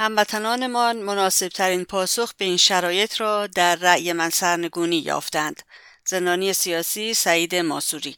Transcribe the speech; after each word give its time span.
هموطنانمان 0.00 1.02
مناسب 1.02 1.48
ترین 1.48 1.84
پاسخ 1.84 2.32
به 2.38 2.44
این 2.44 2.56
شرایط 2.56 3.20
را 3.20 3.46
در 3.46 3.76
رأی 3.76 4.12
من 4.12 4.30
سرنگونی 4.30 4.98
یافتند. 4.98 5.62
زندانی 6.06 6.52
سیاسی 6.52 7.14
سعید 7.14 7.54
ماسوری 7.54 8.16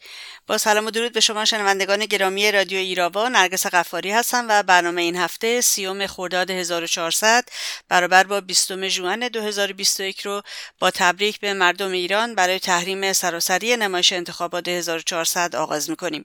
با 0.53 0.59
سلام 0.59 0.87
و 0.87 0.91
درود 0.91 1.13
به 1.13 1.21
شما 1.21 1.45
شنوندگان 1.45 2.07
گرامی 2.07 2.53
رادیو 2.53 2.79
ایراوا 2.79 3.29
نرگس 3.29 3.67
قفاری 3.67 4.11
هستم 4.11 4.47
و 4.49 4.63
برنامه 4.63 5.03
این 5.03 5.17
هفته 5.17 5.61
سیوم 5.61 6.07
خرداد 6.07 6.51
1400 6.51 7.45
برابر 7.89 8.25
با 8.25 8.41
20 8.41 8.89
ژوئن 8.89 9.29
2021 9.29 10.21
رو 10.21 10.43
با 10.79 10.91
تبریک 10.91 11.41
به 11.41 11.55
مردم 11.55 11.93
ایران 11.93 12.35
برای 12.35 12.59
تحریم 12.59 13.13
سراسری 13.13 13.77
نمایش 13.77 14.13
انتخابات 14.13 14.69
1400 14.69 15.57
آغاز 15.57 15.91
می‌کنیم. 15.91 16.25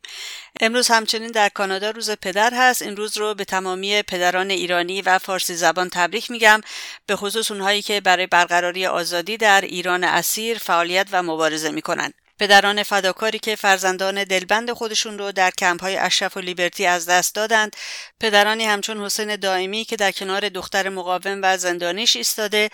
امروز 0.62 0.88
همچنین 0.88 1.32
در 1.32 1.50
کانادا 1.50 1.90
روز 1.90 2.12
پدر 2.12 2.54
هست. 2.54 2.82
این 2.82 2.96
روز 2.96 3.18
رو 3.18 3.34
به 3.34 3.46
تمامی 3.46 4.02
پدران 4.02 4.50
ایرانی 4.50 5.02
و 5.02 5.20
فارسی 5.20 5.56
زبان 5.56 5.90
تبریک 5.90 6.32
میگم. 6.32 6.62
به 7.06 7.16
خصوص 7.16 7.52
اونهایی 7.52 7.82
که 7.82 8.02
برای 8.02 8.28
برقراری 8.28 8.86
آزادی 8.86 9.38
در 9.38 9.62
ایران 9.62 10.04
اسیر 10.04 10.58
فعالیت 10.58 11.08
و 11.12 11.24
مبارزه 11.24 11.72
می‌کنند. 11.72 12.27
پدران 12.40 12.84
فداکاری 12.84 13.40
که 13.40 13.56
فرزندان 13.56 14.24
دلبند 14.24 14.72
خودشون 14.72 15.18
رو 15.18 15.32
در 15.32 15.52
کمپ 15.52 15.82
های 15.82 15.98
اشرف 15.98 16.38
و 16.38 16.40
لیبرتی 16.40 16.86
از 16.86 17.06
دست 17.06 17.36
دادند. 17.36 17.76
پدرانی 18.20 18.66
همچون 18.66 19.06
حسین 19.06 19.36
دائمی 19.36 19.86
که 19.86 19.96
در 19.96 20.12
کنار 20.12 20.50
دختر 20.50 20.90
مقاوم 20.90 21.40
و 21.44 21.58
زندانیش 21.58 22.16
ایستاده. 22.16 22.70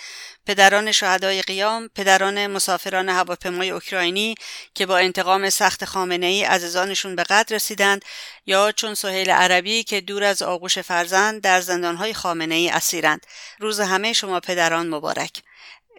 پدران 0.46 0.92
شهدای 0.92 1.42
قیام 1.42 1.90
پدران 1.96 2.48
مسافران 2.48 3.10
هواپیمای 3.10 3.70
اوکراینی 3.70 4.36
که 4.74 4.86
با 4.86 4.98
انتقام 4.98 5.50
سخت 5.50 5.86
خامنه 5.86 6.26
ای 6.26 6.44
عزیزانشون 6.44 7.16
به 7.16 7.24
قدر 7.24 7.56
رسیدند. 7.56 8.06
یا 8.46 8.72
چون 8.72 8.94
سهیل 8.94 9.30
عربی 9.30 9.84
که 9.84 10.02
دور 10.02 10.24
از 10.24 10.42
آغوش 10.42 10.80
فرزند 10.80 11.42
در 11.42 11.62
زندانهای 11.62 12.14
خامنه 12.14 12.56
ای 12.56 12.70
اسیرند. 12.70 13.26
روز 13.60 13.80
همه 13.80 14.14
شما 14.14 14.40
پدران 14.40 14.90
مبارک. 14.90 15.44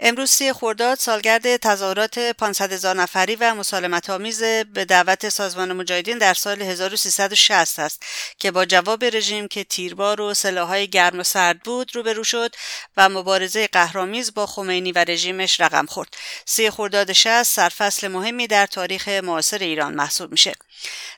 امروز 0.00 0.31
سی 0.31 0.53
خرداد 0.53 0.98
سالگرد 0.98 1.56
تظاهرات 1.56 2.19
500 2.19 2.73
هزار 2.73 2.96
نفری 2.96 3.36
و 3.36 3.55
مسالمت 3.55 4.11
آمیز 4.11 4.42
به 4.42 4.85
دعوت 4.85 5.29
سازمان 5.29 5.73
مجاهدین 5.73 6.18
در 6.18 6.35
سال 6.35 6.63
1360 6.63 7.79
است 7.79 8.02
که 8.39 8.51
با 8.51 8.64
جواب 8.64 9.05
رژیم 9.05 9.48
که 9.48 9.64
تیربار 9.64 10.20
و 10.20 10.35
سلاحهای 10.35 10.89
گرم 10.89 11.18
و 11.18 11.23
سرد 11.23 11.63
بود 11.63 11.96
روبرو 11.96 12.24
شد 12.24 12.55
و 12.96 13.08
مبارزه 13.08 13.67
قهرامیز 13.67 14.35
با 14.35 14.46
خمینی 14.46 14.92
و 14.92 14.98
رژیمش 14.98 15.61
رقم 15.61 15.86
خورد. 15.86 16.17
سی 16.47 16.70
خرداد 16.70 17.13
60 17.13 17.42
سرفصل 17.42 18.08
مهمی 18.08 18.47
در 18.47 18.67
تاریخ 18.67 19.08
معاصر 19.08 19.58
ایران 19.58 19.95
محسوب 19.95 20.30
میشه. 20.33 20.52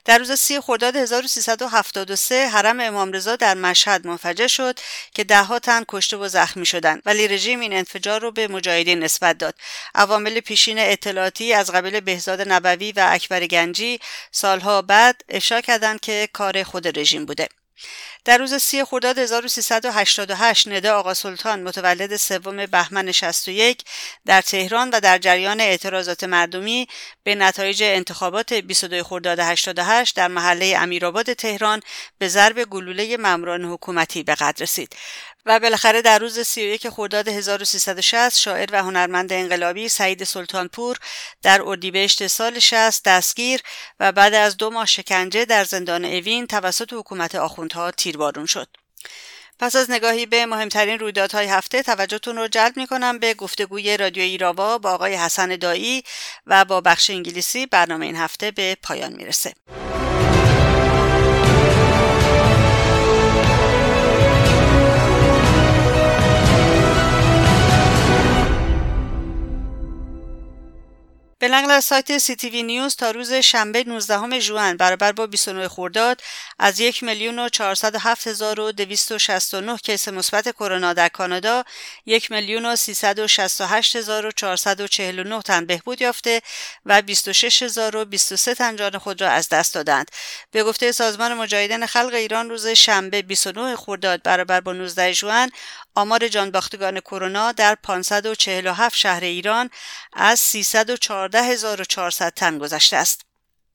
در 0.05 0.17
روز 0.17 0.31
سی 0.31 0.59
خرداد 0.59 0.95
1373 0.95 2.47
حرم 2.47 2.79
امام 2.79 3.11
رضا 3.11 3.35
در 3.35 3.53
مشهد 3.53 4.07
منفجر 4.07 4.47
شد 4.47 4.79
که 5.13 5.23
دهها 5.23 5.59
تن 5.59 5.83
کشته 5.87 6.17
و 6.17 6.27
زخمی 6.27 6.65
شدند. 6.65 7.01
ولی 7.05 7.27
رژیم 7.27 7.59
این 7.59 7.73
انفجار 7.73 8.21
رو 8.21 8.31
به 8.31 8.47
مجاهدین 8.47 8.99
نسبت 8.99 9.37
داد. 9.37 9.55
عوامل 9.95 10.39
پیشین 10.39 10.79
اطلاعاتی 10.79 11.53
از 11.53 11.71
قبیل 11.71 11.99
بهزاد 11.99 12.51
نبوی 12.51 12.91
و 12.91 13.07
اکبر 13.11 13.47
گنجی 13.47 13.99
سالها 14.31 14.81
بعد 14.81 15.21
افشا 15.29 15.61
کردند 15.61 15.99
که 15.99 16.29
کار 16.33 16.63
خود 16.63 16.99
رژیم 16.99 17.25
بوده. 17.25 17.47
در 18.27 18.37
روز 18.37 18.53
سی 18.55 18.83
خرداد 18.83 19.19
1388 19.19 20.67
ندا 20.67 20.99
آقا 20.99 21.13
سلطان 21.13 21.63
متولد 21.63 22.15
سوم 22.15 22.65
بهمن 22.65 23.11
61 23.11 23.83
در 24.25 24.41
تهران 24.41 24.89
و 24.89 24.99
در 24.99 25.17
جریان 25.17 25.61
اعتراضات 25.61 26.23
مردمی 26.23 26.87
به 27.23 27.35
نتایج 27.35 27.83
انتخابات 27.83 28.53
22 28.53 29.03
خرداد 29.03 29.39
88 29.39 30.15
در 30.15 30.27
محله 30.27 30.77
امیرآباد 30.79 31.33
تهران 31.33 31.81
به 32.17 32.27
ضرب 32.27 32.63
گلوله 32.63 33.17
ماموران 33.17 33.65
حکومتی 33.65 34.23
به 34.23 34.35
قدر 34.35 34.63
رسید. 34.63 34.95
و 35.47 35.59
بالاخره 35.59 36.01
در 36.01 36.19
روز 36.19 36.39
31 36.39 36.89
خرداد 36.89 37.27
1360 37.27 38.39
شاعر 38.39 38.69
و 38.71 38.83
هنرمند 38.83 39.33
انقلابی 39.33 39.89
سعید 39.89 40.23
سلطانپور 40.23 40.97
در 41.41 41.61
اردیبهشت 41.61 42.27
سال 42.27 42.59
60 42.59 43.03
دستگیر 43.03 43.61
و 43.99 44.11
بعد 44.11 44.33
از 44.33 44.57
دو 44.57 44.69
ماه 44.69 44.85
شکنجه 44.85 45.45
در 45.45 45.63
زندان 45.63 46.05
اوین 46.05 46.47
توسط 46.47 46.93
حکومت 46.93 47.35
آخوندها 47.35 47.91
تیربارون 48.17 48.45
شد. 48.45 48.67
پس 49.59 49.75
از 49.75 49.91
نگاهی 49.91 50.25
به 50.25 50.45
مهمترین 50.45 50.99
رویدادهای 50.99 51.45
هفته 51.45 51.83
توجهتون 51.83 52.35
رو 52.35 52.47
جلب 52.47 52.77
می‌کنم 52.77 53.19
به 53.19 53.33
گفتگوی 53.33 53.97
رادیو 53.97 54.23
ایراوا 54.23 54.77
با 54.77 54.91
آقای 54.91 55.15
حسن 55.15 55.55
دایی 55.55 56.03
و 56.47 56.65
با 56.65 56.81
بخش 56.81 57.09
انگلیسی 57.09 57.65
برنامه 57.65 58.05
این 58.05 58.15
هفته 58.15 58.51
به 58.51 58.77
پایان 58.83 59.13
می‌رسه. 59.13 59.53
به 71.47 71.53
نقل 71.53 71.71
از 71.71 71.85
سایت 71.85 72.17
سی 72.17 72.35
تی 72.35 72.49
وی 72.49 72.63
نیوز 72.63 72.95
تا 72.95 73.11
روز 73.11 73.33
شنبه 73.33 73.83
19 73.83 74.39
ژوئن 74.39 74.77
برابر 74.77 75.11
با 75.11 75.27
29 75.27 75.67
خرداد 75.67 76.21
از 76.59 76.79
1 76.79 77.03
میلیون 77.03 77.39
و 77.39 77.49
407 77.49 78.27
هزار 78.27 78.59
و 78.59 78.71
269 78.71 79.77
کیس 79.77 80.07
مثبت 80.07 80.51
کرونا 80.51 80.93
در 80.93 81.09
کانادا 81.09 81.63
1 82.05 82.31
میلیون 82.31 82.65
و 82.65 82.75
368 82.75 83.95
هزار 83.95 84.25
و 84.25 84.31
449 84.31 85.41
تن 85.41 85.65
بهبود 85.65 86.01
یافته 86.01 86.41
و 86.85 87.01
26 87.01 87.63
هزار 87.63 87.95
و 87.95 88.05
23 88.05 88.53
تن 88.53 88.75
جان 88.75 88.97
خود 88.97 89.21
را 89.21 89.29
از 89.29 89.49
دست 89.49 89.73
دادند. 89.73 90.11
به 90.51 90.63
گفته 90.63 90.91
سازمان 90.91 91.33
مجاهدین 91.33 91.85
خلق 91.85 92.13
ایران 92.13 92.49
روز 92.49 92.67
شنبه 92.67 93.21
29 93.21 93.75
خرداد 93.75 94.23
برابر 94.23 94.61
با 94.61 94.73
19 94.73 95.13
ژوئن 95.13 95.49
آمار 95.97 96.27
جانباختگان 96.27 96.99
کرونا 96.99 97.51
در 97.51 97.75
547 97.75 98.95
شهر 98.95 99.23
ایران 99.23 99.69
از 100.13 100.39
314400 100.39 102.33
تن 102.33 102.57
گذشته 102.57 102.97
است. 102.97 103.21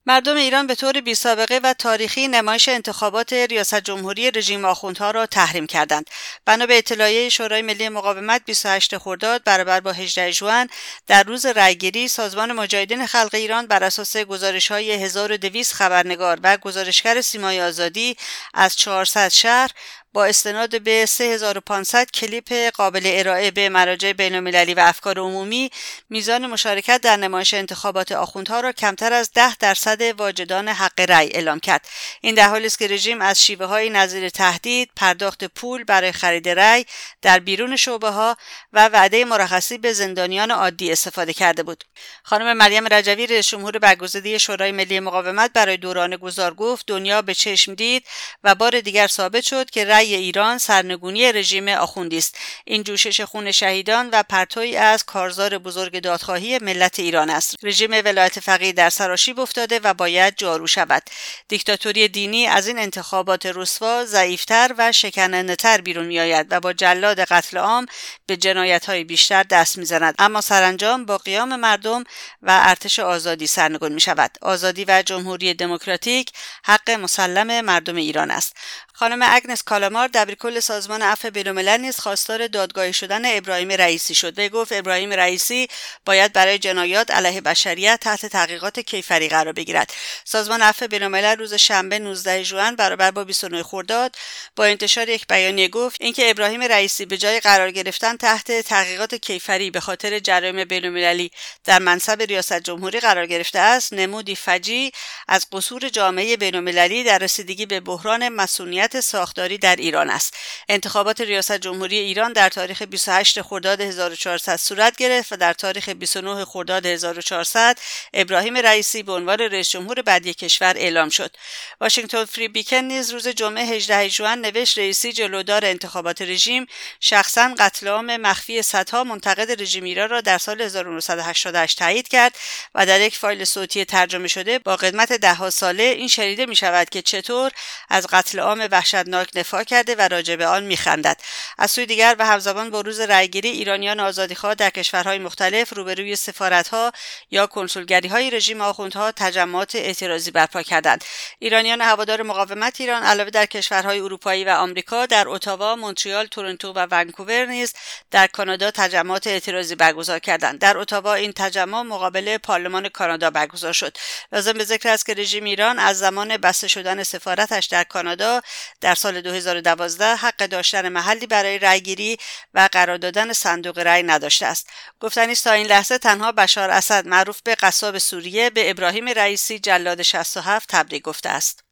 مردم 0.05 0.35
ایران 0.35 0.67
به 0.67 0.75
طور 0.75 1.01
بی 1.01 1.15
سابقه 1.15 1.59
و 1.63 1.73
تاریخی 1.73 2.27
نمایش 2.27 2.69
انتخابات 2.69 3.33
ریاست 3.33 3.75
جمهوری 3.75 4.31
رژیم 4.31 4.65
آخوندها 4.65 5.11
را 5.11 5.25
تحریم 5.25 5.67
کردند. 5.67 6.09
بنا 6.45 6.65
به 6.65 6.77
اطلاعیه 6.77 7.29
شورای 7.29 7.61
ملی 7.61 7.89
مقاومت 7.89 8.41
28 8.45 8.97
خرداد 8.97 9.43
برابر 9.43 9.79
با 9.79 9.91
18 9.91 10.31
ژوئن 10.31 10.67
در 11.07 11.23
روز 11.23 11.45
رأیگیری 11.45 12.07
سازمان 12.07 12.51
مجاهدین 12.51 13.05
خلق 13.05 13.29
ایران 13.33 13.67
بر 13.67 13.83
اساس 13.83 14.17
گزارش 14.17 14.71
های 14.71 14.91
1200 14.91 15.73
خبرنگار 15.73 16.39
و 16.43 16.57
گزارشگر 16.57 17.21
سیمای 17.21 17.61
آزادی 17.61 18.17
از 18.53 18.75
400 18.75 19.29
شهر 19.29 19.71
با 20.13 20.25
استناد 20.25 20.81
به 20.81 21.05
3500 21.05 22.11
کلیپ 22.11 22.53
قابل 22.73 23.01
ارائه 23.05 23.51
به 23.51 23.69
مراجع 23.69 24.13
بینالمللی 24.13 24.73
و 24.73 24.79
افکار 24.79 25.19
عمومی 25.19 25.71
میزان 26.09 26.47
مشارکت 26.47 27.01
در 27.01 27.17
نمایش 27.17 27.53
انتخابات 27.53 28.11
آخوندها 28.11 28.59
را 28.59 28.71
کمتر 28.71 29.13
از 29.13 29.31
10 29.33 29.55
درصد 29.55 30.01
واجدان 30.01 30.69
حق 30.69 30.99
رأی 30.99 31.27
اعلام 31.27 31.59
کرد. 31.59 31.87
این 32.21 32.35
در 32.35 32.49
حالی 32.49 32.65
است 32.65 32.79
که 32.79 32.87
رژیم 32.87 33.21
از 33.21 33.43
شیوه 33.43 33.65
های 33.65 33.89
نظیر 33.89 34.29
تهدید 34.29 34.89
پرداخت 34.95 35.43
پول 35.43 35.83
برای 35.83 36.11
خرید 36.11 36.49
رأی 36.49 36.85
در 37.21 37.39
بیرون 37.39 37.75
شعبه 37.75 38.09
ها 38.09 38.37
و 38.73 38.87
وعده 38.87 39.25
مرخصی 39.25 39.77
به 39.77 39.93
زندانیان 39.93 40.51
عادی 40.51 40.91
استفاده 40.91 41.33
کرده 41.33 41.63
بود. 41.63 41.83
خانم 42.23 42.57
مریم 42.57 42.87
رجوی 42.87 43.27
رئیس 43.27 43.47
جمهور 43.47 43.79
برگزیده 43.79 44.37
شورای 44.37 44.71
ملی 44.71 44.99
مقاومت 44.99 45.53
برای 45.53 45.77
دوران 45.77 46.15
گذار 46.15 46.53
گفت 46.53 46.85
دنیا 46.87 47.21
به 47.21 47.33
چشم 47.33 47.73
دید 47.73 48.05
و 48.43 48.55
بار 48.55 48.81
دیگر 48.81 49.07
ثابت 49.07 49.43
شد 49.43 49.69
که 49.69 49.85
رأی 49.85 50.02
رأی 50.03 50.15
ایران 50.15 50.57
سرنگونی 50.57 51.31
رژیم 51.31 51.67
آخوندی 51.67 52.17
است. 52.17 52.37
این 52.65 52.83
جوشش 52.83 53.21
خون 53.21 53.51
شهیدان 53.51 54.09
و 54.13 54.23
پرتوی 54.23 54.77
از 54.77 55.03
کارزار 55.03 55.57
بزرگ 55.57 55.99
دادخواهی 55.99 56.59
ملت 56.59 56.99
ایران 56.99 57.29
است. 57.29 57.55
رژیم 57.63 57.91
ولایت 57.91 58.39
فقیه 58.39 58.71
در 58.71 58.89
سراشیب 58.89 59.39
افتاده 59.39 59.79
و 59.79 59.93
باید 59.93 60.33
جارو 60.37 60.67
شود. 60.67 61.03
دیکتاتوری 61.47 62.07
دینی 62.07 62.47
از 62.47 62.67
این 62.67 62.79
انتخابات 62.79 63.45
رسوا 63.45 64.05
ضعیفتر 64.05 64.75
و 64.77 64.91
شکنندهتر 64.91 65.81
بیرون 65.81 66.05
میآید 66.05 66.47
و 66.49 66.59
با 66.59 66.73
جلاد 66.73 67.19
قتل 67.19 67.57
عام 67.57 67.85
به 68.25 68.37
جنایت 68.37 68.85
های 68.85 69.03
بیشتر 69.03 69.43
دست 69.43 69.77
می‌زند. 69.77 70.15
اما 70.19 70.41
سرانجام 70.41 71.05
با 71.05 71.17
قیام 71.17 71.55
مردم 71.55 72.03
و 72.41 72.59
ارتش 72.63 72.99
آزادی 72.99 73.47
سرنگون 73.47 73.91
می 73.91 74.01
شود 74.01 74.31
آزادی 74.41 74.85
و 74.85 75.03
جمهوری 75.05 75.53
دموکراتیک 75.53 76.31
حق 76.65 76.91
مسلم 76.91 77.65
مردم 77.65 77.95
ایران 77.95 78.31
است. 78.31 78.53
خانم 78.95 79.19
اگنس 79.21 79.63
کالامار 79.63 80.07
دبیرکل 80.07 80.59
سازمان 80.59 81.01
عفو 81.01 81.29
بینالملل 81.29 81.81
نیز 81.81 81.99
خواستار 81.99 82.47
دادگاهی 82.47 82.93
شدن 82.93 83.37
ابراهیم 83.37 83.71
رئیسی 83.71 84.15
شد. 84.15 84.39
و 84.39 84.49
گفت 84.49 84.71
ابراهیم 84.71 85.13
رئیسی 85.13 85.67
باید 86.05 86.33
برای 86.33 86.57
جنایات 86.59 87.11
علیه 87.11 87.41
بشریت 87.41 87.99
تحت 88.01 88.25
تحقیقات 88.25 88.79
کیفری 88.79 89.29
قرار 89.29 89.53
بگیرد. 89.53 89.93
سازمان 90.25 90.61
عفو 90.61 90.87
بینالملل 90.87 91.37
روز 91.37 91.53
شنبه 91.53 91.99
19 91.99 92.43
ژوئن 92.43 92.75
برابر 92.75 93.11
با 93.11 93.23
29 93.23 93.63
خرداد 93.63 94.15
با 94.55 94.65
انتشار 94.65 95.09
یک 95.09 95.27
بیانیه 95.27 95.67
گفت 95.67 95.97
اینکه 95.99 96.29
ابراهیم 96.29 96.61
رئیسی 96.61 97.05
به 97.05 97.17
جای 97.17 97.39
قرار 97.39 97.71
گرفتن 97.71 98.17
تحت 98.17 98.51
تحقیقات 98.61 99.15
کیفری 99.15 99.71
به 99.71 99.79
خاطر 99.79 100.19
جرایم 100.19 100.65
بینالمللی 100.65 101.31
در 101.63 101.79
منصب 101.79 102.21
ریاست 102.21 102.59
جمهوری 102.59 102.99
قرار 102.99 103.25
گرفته 103.25 103.59
است 103.59 103.93
نمودی 103.93 104.35
فجی 104.35 104.91
از 105.27 105.47
قصور 105.51 105.89
جامعه 105.89 106.37
بینالمللی 106.37 107.03
در 107.03 107.17
رسیدگی 107.17 107.65
به 107.65 107.79
بحران 107.79 108.29
مسئولیت 108.29 108.82
ساختاری 109.01 109.57
در 109.57 109.75
ایران 109.75 110.09
است. 110.09 110.37
انتخابات 110.69 111.21
ریاست 111.21 111.57
جمهوری 111.57 111.97
ایران 111.97 112.33
در 112.33 112.49
تاریخ 112.49 112.81
28 112.81 113.41
خرداد 113.41 113.81
1400 113.81 114.55
صورت 114.55 114.95
گرفت 114.95 115.33
و 115.33 115.37
در 115.37 115.53
تاریخ 115.53 115.89
29 115.89 116.45
خرداد 116.45 116.85
1400 116.85 117.79
ابراهیم 118.13 118.57
رئیسی 118.57 119.03
به 119.03 119.13
عنوان 119.13 119.39
رئیس 119.39 119.69
جمهور 119.69 120.01
بعدی 120.01 120.33
کشور 120.33 120.73
اعلام 120.77 121.09
شد. 121.09 121.35
واشنگتن 121.81 122.25
فری 122.25 122.47
بیکن 122.47 122.75
نیز 122.77 123.11
روز 123.11 123.27
جمعه 123.27 123.65
18 123.65 124.09
ژوئن 124.09 124.39
نوشت 124.39 124.77
رئیسی 124.77 125.13
جلودار 125.13 125.65
انتخابات 125.65 126.21
رژیم 126.21 126.67
شخصا 126.99 127.55
قتل 127.59 127.87
عام 127.87 128.17
مخفی 128.17 128.61
صدها 128.61 129.03
منتقد 129.03 129.61
رژیم 129.61 129.83
ایران 129.83 130.09
را 130.09 130.21
در 130.21 130.37
سال 130.37 130.61
1988 130.61 131.79
تایید 131.79 132.07
کرد 132.07 132.35
و 132.75 132.85
در 132.85 133.01
یک 133.01 133.17
فایل 133.17 133.45
صوتی 133.45 133.85
ترجمه 133.85 134.27
شده 134.27 134.59
با 134.59 134.75
قدمت 134.75 135.13
دهها 135.13 135.49
ساله 135.49 135.83
این 135.83 136.07
شنیده 136.07 136.45
می 136.45 136.55
شود 136.55 136.89
که 136.89 137.01
چطور 137.01 137.51
از 137.89 138.07
قتل 138.07 138.39
عام 138.39 138.67
وحشتناک 138.73 139.31
دفاع 139.33 139.63
کرده 139.63 139.95
و 139.95 140.01
راجع 140.01 140.35
به 140.35 140.47
آن 140.47 140.63
میخندد. 140.63 141.21
از 141.57 141.71
سوی 141.71 141.85
دیگر 141.85 142.15
و 142.19 142.25
همزمان 142.25 142.69
با 142.69 142.81
روز 142.81 142.99
رأیگیری 142.99 143.49
ایرانیان 143.49 143.99
آزادیخواه 143.99 144.55
در 144.55 144.69
کشورهای 144.69 145.19
مختلف 145.19 145.73
روبروی 145.73 146.15
سفارتها 146.15 146.91
یا 147.31 147.47
کنسولگری 147.47 148.07
های 148.07 148.31
رژیم 148.31 148.61
آخوندها 148.61 149.11
تجمعات 149.11 149.75
اعتراضی 149.75 150.31
برپا 150.31 150.61
کردند. 150.61 151.03
ایرانیان 151.39 151.81
هوادار 151.81 152.21
مقاومت 152.23 152.81
ایران 152.81 153.03
علاوه 153.03 153.29
در 153.29 153.45
کشورهای 153.45 153.99
اروپایی 153.99 154.43
و 154.45 154.49
آمریکا 154.49 155.05
در 155.05 155.27
اتاوا 155.27 155.75
مونتریال 155.75 156.25
تورنتو 156.25 156.73
و 156.73 156.87
ونکوور 156.91 157.45
نیز 157.45 157.73
در 158.11 158.27
کانادا 158.27 158.71
تجمعات 158.71 159.27
اعتراضی 159.27 159.75
برگزار 159.75 160.19
کردند. 160.19 160.59
در 160.59 160.77
اتاوا 160.77 161.13
این 161.13 161.31
تجمع 161.31 161.81
مقابل 161.81 162.37
پارلمان 162.37 162.89
کانادا 162.89 163.29
برگزار 163.29 163.73
شد. 163.73 163.97
لازم 164.31 164.53
به 164.53 164.63
ذکر 164.63 164.89
است 164.89 165.05
که 165.05 165.13
رژیم 165.13 165.43
ایران 165.43 165.79
از 165.79 165.99
زمان 165.99 166.37
بسته 166.37 166.67
شدن 166.67 167.03
سفارتش 167.03 167.65
در 167.65 167.83
کانادا 167.83 168.41
در 168.81 168.95
سال 168.95 169.21
2012 169.21 170.05
حق 170.05 170.45
داشتن 170.45 170.89
محلی 170.89 171.27
برای 171.27 171.59
رأیگیری 171.59 172.17
و 172.53 172.69
قرار 172.71 172.97
دادن 172.97 173.33
صندوق 173.33 173.79
رأی 173.79 174.03
نداشته 174.03 174.45
است. 174.45 174.69
گفتنی 174.99 175.31
است 175.31 175.43
تا 175.43 175.51
این 175.51 175.67
لحظه 175.67 175.97
تنها 175.97 176.31
بشار 176.31 176.69
اسد 176.69 177.07
معروف 177.07 177.41
به 177.41 177.55
قصاب 177.55 177.97
سوریه 177.97 178.49
به 178.49 178.69
ابراهیم 178.69 179.09
رئیسی 179.09 179.59
جلاد 179.59 180.01
67 180.01 180.69
تبریک 180.69 181.03
گفته 181.03 181.29
است. 181.29 181.62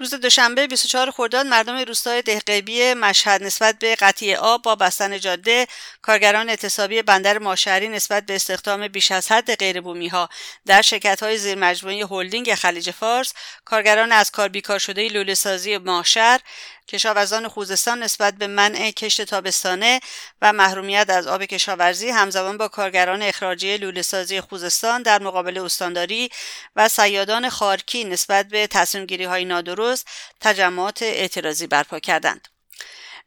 روز 0.00 0.14
دوشنبه 0.14 0.66
24 0.66 1.10
خرداد 1.10 1.46
مردم 1.46 1.76
روستای 1.76 2.22
دهقیبی 2.22 2.94
مشهد 2.94 3.42
نسبت 3.42 3.78
به 3.78 3.94
قطعی 3.94 4.34
آب 4.34 4.62
با 4.62 4.74
بستن 4.74 5.18
جاده 5.18 5.66
کارگران 6.02 6.48
اعتصابی 6.48 7.02
بندر 7.02 7.38
ماشهری 7.38 7.88
نسبت 7.88 8.26
به 8.26 8.34
استخدام 8.34 8.88
بیش 8.88 9.12
از 9.12 9.32
حد 9.32 9.54
غیربومی 9.54 10.08
ها 10.08 10.28
در 10.66 10.82
شرکت 10.82 11.22
های 11.22 11.38
زیر 11.38 11.58
مجموعه 11.58 12.06
هلدینگ 12.06 12.54
خلیج 12.54 12.90
فارس 12.90 13.32
کارگران 13.64 14.12
از 14.12 14.30
کار 14.30 14.48
بیکار 14.48 14.78
شده 14.78 15.08
لوله 15.08 15.34
سازی 15.34 15.78
ماشر 15.78 16.40
کشاورزان 16.88 17.48
خوزستان 17.48 18.02
نسبت 18.02 18.34
به 18.34 18.46
منع 18.46 18.90
کشت 18.90 19.22
تابستانه 19.22 20.00
و 20.42 20.52
محرومیت 20.52 21.10
از 21.10 21.26
آب 21.26 21.44
کشاورزی 21.44 22.08
همزمان 22.08 22.56
با 22.58 22.68
کارگران 22.68 23.22
اخراجی 23.22 23.76
لوله 23.76 24.02
سازی 24.02 24.40
خوزستان 24.40 25.02
در 25.02 25.22
مقابل 25.22 25.58
استانداری 25.58 26.30
و 26.76 26.88
سیادان 26.88 27.48
خارکی 27.48 28.04
نسبت 28.04 28.48
به 28.48 28.66
تصمیم 28.66 29.28
های 29.28 29.44
نادرست 29.44 30.08
تجمعات 30.40 31.02
اعتراضی 31.02 31.66
برپا 31.66 31.98
کردند. 31.98 32.48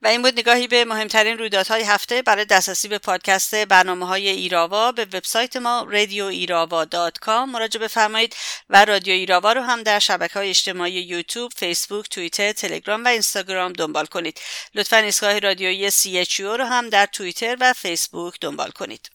و 0.01 0.07
این 0.07 0.21
بود 0.21 0.39
نگاهی 0.39 0.67
به 0.67 0.85
مهمترین 0.85 1.37
رویدادهای 1.37 1.83
هفته 1.83 2.21
برای 2.21 2.45
دسترسی 2.45 2.87
به 2.87 2.97
پادکست 2.97 3.55
برنامه 3.55 4.07
های 4.07 4.29
ایراوا 4.29 4.91
به 4.91 5.05
وبسایت 5.05 5.57
ما 5.57 5.87
کام 7.21 7.51
مراجعه 7.51 7.83
بفرمایید 7.83 8.35
و 8.69 8.85
رادیو 8.85 9.13
ایراوا 9.13 9.53
رو 9.53 9.61
هم 9.61 9.83
در 9.83 9.99
شبکه 9.99 10.33
های 10.33 10.49
اجتماعی 10.49 10.93
یوتیوب، 10.93 11.51
فیسبوک، 11.55 12.09
توییتر، 12.09 12.51
تلگرام 12.51 13.05
و 13.05 13.07
اینستاگرام 13.07 13.73
دنبال 13.73 14.05
کنید. 14.05 14.41
لطفا 14.75 14.97
ایستگاه 14.97 15.39
رادیویی 15.39 15.91
CHU 15.91 16.39
رو 16.39 16.65
هم 16.65 16.89
در 16.89 17.05
توییتر 17.05 17.57
و 17.59 17.73
فیسبوک 17.73 18.37
دنبال 18.41 18.69
کنید. 18.71 19.09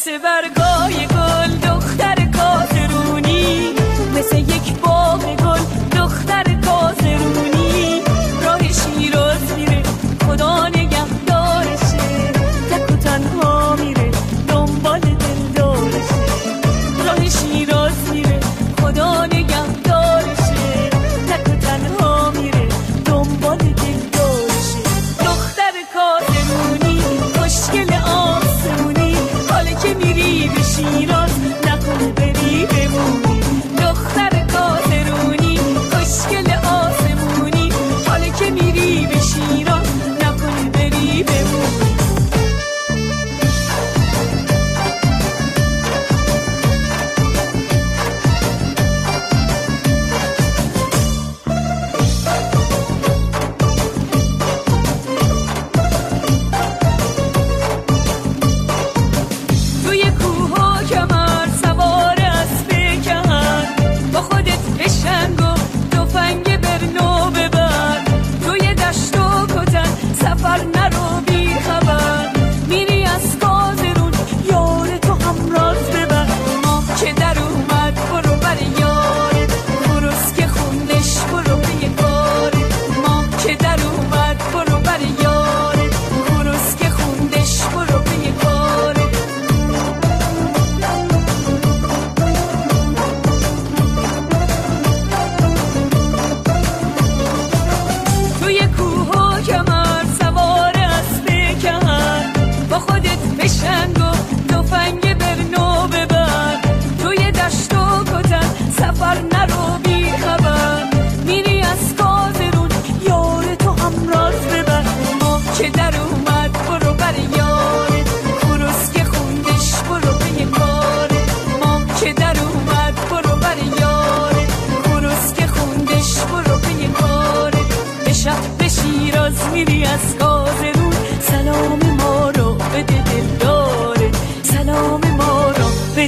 سبا 0.00 0.39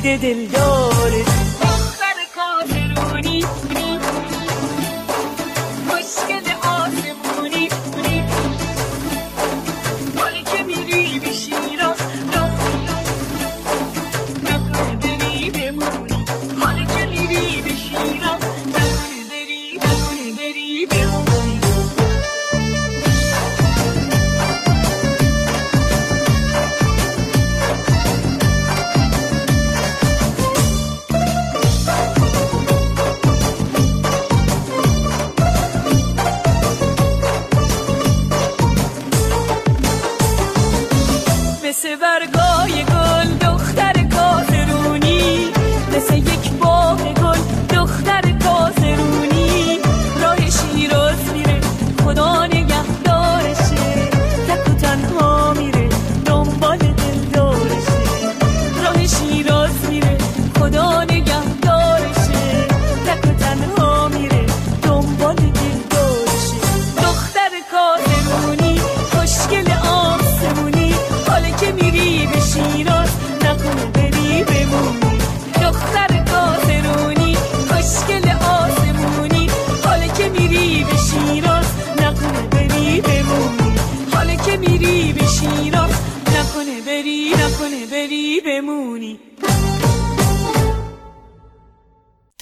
رو 0.03 0.09
بده 0.09 0.17
دلداره 0.17 0.72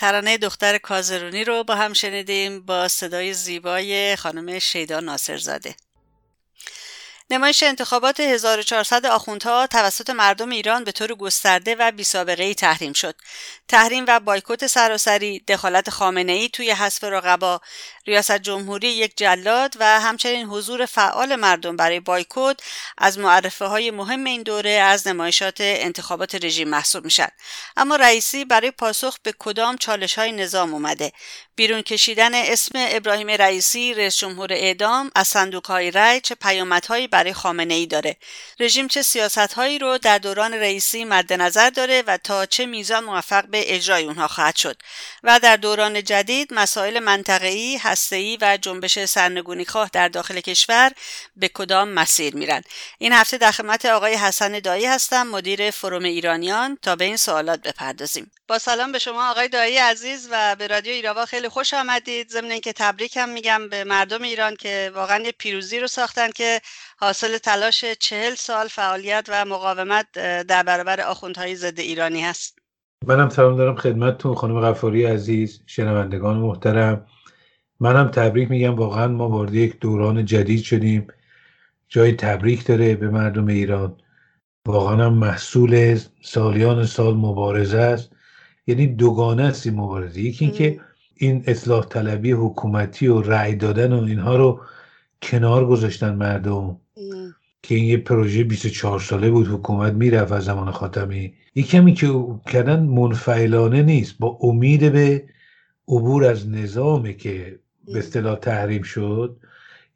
ترانه 0.00 0.38
دختر 0.38 0.78
کازرونی 0.78 1.44
رو 1.44 1.64
با 1.64 1.74
هم 1.74 1.92
شنیدیم 1.92 2.60
با 2.60 2.88
صدای 2.88 3.34
زیبای 3.34 4.16
خانم 4.16 4.58
شیدا 4.58 5.00
ناصرزاده. 5.00 5.74
نمایش 7.32 7.62
انتخابات 7.62 8.20
1400 8.20 9.06
آخوندها 9.06 9.66
توسط 9.66 10.10
مردم 10.10 10.50
ایران 10.50 10.84
به 10.84 10.92
طور 10.92 11.14
گسترده 11.14 11.74
و 11.74 11.92
ای 12.38 12.54
تحریم 12.54 12.92
شد. 12.92 13.14
تحریم 13.68 14.04
و 14.08 14.20
بایکوت 14.20 14.66
سراسری، 14.66 15.40
دخالت 15.48 15.90
خامنه 15.90 16.32
ای 16.32 16.48
توی 16.48 16.70
حذف 16.70 17.04
رقبا، 17.04 17.60
ریاست 18.06 18.38
جمهوری 18.38 18.88
یک 18.88 19.16
جلاد 19.16 19.74
و 19.80 20.00
همچنین 20.00 20.46
حضور 20.46 20.86
فعال 20.86 21.36
مردم 21.36 21.76
برای 21.76 22.00
بایکوت 22.00 22.60
از 22.98 23.18
معرفه 23.18 23.64
های 23.64 23.90
مهم 23.90 24.24
این 24.24 24.42
دوره 24.42 24.70
از 24.70 25.08
نمایشات 25.08 25.56
انتخابات 25.60 26.44
رژیم 26.44 26.68
محسوب 26.68 27.04
میشن. 27.04 27.28
اما 27.76 27.96
رئیسی 27.96 28.44
برای 28.44 28.70
پاسخ 28.70 29.18
به 29.22 29.34
کدام 29.38 29.76
چالش 29.76 30.18
های 30.18 30.32
نظام 30.32 30.74
اومده 30.74 31.12
بیرون 31.60 31.82
کشیدن 31.82 32.34
اسم 32.34 32.72
ابراهیم 32.76 33.28
رئیسی 33.30 33.94
رئیس 33.94 34.16
جمهور 34.16 34.52
اعدام 34.52 35.10
از 35.14 35.28
صندوق 35.28 35.66
های 35.66 35.90
رای 35.90 36.20
چه 36.20 36.34
پیامدهایی 36.34 37.08
برای 37.08 37.32
خامنه 37.32 37.74
ای 37.74 37.86
داره. 37.86 38.16
رژیم 38.60 38.88
چه 38.88 39.02
سیاست 39.02 39.38
هایی 39.52 39.78
رو 39.78 39.98
در 39.98 40.18
دوران 40.18 40.54
رئیسی 40.54 41.04
مد 41.04 41.32
نظر 41.32 41.70
داره 41.70 42.02
و 42.06 42.16
تا 42.16 42.46
چه 42.46 42.66
میزان 42.66 43.04
موفق 43.04 43.46
به 43.46 43.74
اجرای 43.74 44.04
اونها 44.04 44.28
خواهد 44.28 44.56
شد. 44.56 44.76
و 45.22 45.40
در 45.42 45.56
دوران 45.56 46.04
جدید 46.04 46.54
مسائل 46.54 46.98
منطقه‌ای، 46.98 47.76
هسته‌ای 47.76 48.38
و 48.40 48.58
جنبش 48.62 49.04
سرنگونی 49.04 49.64
خواه 49.64 49.90
در 49.92 50.08
داخل 50.08 50.40
کشور 50.40 50.92
به 51.36 51.48
کدام 51.48 51.88
مسیر 51.88 52.36
میرن؟ 52.36 52.62
این 52.98 53.12
هفته 53.12 53.38
در 53.38 53.52
خدمت 53.52 53.86
آقای 53.86 54.14
حسن 54.14 54.58
دایی 54.58 54.86
هستم 54.86 55.26
مدیر 55.26 55.70
فروم 55.70 56.04
ایرانیان. 56.04 56.78
تا 56.82 56.96
به 56.96 57.04
این 57.04 57.16
سوالات 57.16 57.62
بپردازیم. 57.62 58.30
با 58.48 58.58
سلام 58.58 58.92
به 58.92 58.98
شما 58.98 59.30
آقای 59.30 59.48
دایی 59.48 59.76
عزیز 59.76 60.28
و 60.30 60.56
به 60.56 60.66
رادیو 60.66 60.92
ایراوا 60.92 61.26
خیلی 61.26 61.49
خوش 61.50 61.74
آمدید. 61.74 62.28
ضمن 62.28 62.50
اینکه 62.50 62.72
تبریکم 62.72 63.28
میگم 63.28 63.68
به 63.68 63.84
مردم 63.84 64.22
ایران 64.22 64.56
که 64.56 64.92
واقعا 64.94 65.18
یه 65.18 65.32
پیروزی 65.38 65.80
رو 65.80 65.86
ساختن 65.86 66.30
که 66.30 66.60
حاصل 66.96 67.38
تلاش 67.38 67.84
چهل 67.84 68.34
سال 68.34 68.68
فعالیت 68.68 69.26
و 69.28 69.44
مقاومت 69.44 70.12
در 70.42 70.62
برابر 70.62 71.00
آخوندهای 71.00 71.56
ضد 71.56 71.80
ایرانی 71.80 72.22
هست. 72.22 72.58
منم 73.06 73.28
سلام 73.28 73.56
دارم 73.56 73.76
خدمتتون 73.76 74.34
خانم 74.34 74.60
غفاری 74.60 75.04
عزیز 75.04 75.62
شنوندگان 75.66 76.36
محترم. 76.36 77.06
منم 77.80 78.08
تبریک 78.08 78.50
میگم. 78.50 78.74
واقعا 78.74 79.08
ما 79.08 79.28
وارد 79.28 79.54
یک 79.54 79.80
دوران 79.80 80.24
جدید 80.24 80.62
شدیم. 80.62 81.06
جای 81.88 82.12
تبریک 82.12 82.66
داره 82.66 82.94
به 82.94 83.08
مردم 83.08 83.46
ایران. 83.46 83.96
واقعا 84.66 85.06
هم 85.06 85.14
محصول 85.14 86.00
سالیان 86.22 86.86
سال 86.86 87.14
مبارزه 87.14 87.78
است. 87.78 88.10
یعنی 88.66 88.86
دوگانه 88.86 89.42
است 89.42 89.66
این 89.66 89.76
مبارزه. 89.76 90.20
یکی 90.20 90.44
اینکه 90.44 90.80
این 91.22 91.44
اصلاح 91.46 91.84
طلبی 91.84 92.32
حکومتی 92.32 93.06
و 93.06 93.20
رأی 93.20 93.54
دادن 93.54 93.92
و 93.92 94.04
اینها 94.04 94.36
رو 94.36 94.60
کنار 95.22 95.66
گذاشتن 95.66 96.14
مردم. 96.14 96.76
که 97.62 97.74
این 97.74 97.84
یه 97.84 97.96
پروژه 97.96 98.44
24 98.44 99.00
ساله 99.00 99.30
بود 99.30 99.48
حکومت 99.48 99.92
می‌رفت 99.92 100.32
از 100.32 100.44
زمان 100.44 100.70
خاتمی. 100.70 101.34
یه 101.54 101.62
کمی 101.62 101.94
که 101.94 102.24
کردن 102.46 102.82
منفعلانه 102.82 103.82
نیست 103.82 104.18
با 104.18 104.38
امید 104.42 104.92
به 104.92 105.24
عبور 105.88 106.24
از 106.24 106.48
نظامی 106.48 107.16
که 107.16 107.58
به 107.92 107.98
اصطلاح 107.98 108.38
تحریم 108.38 108.82
شد. 108.82 109.36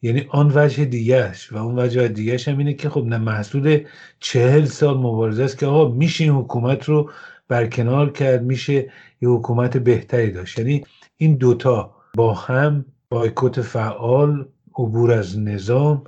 یعنی 0.03 0.27
آن 0.29 0.53
وجه 0.55 0.85
دیگهش 0.85 1.53
و 1.53 1.57
اون 1.57 1.79
وجه 1.79 2.09
دیگهش 2.09 2.49
هم 2.49 2.59
اینه 2.59 2.75
که 2.75 2.89
خب 2.89 3.05
نه 3.05 3.19
محصول 3.19 3.81
چهل 4.21 4.65
سال 4.65 4.97
مبارزه 4.97 5.43
است 5.45 5.59
که 5.59 5.67
آقا 5.67 5.95
میشه 5.95 6.25
این 6.25 6.33
حکومت 6.33 6.85
رو 6.85 7.11
برکنار 7.49 8.13
کرد 8.13 8.43
میشه 8.43 8.75
یه 9.23 9.29
حکومت 9.29 9.77
بهتری 9.77 10.31
داشت. 10.31 10.59
یعنی 10.59 10.85
این 11.17 11.37
دوتا 11.37 11.97
با 12.15 12.35
هم 12.35 12.85
بایکوت 13.09 13.63
فعال 13.63 14.49
عبور 14.79 15.13
از 15.13 15.39
نظام 15.39 16.05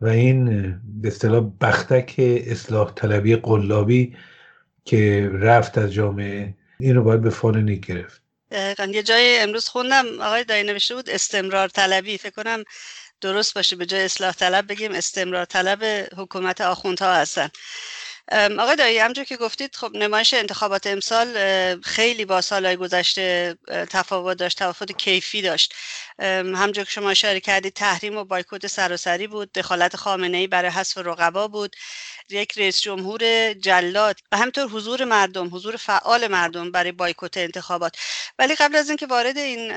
و 0.00 0.06
این 0.06 0.44
به 0.84 1.08
اصطلاح 1.08 1.50
بختک 1.60 2.14
اصلاح 2.46 2.92
طلبی 2.94 3.36
قلابی 3.36 4.16
که 4.84 5.30
رفت 5.32 5.78
از 5.78 5.92
جامعه. 5.92 6.54
این 6.80 6.94
رو 6.94 7.04
باید 7.04 7.22
به 7.22 7.30
فال 7.30 7.74
گرفت. 7.74 8.22
یه 8.88 9.02
جای 9.02 9.38
امروز 9.38 9.68
خوندم 9.68 10.20
آقای 10.20 10.44
دایی 10.44 10.62
نوشته 10.62 10.94
بود 10.94 11.10
استمرار 11.10 11.68
طلبی. 11.68 12.18
فکر 12.18 12.42
کنم 12.42 12.64
درست 13.20 13.54
باشه 13.54 13.76
به 13.76 13.86
جای 13.86 14.04
اصلاح 14.04 14.32
طلب 14.32 14.66
بگیم 14.66 14.92
استمرار 14.92 15.44
طلب 15.44 16.08
حکومت 16.16 16.60
آخوندها 16.60 17.14
هستن. 17.14 17.48
آقای 18.58 18.76
دایی 18.76 18.98
همجور 18.98 19.24
که 19.24 19.36
گفتید 19.36 19.76
خب 19.76 19.96
نمایش 19.96 20.34
انتخابات 20.34 20.86
امسال 20.86 21.26
خیلی 21.80 22.24
با 22.24 22.40
سالهای 22.40 22.76
گذشته 22.76 23.56
تفاوت 23.90 24.36
داشت 24.36 24.58
تفاوت 24.58 24.92
کیفی 24.92 25.42
داشت. 25.42 25.74
همجور 26.54 26.84
که 26.84 26.90
شما 26.90 27.10
اشاره 27.10 27.40
کردید 27.40 27.72
تحریم 27.72 28.16
و 28.16 28.24
بایکوت 28.24 28.66
سراسری 28.66 29.26
بود 29.26 29.52
دخالت 29.52 29.96
خامنه 29.96 30.36
ای 30.36 30.46
برای 30.46 30.70
حذف 30.70 30.98
رقبا 30.98 31.48
بود. 31.48 31.76
یک 32.32 32.58
رئیس 32.58 32.80
جمهور 32.80 33.52
جلاد 33.52 34.16
و 34.32 34.36
همینطور 34.36 34.68
حضور 34.68 35.04
مردم 35.04 35.54
حضور 35.54 35.76
فعال 35.76 36.28
مردم 36.28 36.70
برای 36.70 36.92
بایکوت 36.92 37.36
انتخابات. 37.36 37.96
ولی 38.38 38.54
قبل 38.54 38.76
از 38.76 38.88
اینکه 38.88 39.06
وارد 39.06 39.38
این 39.38 39.72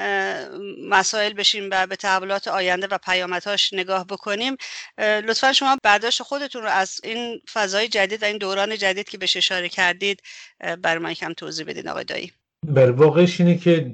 مسائل 0.89 1.33
بشیم 1.33 1.69
و 1.71 1.87
به 1.87 1.95
تحولات 1.95 2.47
آینده 2.47 2.87
و 2.87 2.97
پیامدهاش 2.97 3.73
نگاه 3.73 4.07
بکنیم 4.07 4.57
لطفا 4.97 5.53
شما 5.53 5.77
برداشت 5.83 6.23
خودتون 6.23 6.61
رو 6.61 6.69
از 6.69 6.99
این 7.03 7.41
فضای 7.53 7.87
جدید 7.87 8.23
و 8.23 8.25
این 8.25 8.37
دوران 8.37 8.77
جدید 8.77 9.09
که 9.09 9.17
بهش 9.17 9.37
اشاره 9.37 9.69
کردید 9.69 10.21
بر 10.81 10.97
ما 10.97 11.11
یکم 11.11 11.33
توضیح 11.33 11.65
بدین 11.65 11.87
آقای 11.87 12.03
دایی. 12.03 12.31
بر 12.67 12.91
واقعش 12.91 13.41
اینه 13.41 13.57
که 13.57 13.91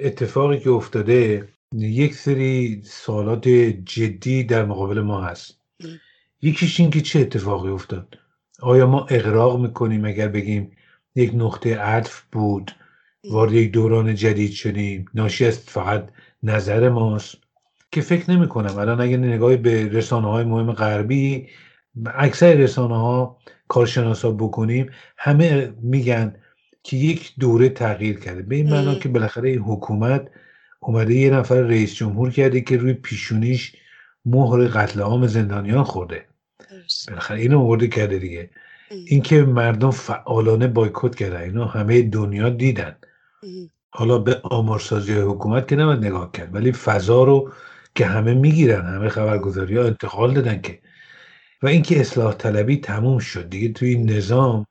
اتفاقی 0.00 0.60
که 0.60 0.70
افتاده 0.70 1.48
یک 1.74 2.14
سری 2.14 2.82
سوالات 2.84 3.48
جدی 3.84 4.44
در 4.44 4.64
مقابل 4.64 5.00
ما 5.00 5.24
هست. 5.24 5.61
یکیش 6.42 6.80
این 6.80 6.90
که 6.90 7.00
چه 7.00 7.20
اتفاقی 7.20 7.70
افتاد؟ 7.70 8.18
آیا 8.60 8.86
ما 8.86 9.06
اقراق 9.10 9.60
می‌کنیم 9.60 10.04
اگر 10.04 10.28
بگیم 10.28 10.72
یک 11.14 11.32
نقطه 11.34 11.78
عطف 11.78 12.22
بود 12.32 12.72
وارد 13.30 13.52
یک 13.52 13.72
دوران 13.72 14.14
جدید 14.14 14.52
شدیم 14.52 15.04
ناشی 15.14 15.46
از 15.46 15.58
فقط 15.58 16.08
نظر 16.42 16.88
ماست؟ 16.88 17.34
که 17.92 18.00
فکر 18.00 18.30
نمی 18.30 18.48
کنم 18.48 18.78
الان 18.78 19.00
اگه 19.00 19.16
نگاه 19.16 19.56
به 19.56 19.88
رسانه 19.88 20.28
های 20.28 20.44
مهم 20.44 20.72
غربی 20.72 21.48
اکثر 22.06 22.54
رسانه 22.54 22.96
ها 22.96 23.38
کارشناسا 23.68 24.30
بکنیم 24.30 24.90
همه 25.16 25.72
میگن 25.82 26.36
که 26.82 26.96
یک 26.96 27.32
دوره 27.40 27.68
تغییر 27.68 28.18
کرده. 28.18 28.42
به 28.42 28.56
این 28.56 28.70
معنا 28.70 28.94
که 28.94 29.08
بالاخره 29.08 29.48
این 29.48 29.58
حکومت 29.58 30.28
اومده 30.80 31.14
یه 31.14 31.30
نفر 31.30 31.60
رئیس 31.60 31.94
جمهور 31.94 32.30
کرده 32.30 32.60
که 32.60 32.76
روی 32.76 32.92
پیشونیش 32.92 33.76
مهر 34.24 34.66
قتل 34.66 35.00
عام 35.00 35.26
زندانیان 35.26 35.84
خورده. 35.84 36.26
بالاخره 37.08 37.40
اینو 37.40 37.60
آورده 37.60 37.88
کرده 37.88 38.18
دیگه. 38.18 38.50
اینکه 38.90 39.42
مردم 39.42 39.90
فعالانه 39.90 40.66
بایکوت 40.68 41.14
کردن 41.14 41.40
اینو 41.40 41.64
همه 41.64 42.02
دنیا 42.02 42.50
دیدن. 42.50 42.96
حالا 43.90 44.18
به 44.18 44.40
آمارسازی 44.42 45.12
حکومت 45.12 45.68
که 45.68 45.76
نباید 45.76 46.04
نگاه 46.04 46.32
کرد 46.32 46.54
ولی 46.54 46.72
فضا 46.72 47.24
رو 47.24 47.52
که 47.94 48.06
همه 48.06 48.34
می‌گیرن 48.34 48.86
همه 48.86 49.08
خبرگزاری 49.08 49.76
ها 49.76 49.84
انتقال 49.84 50.34
دادن 50.34 50.60
که. 50.60 50.78
و 51.62 51.66
اینکه 51.66 52.00
اصلاح 52.00 52.34
طلبی 52.34 52.76
تموم 52.76 53.18
شد 53.18 53.50
دیگه 53.50 53.68
توی 53.68 53.88
این 53.88 54.10
نظام 54.10 54.66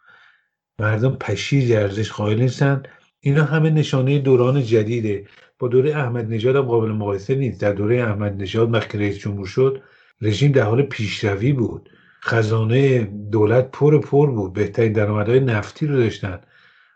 مردم 0.80 1.16
پشیر 1.16 1.78
ارزش 1.80 2.12
قائل 2.12 2.42
نیستن. 2.42 2.84
اینا 3.20 3.44
همه 3.44 3.70
نشانه 3.70 4.20
دوران 4.20 4.64
جدیده. 4.64 5.26
با 5.60 5.68
دوره 5.68 5.98
احمد 5.98 6.30
نژاد 6.30 6.56
هم 6.56 6.62
قابل 6.62 6.92
مقایسه 6.92 7.36
نیست. 7.36 7.62
در 7.62 7.74
دوره 7.74 8.04
احمد 8.04 8.42
نژاد 8.42 8.74
وقتی 8.74 8.98
رئیس 8.98 9.18
جمهور 9.18 9.48
شد 9.48 9.82
رژیم 10.22 10.52
در 10.52 10.64
حال 10.64 10.82
پیشروی 10.82 11.54
بود. 11.54 11.90
خزانه 12.24 13.04
دولت 13.32 13.72
پر 13.72 14.00
پر 14.00 14.32
بود. 14.32 14.54
بهترین 14.54 14.94
درآمدهای 14.94 15.40
نفتی 15.40 15.88
رو 15.88 15.98
داشتن. 15.98 16.40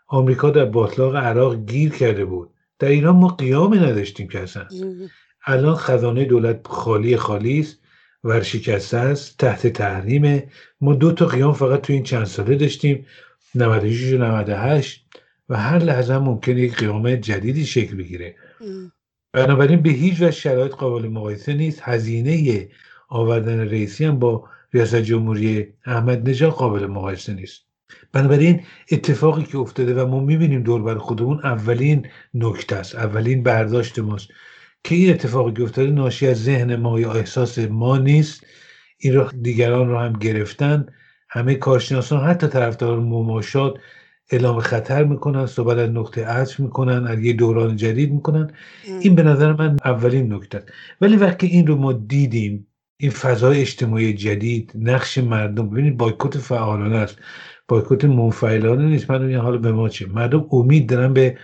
آمریکا 0.06 0.50
در 0.50 0.64
باطلاق 0.64 1.16
عراق 1.16 1.56
گیر 1.56 1.92
کرده 1.92 2.24
بود. 2.24 2.50
در 2.78 2.88
ایران 2.88 3.16
ما 3.16 3.28
قیامی 3.28 3.78
نداشتیم 3.78 4.28
که 4.28 4.40
اصلا. 4.40 4.66
الان 5.46 5.74
خزانه 5.76 6.24
دولت 6.24 6.66
خالی 6.66 7.16
خالی 7.16 7.60
است 7.60 7.78
ورشکسته 8.24 8.96
است 8.96 9.38
تحت 9.38 9.66
تحریم 9.66 10.42
ما 10.80 10.94
دو 10.94 11.12
تا 11.12 11.26
قیام 11.26 11.52
فقط 11.52 11.80
تو 11.80 11.92
این 11.92 12.02
چند 12.02 12.24
ساله 12.24 12.56
داشتیم 12.56 13.06
96 13.54 14.12
و 14.12 14.18
98 14.18 15.06
و 15.48 15.56
هر 15.56 15.78
لحظه 15.78 16.14
هم 16.14 16.22
ممکنه 16.22 16.60
یک 16.60 16.76
قیام 16.76 17.16
جدیدی 17.16 17.66
شکل 17.66 17.96
بگیره. 17.96 18.34
بنابراین 19.32 19.82
به 19.82 19.90
هیچ 19.90 20.14
وجه 20.14 20.30
شرایط 20.30 20.72
قابل 20.72 21.08
مقایسه 21.08 21.54
نیست. 21.54 21.80
هزینه 21.82 22.68
آوردن 23.08 23.60
رئیسی 23.60 24.04
هم 24.04 24.18
با 24.18 24.48
ریاست 24.76 24.96
جمهوری 24.96 25.66
احمد 25.84 26.28
نژاد 26.28 26.52
قابل 26.52 26.86
مقایسه 26.86 27.34
نیست. 27.34 27.62
بنابراین 28.12 28.60
اتفاقی 28.92 29.44
که 29.44 29.58
افتاده 29.58 29.94
و 29.94 30.06
ما 30.06 30.20
می‌بینیم 30.20 30.62
دور 30.62 30.82
بر 30.82 30.98
خودمون 30.98 31.40
اولین 31.44 32.06
نکته 32.34 32.76
است 32.76 32.94
اولین 32.94 33.42
برداشت 33.42 33.98
ماست 33.98 34.28
که 34.84 34.94
این 34.94 35.10
اتفاقی 35.10 35.52
که 35.52 35.62
افتاده 35.62 35.90
ناشی 35.90 36.26
از 36.26 36.44
ذهن 36.44 36.76
ما 36.76 37.00
یا 37.00 37.12
احساس 37.12 37.58
ما 37.58 37.98
نیست. 37.98 38.46
این 38.98 39.14
رو 39.14 39.30
دیگران 39.42 39.88
رو 39.88 39.98
هم 39.98 40.12
گرفتن. 40.12 40.86
همه 41.28 41.54
کارشناسان 41.54 42.24
حتی 42.24 42.46
طرفدار 42.46 43.00
مماشات 43.00 43.74
اعلام 44.30 44.60
خطر 44.60 45.04
می‌کنن 45.04 45.46
صحبت 45.46 45.78
از 45.78 45.90
نقطه 45.90 46.26
عطف 46.26 46.60
می‌کنن 46.60 47.06
از 47.06 47.18
یه 47.18 47.32
دوران 47.32 47.76
جدید 47.76 48.12
می‌کنن. 48.12 48.50
این 49.00 49.14
به 49.14 49.22
نظر 49.22 49.52
من 49.52 49.76
اولین 49.84 50.32
نکته 50.32 50.62
ولی 51.00 51.16
وقتی 51.16 51.46
این 51.46 51.66
رو 51.66 51.76
ما 51.76 51.92
دیدیم 51.92 52.66
این 52.98 53.10
فضای 53.10 53.60
اجتماعی 53.60 54.14
جدید 54.14 54.72
نقش 54.74 55.18
مردم 55.18 55.70
ببینید 55.70 55.96
بایکوت 55.96 56.38
فعالانه 56.38 56.96
است. 56.96 57.18
بایکوت 57.68 58.04
منفعلانه 58.04 58.84
نیست. 58.84 59.10
من 59.10 59.22
این 59.22 59.36
حالا 59.36 59.58
به 59.58 59.72
ما 59.72 59.88
چه؟ 59.88 60.06
مردم 60.06 60.46
امید 60.52 60.88
دارن 60.88 61.12
به 61.12 61.38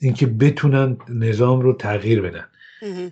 اینکه 0.00 0.26
بتونن 0.26 0.96
نظام 1.08 1.60
رو 1.60 1.72
تغییر 1.72 2.22
بدن. 2.22 2.44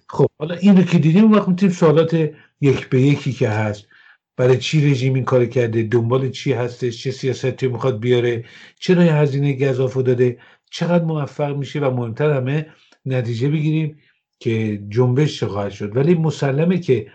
خب 0.08 0.26
حالا 0.38 0.54
این 0.54 0.76
رو 0.76 0.82
که 0.82 0.98
دیدیم 0.98 1.32
وقت 1.32 1.48
می‌تونیم 1.48 1.74
سوالات 1.74 2.30
یک 2.60 2.88
به 2.88 3.00
یکی 3.00 3.32
که 3.32 3.48
هست. 3.48 3.86
برای 4.36 4.58
چی 4.58 4.90
رژیم 4.90 5.14
این 5.14 5.24
کار 5.24 5.46
کرده؟ 5.46 5.82
دنبال 5.82 6.30
چی 6.30 6.52
هستش؟ 6.52 7.02
چه 7.02 7.10
سیاستی 7.10 7.68
می‌خواد 7.68 8.00
بیاره؟ 8.00 8.44
چرا 8.80 9.04
یه 9.04 9.14
هزینه 9.14 9.52
گذافو 9.52 10.02
داده؟ 10.02 10.38
چقدر 10.70 11.04
موفق 11.04 11.56
میشه؟ 11.56 11.80
و 11.80 11.90
مهمتر 11.90 12.30
همه 12.30 12.66
نتیجه 13.06 13.48
بگیریم 13.48 13.98
که 14.38 14.82
جنبش 14.88 15.42
خواهد 15.42 15.72
شد. 15.72 15.96
ولی 15.96 16.14
مسلمه 16.14 16.78
که 16.78 17.06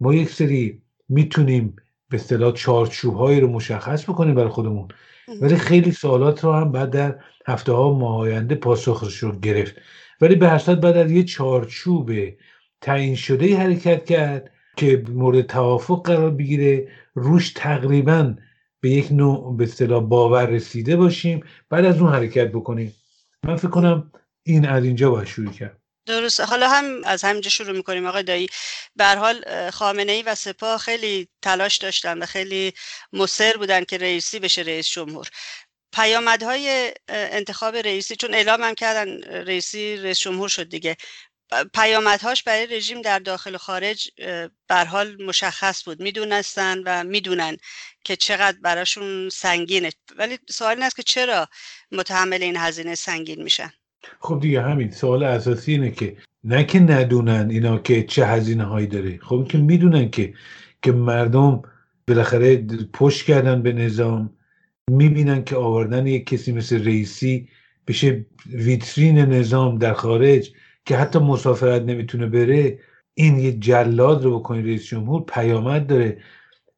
ما 0.00 0.14
یک 0.14 0.30
سری 0.30 0.82
می‌تونیم 1.08 1.76
به 2.08 2.16
اصطلاح 2.16 2.52
چارچوبهایی 2.52 3.40
رو 3.40 3.48
مشخص 3.48 4.04
بکنیم 4.04 4.34
برای 4.34 4.48
خودمون. 4.48 4.88
ولی 5.40 5.56
خیلی 5.56 5.92
سوالات 5.92 6.44
رو 6.44 6.52
هم 6.52 6.72
بعد 6.72 6.90
در 6.90 7.18
هفته 7.46 7.72
ها 7.72 7.92
ماه 7.92 8.16
آینده 8.18 8.54
پاسخش 8.54 9.16
رو 9.16 9.32
گرفت. 9.40 9.74
ولی 10.20 10.34
به 10.34 10.48
هر 10.48 10.74
بعد 10.74 10.96
از 10.96 11.10
یه 11.10 11.24
چارچوب 11.24 12.10
تعیین 12.80 13.14
شده 13.14 13.56
حرکت 13.56 14.04
کرد 14.04 14.50
که 14.76 15.04
مورد 15.08 15.46
توافق 15.46 16.06
قرار 16.06 16.30
بگیره 16.30 16.88
روش 17.14 17.52
تقریبا 17.56 18.34
به 18.80 18.90
یک 18.90 19.12
نوع 19.12 19.56
به 19.56 19.64
اصطلاح 19.64 20.02
باور 20.02 20.46
رسیده 20.46 20.96
باشیم 20.96 21.40
بعد 21.70 21.84
از 21.84 22.00
اون 22.00 22.12
حرکت 22.12 22.48
بکنیم. 22.48 22.94
من 23.44 23.56
فکر 23.56 23.70
کنم 23.70 24.12
این 24.42 24.68
از 24.68 24.84
اینجا 24.84 25.10
باید 25.10 25.26
شروع 25.26 25.52
کرد. 25.52 25.79
درست 26.10 26.40
حالا 26.40 26.68
هم 26.68 27.04
از 27.04 27.24
همینجا 27.24 27.50
شروع 27.50 27.76
می‌کنیم 27.76 28.06
آقای 28.06 28.22
دایی. 28.22 28.48
به 28.96 29.06
حال 29.06 29.70
خامنه 29.70 30.12
ای 30.12 30.22
و 30.22 30.34
سپاه 30.34 30.78
خیلی 30.78 31.28
تلاش 31.42 31.76
داشتن 31.78 32.18
و 32.18 32.26
خیلی 32.26 32.72
مصر 33.12 33.56
بودن 33.56 33.84
که 33.84 33.98
رئیسی 33.98 34.38
بشه 34.38 34.62
رئیس 34.62 34.88
جمهور. 34.88 35.28
پیامدهای 35.92 36.92
انتخاب 37.08 37.76
رئیسی 37.76 38.16
چون 38.16 38.34
اعلام 38.34 38.62
هم 38.62 38.74
کردن 38.74 39.22
رئیسی 39.22 39.96
رئیس 39.96 40.18
جمهور 40.20 40.48
شد 40.48 40.68
دیگه. 40.68 40.96
پیامدهاش 41.74 42.42
برای 42.42 42.66
رژیم 42.66 43.02
در 43.02 43.18
داخل 43.18 43.54
و 43.54 43.58
خارج 43.58 44.10
بر 44.68 44.84
حال 44.84 45.22
مشخص 45.22 45.84
بود. 45.84 46.00
می‌دونستن 46.00 46.82
و 46.86 47.04
می‌دونن 47.04 47.56
که 48.04 48.16
چقدر 48.16 48.58
براشون 48.62 49.28
سنگینه. 49.28 49.92
ولی 50.16 50.38
سوال 50.50 50.74
این 50.74 50.82
است 50.82 50.96
که 50.96 51.02
چرا 51.02 51.48
متحمل 51.92 52.42
این 52.42 52.56
هزینه 52.56 52.94
سنگین 52.94 53.42
میشن؟ 53.42 53.72
خب 54.20 54.40
دیگه 54.40 54.62
همین 54.62 54.90
سوال 54.90 55.22
اساسی 55.22 55.72
اینه 55.72 55.90
که 55.90 56.16
نه 56.44 56.64
که 56.64 56.80
ندونن 56.80 57.50
اینا 57.50 57.78
که 57.78 58.02
چه 58.02 58.26
هزینه 58.26 58.64
هایی 58.64 58.86
داره. 58.86 59.18
خب 59.22 59.46
که 59.48 59.58
می‌دونن 59.58 60.10
که 60.10 60.34
که 60.82 60.92
مردم 60.92 61.62
بالاخره 62.08 62.56
پشت 62.92 63.26
کردن 63.26 63.62
به 63.62 63.72
نظام 63.72 64.30
می‌بینن 64.90 65.44
که 65.44 65.56
آوردن 65.56 66.06
یک 66.06 66.26
کسی 66.26 66.52
مثل 66.52 66.84
رئیسی 66.84 67.48
بشه 67.86 68.26
ویترین 68.46 69.18
نظام 69.18 69.78
در 69.78 69.92
خارج 69.92 70.52
که 70.84 70.96
حتی 70.96 71.18
مسافرت 71.18 71.82
نمی‌تونه 71.82 72.26
بره 72.26 72.78
این 73.14 73.38
یه 73.38 73.52
جلاد 73.52 74.24
رو 74.24 74.38
بکنید 74.38 74.66
رئیس 74.66 74.86
جمهور 74.86 75.24
پیامد 75.28 75.86
داره. 75.86 76.18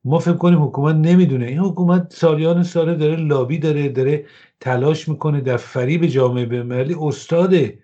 ما 0.04 0.18
فکر 0.18 0.32
کنیم 0.34 0.62
حکومت 0.62 0.94
نمی‌دونه. 0.94 1.46
این 1.46 1.58
حکومت 1.58 2.12
سالیان 2.12 2.62
ساله 2.62 2.94
داره 2.94 3.16
لابی 3.16 3.58
داره 3.58 3.88
داره 3.88 4.24
تلاش 4.60 5.08
می‌کنه 5.08 5.40
در 5.40 5.56
فریب 5.56 6.06
جامعه 6.06 6.46
بینالمللی 6.46 6.96
استاده 7.00 7.78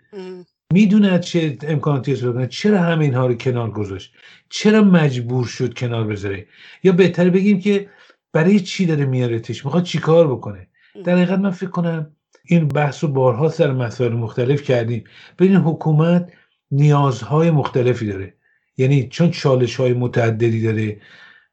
می‌دونه 0.72 1.18
چه 1.18 1.58
امکاناتی 1.62 2.12
استفاده 2.12 2.46
چرا 2.46 2.80
همه 2.80 3.04
اینها 3.04 3.26
رو 3.26 3.34
کنار 3.34 3.70
گذاشت؟ 3.70 4.12
چرا 4.48 4.82
مجبور 4.82 5.46
شد 5.46 5.74
کنار 5.74 6.04
بذاره؟ 6.04 6.46
یا 6.84 6.92
بهتر 6.92 7.30
بگیم 7.30 7.60
که 7.60 7.88
برای 8.32 8.60
چی 8.60 8.86
داره 8.86 9.04
میارتش؟ 9.04 9.64
می‌خواد 9.64 9.82
چیکار 9.82 10.28
بکنه؟ 10.28 10.66
در 11.04 11.16
حقیقت 11.16 11.38
من 11.38 11.50
فکر 11.50 11.70
کنم 11.70 12.10
این 12.44 12.68
بحث 12.68 13.04
رو 13.04 13.10
بارها 13.10 13.48
سر 13.48 13.72
مسائل 13.72 14.12
مختلف 14.12 14.62
کردیم. 14.62 15.04
ببین 15.38 15.56
حکومت 15.56 16.32
نیازهای 16.70 17.50
مختلفی 17.50 18.06
داره. 18.06 18.34
یعنی 18.76 19.08
چون 19.08 19.30
چالش 19.30 19.76
های 19.76 19.92
متعددی 19.92 20.62
داره 20.62 21.00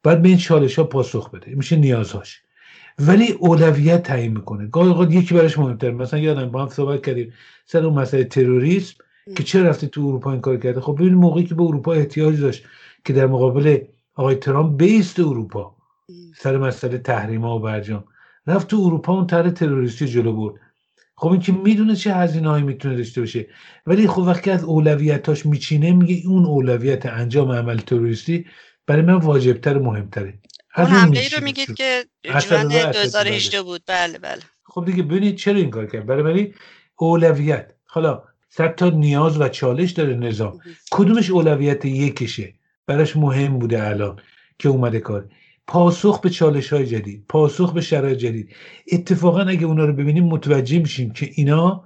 باید 0.06 0.22
به 0.22 0.28
این 0.28 0.38
چالش 0.38 0.78
ها 0.78 0.84
پاسخ 0.84 1.30
بده. 1.30 1.54
میشه 1.54 1.76
نیازهاش. 1.76 2.40
ولی 2.98 3.32
اولویت 3.32 4.02
تعیین 4.02 4.32
می‌کنه. 4.32 4.66
گاهی 4.66 4.88
اوقات 4.88 5.12
یکی 5.12 5.34
براش 5.34 5.58
مهمتر 5.58 5.90
مثلا 5.90 6.20
یادم 6.20 6.50
با 6.50 6.62
هم 6.62 6.68
صحبت 6.68 7.06
کردیم 7.06 7.32
سر 7.64 7.84
اون 7.84 7.98
مسئله 7.98 8.24
تروریسم 8.24 8.94
که 9.36 9.42
چه 9.42 9.62
رفته 9.62 9.86
تو 9.86 10.00
اروپا 10.00 10.32
این 10.32 10.40
کار 10.40 10.56
کرده؟ 10.56 10.80
خب 10.80 10.94
ببین 10.94 11.14
موقعی 11.14 11.44
که 11.44 11.54
به 11.54 11.62
اروپا 11.62 11.92
احتیاج 11.92 12.40
داشت 12.40 12.64
که 13.04 13.12
در 13.12 13.26
مقابل 13.26 13.78
آقای 14.14 14.34
ترامپ 14.34 14.76
بیست 14.76 15.20
اروپا 15.20 15.76
سر 16.36 16.56
مسئله 16.58 16.98
تحریما 16.98 17.56
و 17.56 17.60
برجام 17.60 18.04
رفت 18.46 18.68
تو 18.68 18.76
اروپا 18.76 19.12
اون 19.12 19.26
طرح 19.26 19.50
تروریستی 19.50 20.06
جلو 20.06 20.32
برد. 20.32 20.60
خب 21.16 21.28
این 21.28 21.40
که 21.40 21.52
می‌دونه 21.52 21.96
چه 21.96 22.14
هزینه 22.14 22.48
هایی 22.48 22.64
می‌تونه 22.64 22.96
داشته 22.96 23.20
باشه. 23.20 23.46
ولی 23.86 24.06
خب 24.06 24.22
وقتی 24.22 24.50
از 24.50 24.64
اولویتاش 24.64 25.46
میچینه 25.46 25.92
میگه 25.92 26.28
اون 26.28 26.44
اولویت 26.44 27.06
انجام 27.06 27.52
عمل 27.52 27.76
تروریستی 27.76 28.46
برای 28.86 29.02
من 29.02 29.14
واجبتر 29.14 29.78
و 29.78 29.84
مهمتره. 29.84 30.38
اون 30.76 30.86
حمله 30.86 31.20
ای 31.20 31.28
رو 31.28 31.44
میگید 31.44 31.74
که 31.74 32.04
جوان 32.22 32.68
2018 32.68 33.62
بود. 33.62 33.82
بله 33.86 34.18
بله. 34.18 34.42
خب 34.64 34.84
دیگه 34.84 35.02
ببینید 35.02 35.36
چرا 35.36 35.56
این 35.56 35.70
کار 35.70 35.86
کرد. 35.86 36.06
برای 36.06 36.22
من 36.22 36.52
اولویت. 36.96 37.70
حالا 37.84 38.22
صد 38.48 38.74
تا 38.74 38.88
نیاز 38.88 39.40
و 39.40 39.48
چالش 39.48 39.90
داره 39.90 40.14
نظام. 40.14 40.60
کدومش 40.90 41.30
اولویت 41.30 41.84
یکشه؟ 41.84 42.54
براش 42.86 43.16
مهم 43.16 43.58
بوده 43.58 43.88
الان 43.88 44.20
که 44.58 44.68
اومده 44.68 45.00
کار. 45.00 45.28
پاسخ 45.66 46.20
به 46.20 46.30
چالش 46.30 46.72
های 46.72 46.86
جدید 46.86 47.24
پاسخ 47.28 47.72
به 47.72 47.80
شرایط 47.80 48.18
جدید. 48.18 48.56
اتفاقا 48.92 49.40
اگه 49.40 49.66
اونا 49.66 49.84
رو 49.84 49.92
ببینیم 49.92 50.24
متوجه 50.24 50.78
میشیم 50.78 51.10
که 51.10 51.30
اینا 51.34 51.84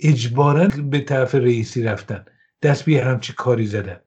اجبارا 0.00 0.68
به 0.90 1.00
طرف 1.00 1.34
رئیسی 1.34 1.82
رفتن. 1.82 2.24
دست 2.62 2.84
به 2.84 3.04
همچی 3.04 3.32
کاری 3.32 3.66
زدن. 3.66 4.00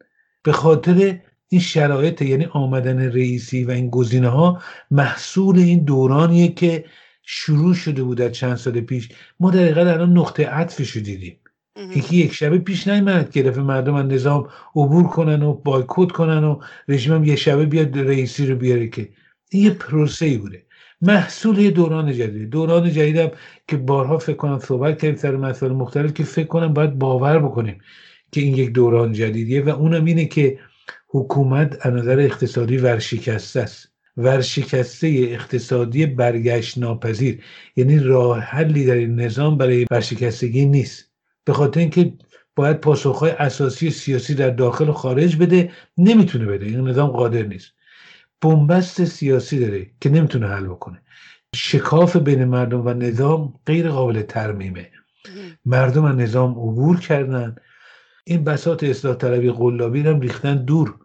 به 0.44 0.52
خاطر 0.52 1.20
این 1.50 1.62
شرایط 1.62 2.22
یعنی 2.22 2.46
آمدن 2.46 3.00
رئیسی 3.00 3.64
و 3.64 3.72
این 3.72 3.90
گزینه 3.90 4.28
ها 4.28 4.62
محصول 4.92 5.60
این 5.60 5.84
دورانیه 5.84 6.48
که 6.48 6.86
شروع 7.24 7.74
شده 7.74 8.04
بود 8.04 8.18
در 8.18 8.30
چند 8.30 8.56
سال 8.56 8.82
پیش. 8.82 9.10
ما 9.40 9.52
در 9.52 9.80
الان 9.80 10.18
نقطه 10.18 10.48
عطفش 10.48 10.92
رو 10.92 11.02
دیدیم. 11.02 11.40
یکی 11.96 12.18
یک 12.18 12.34
شبه 12.34 12.58
پیش 12.58 12.88
نیمد 12.88 13.32
که 13.32 13.44
دفعه 13.44 13.64
مردم 13.64 13.94
از 13.94 14.06
نظام 14.06 14.48
عبور 14.76 15.08
کنن 15.08 15.44
و 15.44 15.54
بایکوت 15.54 16.12
کنن 16.12 16.44
و 16.44 16.60
رژیم 16.88 17.14
هم 17.14 17.24
یه 17.24 17.36
شبه 17.36 17.66
بیاد 17.66 17.98
رئیسی 17.98 18.46
رو 18.46 18.56
بیاره 18.56 18.88
که. 18.88 19.10
این 19.50 19.64
یه 19.64 19.70
پروسه 19.70 20.26
ای 20.26 20.38
بوده. 20.38 20.66
محصول 21.02 21.58
یه 21.58 21.72
دوران 21.72 22.14
جدید. 22.14 22.50
دوران 22.50 22.92
جدیدم 22.92 23.32
که 23.68 23.78
بارها 23.78 24.18
فکر 24.18 24.36
کنم 24.36 24.60
صحبت 24.60 25.02
کردیم 25.02 25.16
سر 25.16 25.36
مسائل 25.36 25.72
مختلف 25.72 26.14
که 26.14 26.24
فکر 26.24 26.48
کنم 26.48 26.74
باید 26.74 27.00
باور 27.00 27.40
بکنیم 27.40 27.82
که 28.32 28.42
این 28.42 28.56
یک 28.56 28.74
دوران 28.74 29.14
جدیدیه 29.14 29.62
و 29.62 29.70
اونم 29.70 30.06
اینه 30.06 30.26
که 30.26 30.60
حکومت 31.10 31.86
از 31.86 31.94
نظر 31.94 32.20
اقتصادی 32.20 32.78
ورشکسته 32.78 33.62
است. 33.62 33.90
ورشکسته 34.18 35.08
اقتصادی 35.08 36.06
برگشت 36.06 36.78
ناپذیر 36.78 37.44
یعنی 37.76 38.00
راه 38.00 38.40
حلی 38.40 38.86
در 38.86 38.94
این 38.94 39.20
نظام 39.20 39.58
برای 39.58 39.86
ورشکستگی 39.92 40.66
نیست. 40.66 41.12
به 41.46 41.54
خاطر 41.54 41.80
اینکه 41.80 42.14
باید 42.56 42.78
پاسخهای 42.78 43.32
اساسی 43.32 43.90
سیاسی 43.90 44.36
در 44.36 44.50
داخل 44.50 44.90
و 44.90 44.94
خارج 44.94 45.36
بده 45.36 45.72
نمی‌تونه 45.98 46.46
بده. 46.46 46.66
این 46.66 46.88
نظام 46.88 47.10
قادر 47.10 47.44
نیست. 47.44 47.72
بنبست 48.42 49.06
سیاسی 49.06 49.60
داره 49.60 49.88
که 50.02 50.10
نمی‌تونه 50.10 50.48
حل 50.48 50.68
بکنه. 50.68 51.02
شکاف 51.56 52.16
بین 52.16 52.46
مردم 52.46 52.86
و 52.86 52.94
نظام 52.94 53.54
غیر 53.66 53.90
قابل 53.90 54.22
ترمیمه 54.22 54.92
مردم 55.66 56.06
از 56.06 56.16
نظام 56.16 56.52
عبور 56.52 57.00
کردن. 57.00 57.56
این 58.26 58.44
بساط 58.44 58.84
اصلاح 58.84 59.16
طلبی 59.16 59.52
قلابی 59.52 60.02
هم 60.02 60.20
ریختن 60.20 60.66
دور. 60.66 61.00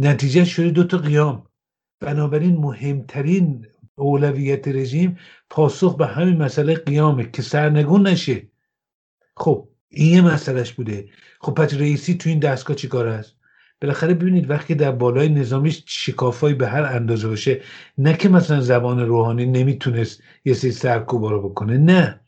نتیجه 0.00 0.44
شده 0.44 0.70
دو 0.70 0.84
تا 0.84 0.98
قیام. 0.98 1.46
بنابراین 2.00 2.56
مهمترین 2.56 3.66
اولویت 3.96 4.68
رژیم 4.68 5.18
پاسخ 5.50 5.96
به 5.96 6.06
همین 6.06 6.36
مسئله 6.36 6.74
قیامه 6.74 7.30
که 7.30 7.42
سرنگون 7.42 8.06
نشه. 8.06 8.50
خب 9.36 9.68
این 9.88 10.14
یه 10.14 10.20
مسئلهش 10.22 10.72
بوده. 10.72 11.08
خب 11.40 11.54
پس 11.54 11.74
رئیسی 11.74 12.14
تو 12.14 12.28
این 12.28 12.38
دستگاه 12.38 12.76
چیکار 12.76 13.06
است؟ 13.06 13.36
بالاخره 13.82 14.14
ببینید 14.14 14.50
وقتی 14.50 14.74
در 14.74 14.92
بالای 14.92 15.28
نظامیش 15.28 15.84
شکافایی 15.86 16.54
به 16.54 16.68
هر 16.68 16.82
اندازه 16.82 17.28
باشه 17.28 17.60
نه 17.98 18.14
که 18.14 18.28
مثلا 18.28 18.60
زبان 18.60 19.00
روحانی 19.00 19.46
نمی‌تونست 19.46 20.22
یه 20.44 20.54
سری 20.54 20.72
سرکوبا 20.72 21.30
رو 21.30 21.48
بکنه 21.48 21.78
نه. 21.78 22.20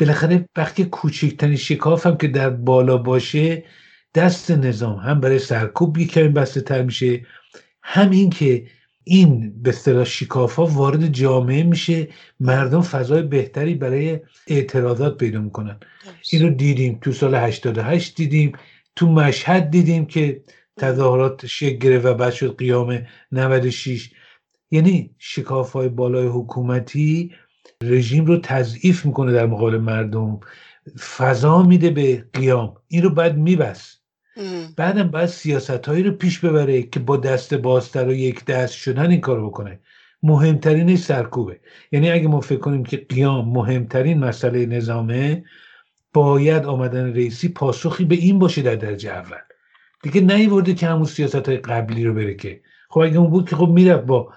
بالاخره 0.00 0.48
وقتی 0.56 0.84
کوچکترین 0.84 1.56
شکاف 1.56 2.06
هم 2.06 2.16
که 2.16 2.28
در 2.28 2.50
بالا 2.50 2.96
باشه 2.96 3.64
دست 4.14 4.50
نظام 4.50 4.96
هم 4.96 5.20
برای 5.20 5.38
سرکوب 5.38 5.98
یک 5.98 6.12
کمی 6.12 6.28
بسته 6.28 6.60
تر 6.60 6.82
میشه 6.82 7.26
همین 7.82 8.30
که 8.30 8.66
این 9.04 9.62
به 9.62 9.70
اصطلاح 9.70 10.04
شکاف 10.04 10.54
ها 10.54 10.66
وارد 10.66 11.06
جامعه 11.06 11.62
میشه 11.62 12.08
مردم 12.40 12.82
فضای 12.82 13.22
بهتری 13.22 13.74
برای 13.74 14.20
اعتراضات 14.46 15.18
پیدا 15.18 15.40
می‌کنن. 15.40 15.80
این 16.32 16.42
رو 16.42 16.50
دیدیم 16.50 16.98
تو 17.00 17.12
سال 17.12 17.34
88 17.34 18.16
دیدیم 18.16 18.52
تو 18.96 19.06
مشهد 19.06 19.70
دیدیم 19.70 20.06
که 20.06 20.42
تظاهرات 20.76 21.46
شکل 21.46 21.78
گرفت 21.78 22.06
و 22.06 22.14
بعد 22.14 22.32
شد 22.32 22.56
قیام 22.56 23.06
96 23.32 24.10
یعنی 24.70 25.10
شکاف 25.18 25.72
های 25.72 25.88
بالای 25.88 26.26
حکومتی 26.26 27.32
رژیم 27.82 28.24
رو 28.24 28.38
تضعیف 28.38 29.06
می‌کنه 29.06 29.32
در 29.32 29.46
مقابل 29.46 29.78
مردم. 29.78 30.40
فضا 31.16 31.62
میده 31.62 31.90
به 31.90 32.24
قیام. 32.32 32.76
این 32.88 33.02
رو 33.02 33.10
باید 33.10 33.36
میبست. 33.36 34.02
بعدم 34.76 35.10
باید 35.10 35.26
سیاست 35.26 35.88
هایی 35.88 36.02
رو 36.02 36.12
پیش 36.12 36.38
ببره 36.38 36.82
که 36.82 37.00
با 37.00 37.16
دست 37.16 37.54
بازتر 37.54 38.08
و 38.08 38.12
یک 38.12 38.44
دست 38.44 38.74
شدن 38.74 39.10
این 39.10 39.20
کار 39.20 39.46
بکنه. 39.46 39.80
مهمترینش 40.22 40.98
سرکوبه. 40.98 41.60
یعنی 41.92 42.10
اگه 42.10 42.28
ما 42.28 42.40
فکر 42.40 42.58
کنیم 42.58 42.84
که 42.84 42.96
قیام 42.96 43.48
مهمترین 43.48 44.18
مسئله 44.18 44.66
نظامه 44.66 45.44
باید 46.12 46.64
آمدن 46.64 47.14
رئیسی 47.14 47.48
پاسخی 47.48 48.04
به 48.04 48.14
این 48.14 48.38
باشه 48.38 48.62
در 48.62 48.74
درجه 48.74 49.10
اول. 49.10 49.38
دیگه 50.02 50.20
نیورده 50.20 50.74
که 50.74 50.86
همون 50.86 51.04
سیاست 51.04 51.48
های 51.48 51.56
قبلی 51.56 52.04
رو 52.04 52.14
بره 52.14 52.34
که. 52.34 52.60
خب 52.90 53.00
اگه 53.00 53.18
اون 53.18 53.30
بود 53.30 53.48
که 53.48 53.56
خب 53.56 53.68
می‌رفت 53.68 54.06
با 54.06 54.32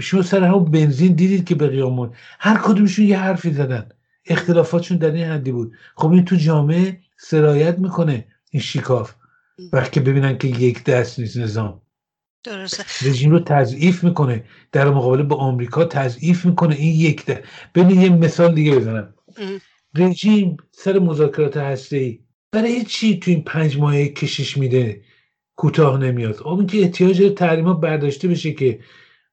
شما 0.00 0.22
سر 0.22 0.44
همون 0.44 0.64
بنزین 0.64 1.12
دیدید 1.12 1.44
که 1.44 1.54
به 1.54 1.68
قیامون 1.68 2.10
هر 2.38 2.58
کدومشون 2.64 3.04
یه 3.04 3.18
حرفی 3.18 3.50
زدن. 3.52 3.88
اختلافاتشون 4.26 4.98
در 4.98 5.10
این 5.10 5.24
حدی 5.24 5.52
بود. 5.52 5.72
خب 5.96 6.10
این 6.10 6.24
تو 6.24 6.36
جامعه 6.36 6.98
سرایت 7.16 7.78
می‌کنه 7.78 8.26
این 8.50 8.62
شیکاف 8.62 9.14
وقتی 9.72 10.00
ببینن 10.00 10.38
که 10.38 10.48
یک 10.48 10.84
دست 10.84 11.18
نیست 11.18 11.36
نظام. 11.36 11.80
درسته. 12.44 13.08
رژیم 13.08 13.30
رو 13.30 13.38
تضعیف 13.38 14.04
می‌کنه. 14.04 14.44
در 14.72 14.90
مقابله 14.90 15.22
با 15.22 15.36
آمریکا 15.36 15.84
تضعیف 15.84 16.46
می‌کنه 16.46 16.74
این 16.74 17.00
یک 17.00 17.24
ده 17.24 17.44
ببین 17.74 18.00
یه 18.00 18.08
مثال 18.08 18.54
دیگه 18.54 18.76
بزنم. 18.76 19.14
رژیم 19.94 20.56
سر 20.72 20.98
مذاکرات 20.98 21.56
هسته 21.56 21.96
ای 21.96 22.18
برای 22.52 22.84
چی 22.84 23.18
تو 23.18 23.30
این 23.30 23.44
پنج 23.44 23.78
ماه 23.78 24.04
کشش 24.04 24.56
میده؟ 24.56 25.00
کوتاه 25.56 25.98
نمیاد. 25.98 26.42
اون 26.44 26.66
که 26.66 26.78
احتیاج 26.78 27.32
تحریما 27.36 27.74
برداشته 27.74 28.28
بشه 28.28 28.52
که 28.52 28.80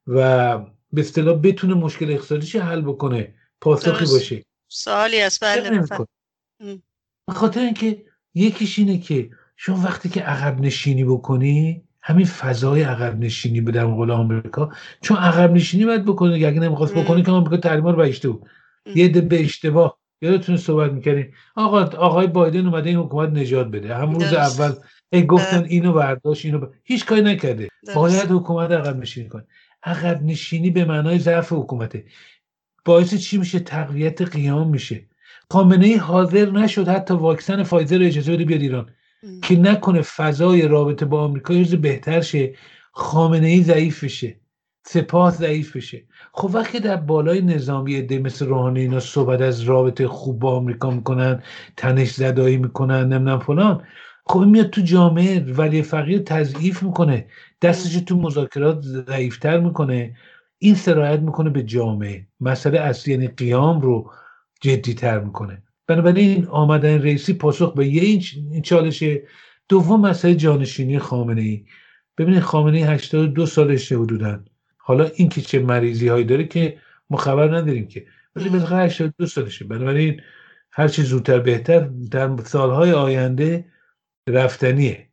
و 0.07 0.57
به 0.93 1.01
اصطلاح 1.01 1.39
بتونه 1.43 1.73
مشکل 1.73 2.11
اقتصادیش 2.11 2.55
حل 2.55 2.81
بکنه. 2.81 3.33
پاسخی 3.61 4.05
باشه. 4.05 4.43
سوالی 4.67 5.21
از 5.21 5.39
بله 5.41 5.85
خاطر 7.29 7.59
اینکه 7.59 8.05
یکیش 8.33 8.79
اینه 8.79 8.97
که 8.97 9.29
شما 9.55 9.81
وقتی 9.83 10.09
که 10.09 10.21
عقب 10.21 10.61
نشینی 10.61 11.03
بکنی 11.03 11.83
همین 12.01 12.25
فضای 12.25 12.83
عقب 12.83 13.19
نشینی 13.19 13.61
به 13.61 13.71
در 13.71 13.85
مقابل 13.85 14.11
آمریکا 14.11 14.71
چون 15.01 15.17
عقب 15.17 15.51
نشینی 15.51 15.85
باید 15.85 16.05
بکنه 16.05 16.33
اگه 16.33 16.59
نمی‌خواست 16.59 16.95
بکنه 16.95 17.23
که 17.23 17.31
آمریکا 17.31 17.57
تحریما 17.57 17.91
رو 17.91 17.97
بهشته 17.97 18.29
بود 18.29 18.49
یه 18.95 19.07
ده 19.07 19.21
به 19.21 19.41
اشتباه. 19.41 19.97
یادتون 20.21 20.57
صحبت 20.57 20.91
می‌کردیم. 20.91 21.33
آقا 21.55 21.83
آقای 21.83 22.27
بایدن 22.27 22.65
اومده 22.65 22.89
این 22.89 22.99
حکومت 22.99 23.29
نجات 23.29 23.67
بده. 23.67 23.95
هم 23.95 24.13
روز 24.13 24.33
اول 24.33 24.73
ای 25.13 25.25
گفتن 25.25 25.63
اینو 25.63 25.93
برداشت 25.93 26.45
اینو 26.45 26.67
هیچ 26.83 27.05
کاری 27.05 27.21
نکرده. 27.21 27.67
باید 27.95 28.31
حکومت 28.31 28.71
عقب 28.71 28.99
نشینی 28.99 29.29
کنه. 29.29 29.45
عقب 29.83 30.23
نشینی 30.23 30.69
به 30.69 30.85
معنای 30.85 31.19
ضعف 31.19 31.51
حکومته. 31.53 32.05
باعث 32.85 33.15
چی 33.15 33.37
میشه؟ 33.37 33.59
تقویت 33.59 34.21
قیام 34.21 34.69
میشه. 34.69 35.05
خامنه 35.51 35.85
ای 35.85 35.95
حاضر 35.95 36.51
نشد 36.51 36.87
حتی 36.87 37.13
واکسن 37.13 37.63
فایزر 37.63 37.97
رو 37.97 38.05
اجازه 38.05 38.33
بده 38.33 38.45
بیاد 38.45 38.61
ایران. 38.61 38.89
که 39.43 39.55
نکنه 39.55 40.01
فضای 40.01 40.67
رابطه 40.67 41.05
با 41.05 41.23
آمریکا 41.23 41.53
یه 41.53 41.75
بهتر 41.75 42.21
شه 42.21 42.55
خامنه 42.91 43.47
ای 43.47 43.63
ضعیف 43.63 44.03
بشه 44.03 44.39
سپاه 44.85 45.31
ضعیف 45.31 45.75
بشه. 45.75 46.03
خب 46.33 46.49
وقتی 46.53 46.79
در 46.79 46.95
بالای 46.95 47.41
نظامی 47.41 47.95
عده 47.95 48.19
مثل 48.19 48.45
روحانی 48.45 48.79
اینا 48.79 48.99
صحبت 48.99 49.41
از 49.41 49.61
رابطه 49.61 50.07
خوب 50.07 50.39
با 50.39 50.55
آمریکا 50.55 50.91
می‌کنن 50.91 51.43
تنش 51.77 52.11
زدایی 52.11 52.57
می‌کنن 52.57 53.13
نمی‌دونم 53.13 53.39
فلان 53.39 53.83
خب 54.25 54.39
میاد 54.39 54.69
تو 54.69 54.81
جامعه 54.81 55.39
ولی 55.39 55.81
فقیر 55.81 56.19
تضعیف 56.19 56.83
می‌کنه. 56.83 57.27
دستش 57.61 57.93
تو 57.93 58.17
مذاکرات 58.17 58.81
ضعیفتر 58.81 59.59
می‌کنه. 59.59 60.15
این 60.57 60.75
سرایت 60.75 61.19
می‌کنه 61.19 61.49
به 61.49 61.63
جامعه. 61.63 62.27
مسئله 62.39 62.79
اصلی 62.79 63.13
یعنی 63.13 63.27
قیام 63.27 63.81
رو 63.81 64.11
جدیتر 64.61 65.19
می‌کنه. 65.19 65.63
بنابراین 65.87 66.47
آمدن 66.47 67.01
رئیسی 67.01 67.33
پاسخ 67.33 67.73
به 67.73 67.87
یه 67.87 68.01
این 68.51 68.61
چالشه. 68.61 69.23
دوم 69.69 70.01
مسئله 70.01 70.35
جانشینی 70.35 70.99
خامنه 70.99 71.41
ای 71.41 71.65
ببینید 72.17 72.41
خامنه 72.41 72.77
ای 72.77 72.83
82 72.83 73.45
سالشه 73.45 73.97
حدودا. 73.97 74.43
حالا 74.77 75.09
این 75.15 75.29
که 75.29 75.41
چه 75.41 75.59
مریضی 75.59 76.07
هایی 76.07 76.25
داره 76.25 76.43
که 76.43 76.77
ما 77.09 77.17
خبر 77.17 77.55
نداریم 77.57 77.87
که. 77.87 78.05
ولی 78.35 78.49
بالاخره 78.49 78.83
82 78.83 79.25
سالشه. 79.25 79.65
بنابراین 79.65 80.21
هر 80.71 80.87
چی 80.87 81.01
زودتر 81.03 81.39
بهتر 81.39 81.79
در 82.11 82.37
سالهای 82.43 82.91
آینده 82.91 83.65
رفتنیه. 84.27 85.09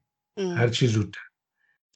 هر 0.57 0.69
چی 0.69 0.87
زودتر. 0.87 1.21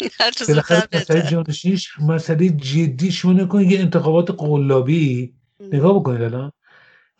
بالاخره 0.49 0.89
مسئله 0.93 1.23
جانشینیش 1.23 1.99
مسئله 2.01 2.49
جدی 2.49 3.13
شما 3.13 3.33
نکنید 3.33 3.71
یه 3.71 3.81
انتخابات 3.81 4.31
قلابی. 4.31 5.35
نگاه 5.61 5.95
بکنید 5.95 6.23
الان. 6.23 6.53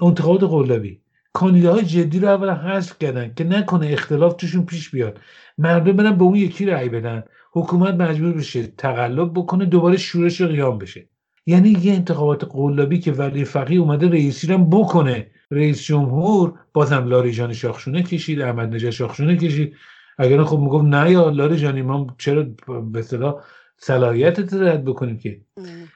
انتخابات 0.01 0.43
قلابی. 0.43 1.01
کاندیداهای 1.33 1.85
جدی 1.85 2.19
رو 2.19 2.29
اولا 2.29 2.55
حذف 2.55 2.99
کردن 2.99 3.35
که 3.35 3.45
نکنه 3.45 3.87
اختلاف 3.87 4.35
توشون 4.35 4.67
پیش 4.67 4.91
بیاد. 4.91 5.21
مردم 5.59 5.93
برن 5.93 6.17
به 6.17 6.25
اون 6.25 6.35
یکی 6.35 6.67
رأی 6.67 6.89
بدن. 6.89 7.23
حکومت 7.53 7.95
مجبور 7.95 8.33
بشه 8.33 8.67
تقلب 8.67 9.33
بکنه 9.35 9.65
دوباره 9.65 9.97
شورش 9.97 10.41
و 10.41 10.47
قیام 10.47 10.79
بشه. 10.79 11.09
یعنی 11.47 11.71
یه 11.71 11.93
انتخابات 11.93 12.45
قلابی 12.45 12.99
که 12.99 13.13
ولی 13.13 13.45
فقیه 13.45 13.81
اومده 13.81 14.09
رئیسی 14.09 14.47
رو 14.47 14.59
بکنه. 14.59 15.31
رئیس 15.53 15.83
جمهور 15.83 16.55
بازم 16.73 17.07
لاریجان 17.07 17.53
شاخشونه 17.53 18.03
کشید 18.03 18.41
احمد 18.41 18.75
نژاد 18.75 18.91
شاخشونه 18.91 19.37
کشید. 19.37 19.75
اگر 20.19 20.45
خب 20.45 20.59
می‌گفت 20.59 20.85
نه 20.85 21.11
یا 21.11 21.31
لاریجانی 21.31 21.83
ما 21.83 22.07
چرا 22.19 22.47
به 22.93 22.99
اصطلاح 22.99 23.35
صلاحیت 23.77 24.55
رد 24.55 24.85
بکنیم 24.85 25.19
که؟ 25.19 25.41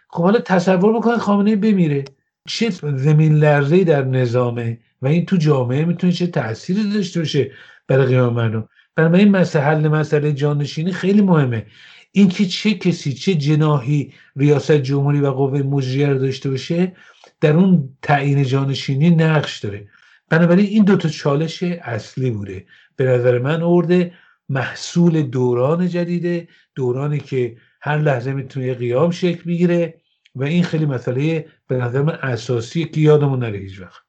خب 0.09 0.23
حالا 0.23 0.39
تصور 0.39 0.93
بکنید 0.93 1.19
خامنه 1.19 1.57
بمیره. 1.57 2.05
چه 2.49 2.71
زمین 2.97 3.39
لرزه 3.39 3.85
در 3.85 4.05
نظامه 4.05 4.79
و 5.03 5.07
این 5.07 5.27
تو 5.27 5.37
جامعه 5.37 5.85
می‌تونه 5.85 6.13
چه 6.13 6.27
تأثیری 6.27 6.93
داشته 6.93 7.21
باشه 7.21 7.51
برای 7.89 8.07
قیام 8.07 8.35
مردم؟ 8.35 8.69
بنابراین 8.97 9.31
مسئله 9.31 9.63
حل 9.63 9.89
مسئله 9.89 10.33
جانشینی 10.33 10.93
خیلی 10.93 11.23
مهمه. 11.23 11.67
اینکه 12.13 12.47
چه 12.47 12.75
کسی 12.75 13.13
چه 13.13 13.35
جناهی 13.35 14.13
ریاست 14.37 14.73
جمهوری 14.73 15.21
و 15.21 15.31
قوه 15.31 15.63
مجریه 15.63 16.09
رو 16.09 16.19
داشته 16.19 16.51
باشه 16.51 16.93
در 17.41 17.53
اون 17.53 17.97
تعیین 18.03 18.45
جانشینی 18.45 19.11
نقش 19.11 19.59
داره. 19.59 19.89
بنابراین 20.31 20.67
این 20.67 20.85
دوتا 20.85 21.09
چالش 21.09 21.63
اصلی 21.63 22.31
بوده. 22.31 22.67
به 22.97 23.05
نظر 23.05 23.39
من 23.39 23.63
ارده 23.63 24.13
محصول 24.49 25.23
دوران 25.23 25.89
جدیده 25.89 26.49
دورانی 26.75 27.19
که 27.19 27.57
هر 27.81 27.99
لحظه 27.99 28.33
می‌تونه 28.33 28.75
قیام 28.75 29.11
شکل 29.11 29.43
بگیره 29.43 30.01
و 30.35 30.45
این 30.45 30.65
خیلی 30.65 30.87
مسئله 30.87 31.47
به 31.69 31.77
نظر 31.77 32.03
من 32.03 32.19
اساسی 32.23 32.85
که 32.85 33.01
یادمون 33.01 33.39
نره 33.39 33.59
هیچ 33.59 33.81
وقت. 33.81 34.03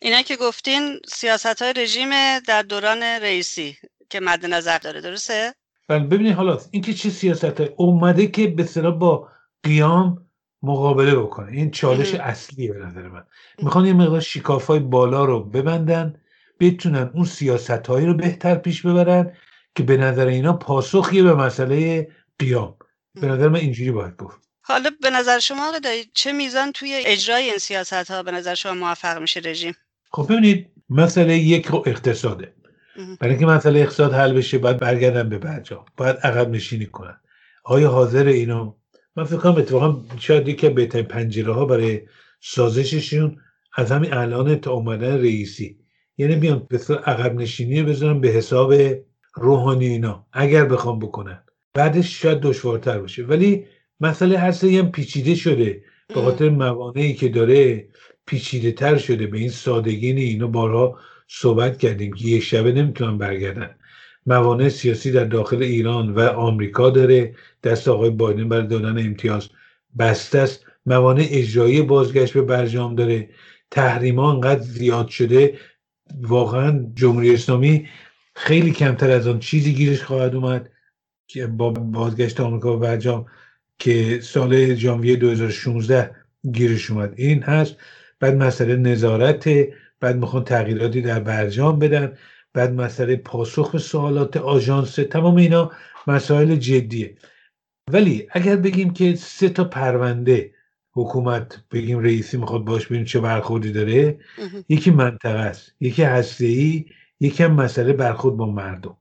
اینا 0.00 0.22
که 0.22 0.36
گفتین 0.36 1.00
سیاست 1.08 1.62
های 1.62 1.72
رژیم 1.72 2.38
در 2.38 2.62
دوران 2.62 3.02
رئیسی 3.02 3.76
که 4.10 4.20
مد 4.20 4.46
نظر 4.46 4.78
داره 4.78 5.00
درسته؟ 5.00 5.54
بله 5.88 6.04
ببینید 6.04 6.34
حالا 6.34 6.58
اینکه 6.70 6.94
چه 6.94 7.10
سیاست 7.10 7.60
اومده 7.76 8.26
که 8.26 8.46
به 8.46 8.90
با 8.90 9.28
قیام 9.62 10.29
مقابله 10.62 11.14
بکنه. 11.14 11.52
این 11.52 11.70
چالش 11.70 12.14
اصلیه 12.14 12.72
به 12.72 12.78
نظر 12.78 13.08
من. 13.08 13.24
می‌خوان 13.62 13.86
یه 13.86 13.92
مقدار 13.92 14.20
شکاف 14.20 14.66
های 14.66 14.78
بالا 14.78 15.24
رو 15.24 15.44
ببندن 15.44 16.20
بتونن 16.60 17.10
اون 17.14 17.24
سیاست 17.24 17.70
هایی 17.70 18.06
رو 18.06 18.14
بهتر 18.14 18.54
پیش 18.54 18.86
ببرن 18.86 19.32
که 19.74 19.82
به 19.82 19.96
نظر 19.96 20.26
اینا 20.26 20.52
پاسخیه 20.52 21.22
به 21.22 21.34
مسئله 21.34 22.08
قیام. 22.38 22.76
به 23.14 23.26
نظر 23.26 23.48
من 23.48 23.58
اینجوری 23.58 23.90
باید 23.90 24.16
گفت. 24.16 24.40
حالا 24.62 24.90
به 25.02 25.10
نظر 25.10 25.38
شما 25.38 25.68
آقای 25.68 26.04
چه 26.14 26.32
میزان 26.32 26.72
توی 26.72 27.02
اجرای 27.06 27.42
این 27.42 27.58
سیاست 27.58 28.10
ها 28.10 28.22
به 28.22 28.30
نظر 28.30 28.54
شما 28.54 28.74
موفق 28.74 29.20
میشه 29.20 29.40
رژیم؟ 29.44 29.74
خب 30.12 30.26
ببینید 30.32 30.70
مسئله 30.90 31.38
یک 31.38 31.66
رو 31.66 31.82
اقتصاده. 31.86 32.54
برای 33.20 33.34
اینکه 33.34 33.46
مسئله 33.46 33.80
اقتصاد 33.80 34.14
حل 34.14 34.32
بشه 34.32 34.58
باید 34.58 34.76
برگردن 34.76 35.28
به 35.28 35.38
برجام 35.38 35.84
باید 35.96 36.16
عقب 36.16 36.50
نشینی 36.50 36.86
کنن. 36.86 37.20
آیا 37.64 37.90
حاضر 37.90 38.26
اینا 38.26 38.76
من 39.16 39.24
فکر 39.24 39.36
کنم 39.36 39.54
اتفاقا 39.54 40.02
شاید 40.18 40.48
یکی 40.48 40.68
بهترین 40.68 41.04
پنجره 41.04 41.52
ها 41.52 41.64
برای 41.64 42.00
سازششون 42.40 43.36
از 43.74 43.92
همین 43.92 44.12
الان 44.12 44.56
تا 44.56 44.72
اومدن 44.72 45.18
رئیسی. 45.18 45.78
یعنی 46.18 46.36
بیان 46.36 46.66
به 46.68 46.78
عقب 47.06 47.34
نشینی 47.34 47.82
بذارن 47.82 48.20
به 48.20 48.28
حساب 48.28 48.74
روحانی 49.34 49.86
اینا 49.86 50.26
اگر 50.32 50.64
بخوام 50.64 50.98
بکنن. 50.98 51.42
بعدش 51.74 52.22
شاید 52.22 52.40
دشوارتر 52.40 52.98
باشه. 52.98 53.22
ولی 53.24 53.64
مسئله 54.00 54.38
هر 54.38 54.50
هم 54.64 54.90
پیچیده 54.90 55.34
شده. 55.34 55.82
به 56.08 56.14
خاطر 56.14 56.48
موانعی 56.48 57.14
که 57.14 57.28
داره 57.28 57.88
پیچیده 58.26 58.72
تر 58.72 58.96
شده. 58.96 59.26
به 59.26 59.38
این 59.38 59.48
سادگی 59.48 60.12
نه 60.12 60.20
اینو 60.20 60.48
بارها 60.48 60.98
صحبت 61.28 61.78
کردیم 61.78 62.12
که 62.12 62.24
یک 62.24 62.42
شبه 62.42 62.72
نمی‌تونن 62.72 63.18
برگردن. 63.18 63.70
موانع 64.26 64.68
سیاسی 64.68 65.12
در 65.12 65.24
داخل 65.24 65.62
ایران 65.62 66.14
و 66.14 66.20
آمریکا 66.20 66.90
داره. 66.90 67.34
دست 67.62 67.88
آقای 67.88 68.10
بایدن 68.10 68.48
برای 68.48 68.66
دادن 68.66 68.98
امتیاز 69.06 69.48
بسته 69.98 70.38
است. 70.38 70.66
موانع 70.86 71.26
اجرایی 71.30 71.82
بازگشت 71.82 72.32
به 72.34 72.42
برجام 72.42 72.94
داره. 72.94 73.28
تحریما 73.70 74.32
انقدر 74.32 74.60
زیاد 74.60 75.08
شده. 75.08 75.58
واقعا 76.20 76.86
جمهوری 76.94 77.34
اسلامی 77.34 77.88
خیلی 78.34 78.70
کمتر 78.70 79.10
از 79.10 79.28
آن 79.28 79.38
چیزی 79.38 79.74
گیرش 79.74 80.02
خواهد 80.02 80.34
اومد 80.34 80.70
که 81.26 81.46
با 81.46 81.70
بازگشت 81.70 82.40
آمریکا 82.40 82.76
به 82.76 82.86
برجام 82.86 83.26
که 83.78 84.20
سال 84.22 84.74
ژانویه 84.74 85.16
2016 85.16 86.14
گیرش 86.52 86.90
اومد. 86.90 87.14
این 87.16 87.42
هست. 87.42 87.76
بعد 88.20 88.34
مسئله 88.34 88.76
نظارت. 88.76 89.48
بعد 90.00 90.16
می‌خوان 90.16 90.44
تغییراتی 90.44 91.02
در 91.02 91.20
برجام 91.20 91.78
بدن. 91.78 92.16
بعد 92.54 92.72
مسئله 92.72 93.16
پاسخ 93.16 93.70
به 93.72 93.78
سوالات 93.78 94.36
آژانس. 94.36 94.94
تمام 94.94 95.36
اینا 95.36 95.70
مسائل 96.06 96.56
جدیه. 96.56 97.14
ولی 97.92 98.26
اگر 98.30 98.56
بگیم 98.56 98.92
که 98.92 99.14
سه 99.14 99.48
تا 99.48 99.64
پرونده 99.64 100.54
حکومت 100.92 101.64
بگیم 101.72 101.98
رئیسی 101.98 102.36
می‌خواد 102.36 102.64
باش 102.64 102.86
ببینیم 102.86 103.04
چه 103.04 103.20
برخوردی 103.20 103.72
داره 103.72 104.18
یکی 104.68 104.90
منطقه 104.90 105.38
است 105.38 105.74
یکی 105.80 106.02
هسته 106.02 106.46
ای 106.46 106.84
یکی 107.20 107.42
هم 107.42 107.52
مسئله 107.52 107.92
برخورد 107.92 108.36
با 108.36 108.46
مردم. 108.46 108.96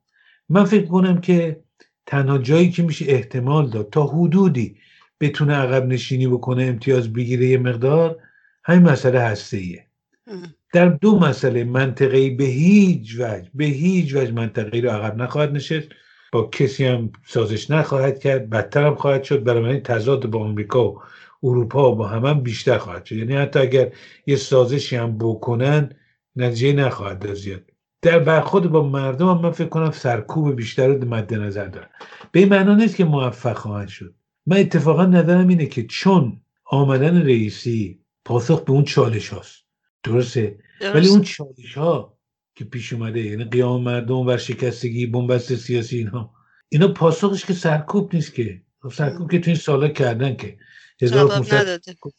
من 0.49 0.65
فکر 0.65 0.85
کنم 0.85 1.21
که 1.21 1.59
تنها 2.05 2.37
جایی 2.37 2.71
که 2.71 2.83
میشه 2.83 3.05
احتمال 3.07 3.69
داد 3.69 3.89
تا 3.89 4.07
حدودی 4.07 4.77
بتونه 5.19 5.53
عقب 5.53 5.85
نشینی 5.85 6.27
بکنه 6.27 6.63
امتیاز 6.63 7.13
بگیره 7.13 7.45
یه 7.45 7.57
مقدار 7.57 8.19
همین 8.63 8.83
مسئله 8.83 9.19
هسته 9.19 9.57
ایه 9.57 9.85
در 10.73 10.89
دو 10.89 11.19
مسئله 11.19 11.63
منطقه‌ای 11.63 12.29
به 12.29 12.43
هیچ 12.43 13.15
وجه 13.19 13.49
به 13.53 13.65
هیچ 13.65 14.15
وجه 14.15 14.31
منطقه‌ای 14.31 14.81
رو 14.81 14.89
عقب 14.89 15.21
نخواهد 15.21 15.51
نشست. 15.51 15.87
با 16.31 16.43
کسی 16.43 16.85
هم 16.85 17.11
سازش 17.25 17.71
نخواهد 17.71 18.19
کرد 18.19 18.49
بدتر 18.49 18.85
هم 18.85 18.95
خواهد 18.95 19.23
شد. 19.23 19.43
برای 19.43 19.61
من 19.61 19.79
تضاد 19.79 20.25
با 20.25 20.39
آمریکا 20.39 20.89
و 20.89 21.01
اروپا 21.43 21.91
و 21.91 21.95
با 21.95 22.07
هم, 22.07 22.25
هم 22.25 22.41
بیشتر 22.41 22.77
خواهد 22.77 23.05
شد. 23.05 23.15
یعنی 23.15 23.35
حتی 23.35 23.59
اگر 23.59 23.91
یه 24.25 24.35
سازشی 24.35 24.95
هم 24.95 25.17
بکنن 25.17 25.95
نتیجه 26.35 26.73
نخواهد 26.73 27.19
داد 27.19 27.33
زیاد. 27.33 27.61
در 28.01 28.19
برخورد 28.19 28.69
با 28.69 28.87
مردم 28.87 29.29
هم 29.29 29.41
من 29.41 29.51
فکر 29.51 29.67
کنم 29.67 29.91
سرکوب 29.91 30.55
بیشتر 30.55 30.87
رو 30.87 31.07
مد 31.07 31.33
نظر 31.33 31.65
دارن. 31.65 31.89
به 32.31 32.39
این 32.39 32.49
معنا 32.49 32.75
نیست 32.75 32.95
که 32.95 33.05
موفق 33.05 33.57
خواهد 33.57 33.87
شد. 33.87 34.15
من 34.45 34.57
اتفاقا 34.57 35.05
نظرم 35.05 35.47
اینه 35.47 35.65
که 35.65 35.83
چون 35.83 36.41
آمدن 36.65 37.21
رئیسی 37.21 37.99
پاسخ 38.25 38.63
به 38.63 38.71
اون 38.71 38.83
چالش 38.83 39.29
هاست. 39.29 39.63
درسته؟ 40.03 40.59
ولی 40.93 41.07
اون 41.07 41.21
چالش 41.21 41.77
ها 41.77 42.18
که 42.59 42.65
پیش 42.65 42.93
اومده 42.93 43.19
یعنی 43.19 43.43
قیام 43.43 43.83
مردم 43.83 44.27
و 44.27 44.37
شکستگی 44.37 45.05
بنبست 45.05 45.55
سیاسی 45.55 45.97
اینها 45.97 46.33
اینا 46.69 46.87
پاسخش 46.87 47.45
که 47.45 47.53
سرکوب 47.53 48.15
نیست 48.15 48.33
که. 48.33 48.61
خب 48.81 48.89
سرکوب 48.89 49.31
که 49.31 49.39
تو 49.39 49.49
این 49.49 49.59
سالا 49.59 49.87
کردن 49.87 50.35
که. 50.35 50.57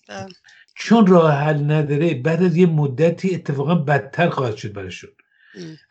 بله. 0.08 0.26
چون 0.76 1.06
راه 1.06 1.32
حل 1.32 1.70
نداره 1.70 2.14
بعد 2.14 2.42
از 2.42 2.56
یه 2.56 2.66
مدتی 2.66 3.34
اتفاقا 3.34 3.74
بدتر 3.74 4.28
خواهد 4.28 4.56
شد 4.56 4.72
برشون 4.72 5.10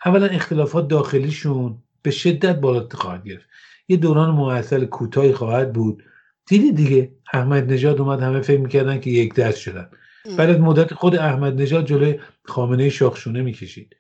اولا 0.06 0.26
اختلافات 0.26 0.88
داخلیشون 0.88 1.78
به 2.02 2.12
شدت 2.12 2.56
بالا 2.60 2.88
خواهد 2.92 3.24
گرفت. 3.24 3.46
یه 3.88 3.98
دوران 3.98 4.36
معطل 4.36 4.86
کوتاهی 4.86 5.34
خواهد 5.34 5.74
بود. 5.74 6.04
دیدی 6.46 6.72
دیگه 6.72 7.12
احمد 7.34 7.74
نژاد 7.74 8.02
اومد 8.02 8.22
همه 8.22 8.42
فکر 8.42 8.60
می‌کردن 8.60 9.00
که 9.00 9.10
یک 9.10 9.34
دست 9.34 9.58
شدن. 9.58 9.90
بعد 10.38 10.50
از 10.50 10.60
مدت 10.60 10.94
خود 10.94 11.16
احمد 11.16 11.62
نژاد 11.62 11.86
جلوی 11.86 12.20
خامنه 12.50 12.90
شاخشونه 12.90 13.42
می‌کشید. 13.42 13.96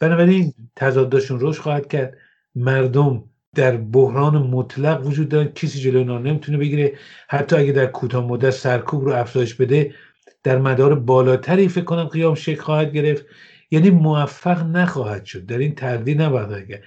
بنابراین 0.00 0.52
تضادشون 0.76 1.40
روش 1.40 1.60
خواهد 1.60 1.88
کرد. 1.88 2.16
مردم 2.54 3.24
در 3.54 3.76
بحران 3.76 4.36
مطلق 4.36 5.06
وجود 5.06 5.28
دارن. 5.28 5.48
کسی 5.48 5.80
جلوی 5.80 5.98
اونا 5.98 6.18
نمی‌تونه 6.18 6.58
بگیره. 6.58 6.92
حتی 7.28 7.56
اگه 7.56 7.72
در 7.72 7.86
کوتاه 7.86 8.26
مدت 8.26 8.50
سرکوب 8.50 9.04
رو 9.04 9.12
افزایش 9.12 9.54
بده 9.54 9.94
در 10.42 10.58
مدار 10.58 10.94
بالاتری 10.94 11.68
فکر 11.68 11.84
کنم 11.84 12.04
قیام 12.04 12.34
شکل 12.34 12.60
خواهد 12.60 12.92
گرفت. 12.92 13.26
یعنی 13.70 13.90
موفق 13.90 14.62
نخواهد 14.62 15.24
شد. 15.24 15.46
در 15.46 15.58
این 15.58 15.74
تردید 15.74 16.22
نباید 16.22 16.52
اگر 16.52 16.80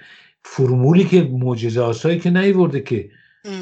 فرمولی 0.44 1.04
که 1.04 1.22
معجزه 1.22 1.80
آسایی 1.80 2.18
که 2.18 2.30
نیورده 2.30 2.80
که 2.80 3.10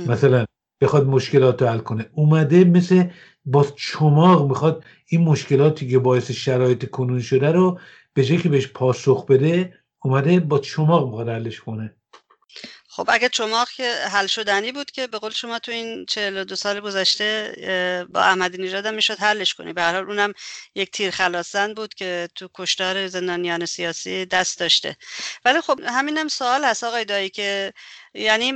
مثلا 0.06 0.44
بخواد 0.80 1.06
مشکلات 1.06 1.62
رو 1.62 1.68
حل 1.68 1.78
کنه. 1.78 2.06
اومده 2.12 2.64
مثل 2.64 3.04
با 3.44 3.66
چماق 3.76 4.48
می‌خواد 4.48 4.84
این 5.08 5.20
مشکلاتی 5.20 5.88
که 5.88 5.98
باعث 5.98 6.30
شرایط 6.30 6.90
کنون 6.90 7.20
شده 7.20 7.52
رو 7.52 7.80
به 8.14 8.24
جای 8.24 8.38
که 8.38 8.48
بهش 8.48 8.68
پاسخ 8.68 9.26
بده 9.26 9.74
اومده 10.02 10.40
با 10.40 10.58
چماق 10.58 11.06
می‌خواد 11.06 11.28
حلش 11.28 11.60
کنه. 11.60 11.94
خب 12.98 13.08
اگه 13.08 13.28
چماق 13.28 13.68
که 13.70 13.94
حل 14.12 14.26
شدنی 14.26 14.72
بود 14.72 14.90
که 14.90 15.06
به 15.06 15.18
قول 15.18 15.30
شما 15.30 15.58
تو 15.58 15.72
این 15.72 16.06
42 16.06 16.56
سال 16.56 16.80
گذشته 16.80 18.06
با 18.14 18.20
احمدی 18.20 18.62
نژاد 18.62 18.86
هم 18.86 18.94
می‌شد 18.94 19.18
حلش 19.18 19.54
کنی. 19.54 19.72
به 19.72 19.82
هر 19.82 19.94
حال 19.94 20.04
اونم 20.04 20.32
یک 20.74 20.90
تیر 20.90 21.10
خلاصن 21.10 21.74
بود 21.74 21.94
که 21.94 22.28
تو 22.34 22.48
کشتار 22.54 23.06
زندانیان 23.06 23.66
سیاسی 23.66 24.26
دست 24.26 24.60
داشته. 24.60 24.96
ولی 25.44 25.60
خب 25.60 25.80
همینم 25.86 26.28
سوال 26.28 26.64
هست 26.64 26.84
آقای 26.84 27.04
دایی 27.04 27.30
که 27.30 27.72
یعنی 28.14 28.52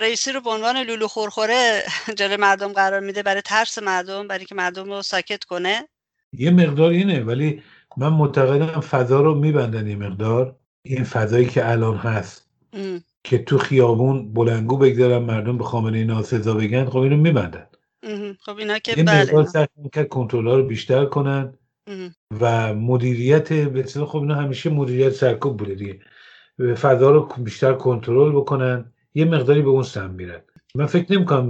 رئیسی 0.00 0.32
رو 0.32 0.40
به 0.40 0.50
عنوان 0.50 0.76
لولو 0.76 1.08
خورخوره 1.08 1.82
جلوی 2.18 2.36
مردم 2.36 2.72
قرار 2.72 3.00
میده 3.00 3.22
برای 3.22 3.42
ترس 3.42 3.78
مردم 3.78 4.28
برای 4.28 4.44
که 4.44 4.54
مردم 4.54 4.84
رو 4.84 5.02
ساکت 5.02 5.44
کنه. 5.44 5.88
یه 6.32 6.50
مقدار 6.50 6.90
اینه 6.90 7.20
ولی 7.20 7.62
من 7.96 8.08
معتقدم 8.08 8.80
فضا 8.80 9.20
رو 9.20 9.34
میبندن 9.34 9.86
یه 9.86 9.96
مقدار. 9.96 10.56
این 10.82 11.04
فضایی 11.04 11.46
که 11.46 11.70
الان 11.70 11.96
هست. 11.96 12.44
که 13.24 13.38
تو 13.38 13.58
خیابون 13.58 14.32
بلنگو 14.32 14.78
بگذارن 14.78 15.18
مردم 15.18 15.58
به 15.58 15.64
خامنه 15.64 16.04
ناسزا 16.04 16.54
بگن 16.54 16.84
خب 16.84 16.98
اینو 16.98 17.16
میبندن. 17.16 17.66
خب 18.40 18.56
اینا 18.58 18.78
که 18.78 19.02
بله 19.02 19.46
که 19.92 20.04
کنترل 20.04 20.56
رو 20.56 20.66
بیشتر 20.66 21.04
کنن 21.04 21.54
و 22.40 22.74
مدیریت 22.74 23.52
به 23.52 23.82
خب 23.82 24.18
اینا 24.18 24.34
همیشه 24.34 24.70
مدیریت 24.70 25.10
سرکوب 25.10 25.56
بوده 25.56 25.74
دیگه. 25.74 26.00
فضا 26.74 27.10
رو 27.10 27.28
بیشتر 27.38 27.72
کنترل 27.72 28.32
بکنن 28.32 28.92
یه 29.14 29.24
مقداری 29.24 29.62
به 29.62 29.68
اون 29.68 29.82
سم 29.82 30.10
میرن. 30.10 30.40
من 30.74 30.86
فکر 30.86 31.12
نمی‌کنم 31.12 31.48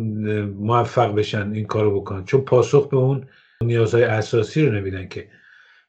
موفق 0.50 1.14
بشن 1.14 1.52
این 1.52 1.66
کارو 1.66 2.00
بکنن. 2.00 2.24
چون 2.24 2.40
پاسخ 2.40 2.88
به 2.88 2.96
اون 2.96 3.26
نیازهای 3.60 4.04
اساسی 4.04 4.66
رو 4.66 4.72
نمیدن 4.72 5.08
که. 5.08 5.28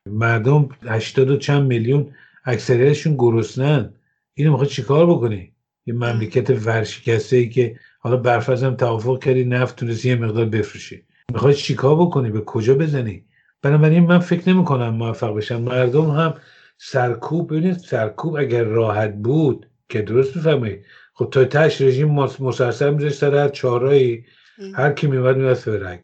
مردم 0.10 0.70
هشتاد 0.84 1.30
و 1.30 1.38
چند 1.38 1.68
میلیون 1.68 2.16
اکثریتشون 2.46 3.16
گرسنن. 3.18 3.94
اینو 4.34 4.52
می‌خواد 4.52 4.70
چیکار 4.70 5.06
بکنی؟ 5.06 5.55
یه 5.86 5.94
مملکت 5.94 6.50
ورشکسته 6.50 7.36
ای 7.38 7.50
که 7.50 7.80
حالا 8.00 8.18
برفرض 8.18 8.64
هم 8.64 8.76
توافق 8.76 9.24
کردی 9.24 9.46
نفت 9.46 9.76
تونستی 9.76 10.10
یه 10.10 10.16
مقدار 10.16 10.46
بفروشی. 10.46 11.04
می‌خوای 11.34 11.54
چیکار 11.54 11.96
بکنی؟ 11.96 12.32
به 12.32 12.42
کجا 12.42 12.76
بزنی؟ 12.76 13.26
بنابراین 13.62 14.06
من 14.06 14.20
فکر 14.20 14.50
نمی 14.50 14.66
کنم 14.66 14.90
موفق 14.90 15.36
بشن 15.36 15.56
مردم 15.56 16.10
هم 16.10 16.34
سرکوب 16.78 17.50
ببینید 17.50 17.78
سرکوب 17.78 18.36
اگر 18.36 18.64
راحت 18.64 19.14
بود 19.14 19.66
که 19.90 20.02
درست 20.02 20.38
بفهمید 20.38 20.86
خب 21.14 21.30
تا 21.32 21.46
تش 21.46 21.82
رژیم 21.82 22.12
مسلسل 22.40 22.94
میذاشت 22.94 23.16
سر 23.16 23.36
هر 23.36 23.50
چهارایی 23.50 24.26
هر 24.74 24.92
کی 24.92 25.08
میومد 25.08 25.38
میاد 25.38 25.64
به 25.66 26.00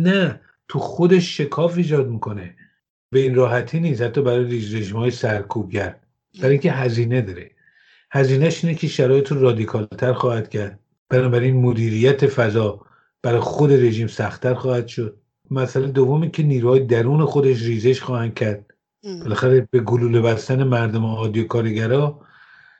نه 0.00 0.40
تو 0.68 0.78
خودش 0.78 1.36
شکاف 1.36 1.76
ایجاد 1.76 2.08
می‌کنه. 2.08 2.56
به 3.10 3.20
این 3.20 3.34
راحتی 3.34 3.80
نیست 3.80 4.02
حتی 4.02 4.22
برای 4.22 4.44
رژیم 4.44 4.96
های 4.96 5.10
سرکوبگر. 5.10 5.96
برای 6.38 6.50
اینکه 6.50 6.72
هزینه 6.72 7.20
داره. 7.20 7.50
هزینهش 8.12 8.64
اینه 8.64 8.76
که 8.76 8.88
شرایط 8.88 9.32
رو 9.32 9.40
رادیکالتر 9.40 10.12
خواهد 10.12 10.48
کرد. 10.48 10.78
بنابراین 11.08 11.56
مدیریت 11.56 12.26
فضا 12.26 12.80
برای 13.22 13.40
خود 13.40 13.72
رژیم 13.72 14.06
سختتر 14.06 14.54
خواهد 14.54 14.86
شد. 14.86 15.16
مسئله 15.50 15.86
دومی 15.86 16.30
که 16.30 16.42
نیروهای 16.42 16.80
درون 16.80 17.24
خودش 17.24 17.62
ریزش 17.62 18.00
خواهند 18.00 18.34
کرد. 18.34 18.74
بالاخره 19.02 19.68
به 19.70 19.80
گلوله 19.80 20.20
بستن 20.20 20.64
مردم 20.64 21.04
عادی 21.04 21.40
و 21.40 21.46
کارگرا 21.46 22.20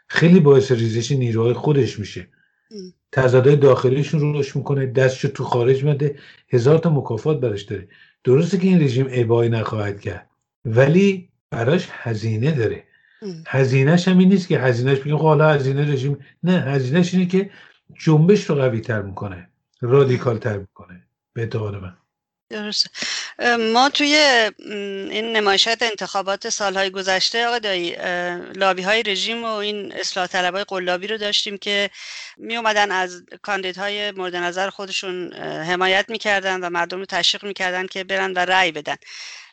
خیلی 0.09 0.41
باعث 0.41 0.73
ریزش 0.73 1.13
نیروهای 1.13 1.53
خودش 1.53 1.99
میشه. 1.99 2.29
تضادهای 3.13 3.57
داخلیشون 3.57 4.21
رو 4.21 4.33
روش 4.33 4.57
می‌کنه 4.57 4.87
دستشو 4.87 5.29
تو 5.29 5.45
خارج 5.45 5.85
مده 5.85 6.19
هزار 6.49 6.79
تا 6.79 6.91
مکافات 6.91 7.41
براش 7.41 7.63
داره. 7.63 7.89
درسته 8.25 8.59
که 8.59 8.69
این 8.69 8.83
رژیم 8.83 9.09
ابایی 9.11 9.51
نخواهد 9.51 10.01
کرد 10.01 10.31
ولی 10.65 11.29
براش 11.51 11.89
هزینه 11.91 12.53
داره. 12.53 12.85
هزینهش 13.49 14.09
هم 14.09 14.19
این 14.19 14.29
نیست 14.29 14.49
که 14.49 14.59
هزینهش 14.59 14.99
بگیم 14.99 15.19
خب 15.19 15.25
حالا 15.25 15.51
هزینه 15.51 15.93
رژیم. 15.93 16.27
نه 16.43 16.53
هزینهش 16.53 17.15
اینه 17.15 17.27
که 17.27 17.51
جنبش 18.05 18.45
رو 18.45 18.55
قوی 18.55 18.81
تر 18.81 19.03
می‌کنه 19.03 19.49
رادیکال 19.81 20.39
تر 20.39 20.59
می‌کنه. 20.59 21.03
به 21.33 21.41
اعتقاد 21.41 21.75
من. 21.75 21.97
درسته. 22.51 22.91
ما 23.73 23.89
توی 23.89 24.15
این 25.11 25.37
نمایشات 25.37 25.83
انتخابات 25.83 26.49
سالهای 26.49 26.91
گذشته 26.91 27.47
آقا 27.47 27.59
دایی 27.59 27.97
لابی 28.55 28.83
های 28.83 29.03
رژیم 29.03 29.45
و 29.45 29.47
این 29.47 29.93
اصلاح 29.93 30.27
طلب 30.27 30.55
های 30.55 30.65
قلابی 30.65 31.07
رو 31.07 31.17
داشتیم 31.17 31.57
که 31.57 31.91
می 32.37 32.57
اومدن 32.57 32.91
از 32.91 33.23
کاندیدهای 33.43 34.11
مورد 34.11 34.37
نظر 34.37 34.71
خودشون 34.71 35.33
حمایت 35.43 36.05
می‌کردن 36.09 36.61
و 36.61 36.71
مردم 36.71 36.99
رو 36.99 37.05
تشویق 37.05 37.45
می‌کردن 37.45 37.87
که 37.87 38.05
برن 38.05 38.33
و 38.33 38.39
رأی 38.39 38.73
بدن. 38.73 38.97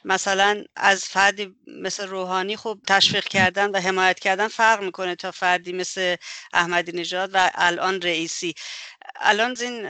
مثلا 0.08 0.64
از 0.76 1.04
فردی 1.04 1.56
مثل 1.82 2.08
روحانی 2.08 2.56
خوب 2.56 2.82
تشویق 2.88 3.24
کردن 3.24 3.72
و 3.72 3.80
حمایت 3.80 4.20
کردن 4.20 4.48
فرق 4.48 4.84
می‌کنه 4.84 5.16
تا 5.16 5.32
فردی 5.32 5.74
مثل 5.74 6.16
احمدی 6.54 6.92
نژاد 6.92 7.30
و 7.34 7.52
الان 7.56 8.02
رئیسی. 8.02 8.54
الان 9.22 9.56
این 9.62 9.88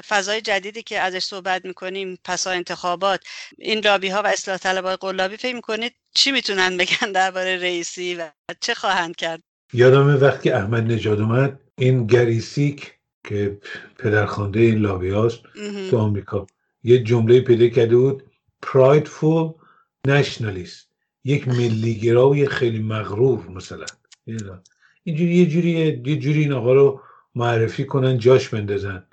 فضای 0.00 0.40
جدیدی 0.40 0.82
که 0.82 1.00
ازش 1.00 1.24
صحبت 1.24 1.64
می‌کنیم 1.64 2.18
پسا 2.24 2.50
انتخابات 2.50 3.24
این 3.58 3.78
لابی 3.78 4.08
ها 4.08 4.22
و 4.22 4.26
اصلاح 4.26 4.56
طلبای 4.56 4.96
قلابی 4.96 5.36
فکر 5.36 5.54
می‌کنید 5.54 5.94
چی 6.14 6.32
می‌تونن 6.32 6.76
بگن 6.76 7.12
درباره 7.12 7.56
رئیسی 7.56 8.14
و 8.14 8.30
چه 8.60 8.74
خواهند 8.74 9.16
کرد؟ 9.16 9.42
یادم 9.72 10.22
وقتی 10.22 10.50
احمد 10.50 10.92
نژاد 10.92 11.20
اومد 11.20 11.60
این 11.78 12.06
گریسیک 12.06 12.94
که 13.28 13.58
پدرخوانده 13.98 14.60
این 14.60 14.78
لابی 14.78 15.10
هاست 15.10 15.40
تو 15.90 15.98
آمریکا 15.98 16.46
یه 16.82 17.02
جمله 17.02 17.40
پیدا 17.40 17.68
کرده 17.68 17.96
بود 17.96 18.22
پرایدفول 18.64 19.52
نشنالیست 20.06 20.88
یک 21.24 21.48
ملیگراوی 21.48 22.46
خیلی 22.46 22.78
مغرور 22.78 23.48
مثلا. 23.48 23.86
اینجوری 25.04 25.34
یه 25.34 25.46
جوری 25.46 25.70
یه 26.06 26.16
جوری 26.16 26.40
این 26.40 26.52
آقا 26.52 26.74
رو 26.74 27.00
معرفی 27.34 27.84
کنن 27.84 28.18
جاش 28.18 28.48
بندازن. 28.48 29.06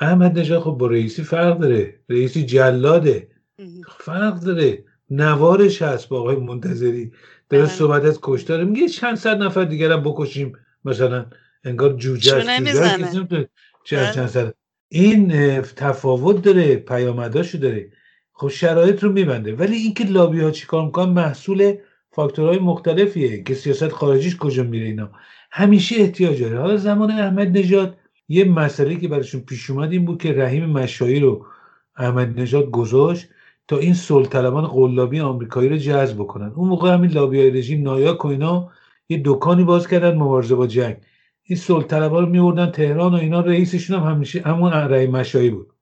احمد 0.00 0.38
نژاد 0.38 0.60
خب 0.60 0.70
با 0.70 0.86
رئیسی 0.86 1.22
فرق 1.22 1.58
داره. 1.58 2.00
رئیسی 2.08 2.46
جلاده. 2.46 3.28
فرق 3.98 4.40
داره. 4.40 4.84
نوارش 5.10 5.82
هست 5.82 6.08
با 6.08 6.20
آقای 6.20 6.36
منتظری. 6.36 7.12
داره 7.50 7.64
بله. 7.64 7.72
صحبت 7.72 8.04
از 8.04 8.18
کشتاره 8.22 8.64
میگه 8.64 8.88
چند 8.88 9.16
صد 9.16 9.42
نفر 9.42 9.64
دیگر 9.64 9.92
هم 9.92 10.02
بکشیم. 10.02 10.52
مثلا 10.84 11.26
انگار 11.64 11.92
جوجه 11.96 12.34
بله. 13.24 13.48
چند 13.84 14.26
صد. 14.26 14.54
این 14.88 15.60
تفاوت 15.60 16.42
داره. 16.42 16.76
پیامداشو 16.76 17.58
داره. 17.58 17.92
خب 18.42 18.48
شرایط 18.48 19.04
رو 19.04 19.12
میبنده. 19.12 19.54
ولی 19.54 19.76
اینکه 19.76 20.04
لابی 20.04 20.40
ها 20.40 20.50
چیکار 20.50 20.84
می‌کنن 20.84 21.12
محصول 21.12 21.74
فاکتورهای 22.12 22.58
مختلفیه 22.58 23.42
که 23.42 23.54
سیاست 23.54 23.88
خارجیش 23.88 24.36
کجا 24.36 24.62
میره 24.62 24.86
اینا. 24.86 25.10
همیشه 25.50 25.96
احتیاج 25.98 26.42
داره. 26.42 26.58
حالا 26.58 26.76
زمان 26.76 27.10
احمد 27.10 27.58
نژاد 27.58 27.96
یه 28.28 28.44
مسئله 28.44 28.96
که 28.96 29.08
براشون 29.08 29.40
پیش 29.40 29.70
اومد 29.70 29.92
این 29.92 30.04
بود 30.04 30.22
که 30.22 30.32
رحیم 30.32 30.64
مشایی 30.66 31.20
رو 31.20 31.46
احمد 31.96 32.40
نژاد 32.40 32.70
گذاشت 32.70 33.28
تا 33.68 33.78
این 33.78 33.94
سلطلبان 33.94 34.66
قلابی 34.66 35.20
آمریکایی 35.20 35.68
رو 35.68 35.76
جذب 35.76 36.16
بکنن. 36.16 36.52
اون 36.54 36.68
موقع 36.68 36.92
همین 36.92 37.10
لابی 37.10 37.40
های 37.40 37.50
رژیم 37.50 37.82
نایاک 37.82 38.24
و 38.24 38.28
اینا 38.28 38.70
یه 39.08 39.22
دکانی 39.24 39.64
باز 39.64 39.88
کردن 39.88 40.14
مبارزه 40.14 40.54
با 40.54 40.66
جنگ. 40.66 40.96
این 41.42 41.58
سلطلبان 41.58 42.24
رو 42.24 42.30
میوردن 42.30 42.70
تهران 42.70 43.14
و 43.14 43.16
اینا 43.16 43.40
رئیسشون 43.40 44.00
هم 44.00 44.10
همیشه 44.10 44.40
همون 44.40 44.72
رحیم 44.72 45.10
مشایی 45.10 45.50
بود. 45.50 45.72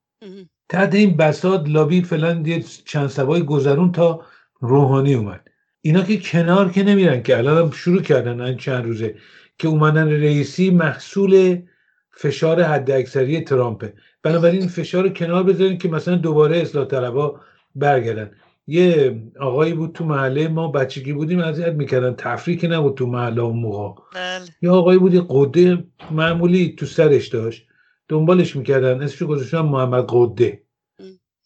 تحت 0.70 0.94
این 0.94 1.16
بساد 1.16 1.68
لابی 1.68 2.02
فلان 2.02 2.46
یه 2.46 2.64
چند 2.84 3.08
سبای 3.08 3.42
گذرون 3.42 3.92
تا 3.92 4.20
روحانی 4.60 5.14
اومد. 5.14 5.48
اینا 5.80 6.02
که 6.02 6.20
کنار 6.20 6.70
که 6.70 6.82
نمیرن 6.82 7.22
که 7.22 7.38
الان 7.38 7.70
شروع 7.70 8.02
کردن 8.02 8.40
این 8.40 8.56
چند 8.56 8.84
روزه 8.84 9.14
که 9.58 9.68
اومدن 9.68 10.08
رئیسی 10.08 10.70
محصول 10.70 11.62
فشار 12.10 12.62
حداکثری 12.62 13.40
ترامپه 13.40 13.92
بنابراین 14.22 14.68
فشار 14.68 15.08
کنار 15.08 15.42
بذارین 15.42 15.78
که 15.78 15.88
مثلا 15.88 16.16
دوباره 16.16 16.58
اصلاح 16.58 16.84
طلبا 16.84 17.40
برگردن. 17.74 18.30
یه 18.66 19.20
آقایی 19.40 19.72
بود 19.72 19.92
تو 19.92 20.04
محله 20.04 20.48
ما 20.48 20.68
بچگی 20.68 21.12
بودیم 21.12 21.40
اذیت 21.40 21.72
می‌کردن. 21.72 22.14
تفریقی 22.14 22.68
نبود 22.68 22.94
تو 22.94 23.06
محله 23.06 23.42
اون 23.42 23.56
موقع. 23.56 24.02
بله. 24.14 24.44
یه 24.62 24.70
آقایی 24.70 24.98
بودی 24.98 25.22
قده 25.28 25.84
معمولی 26.10 26.74
تو 26.78 26.86
سرش 26.86 27.28
داشت. 27.28 27.66
دنبالش 28.10 28.56
می‌کردن. 28.56 29.02
اسمش 29.02 29.22
گذاشتن 29.22 29.60
محمد 29.60 30.04
قده. 30.08 30.62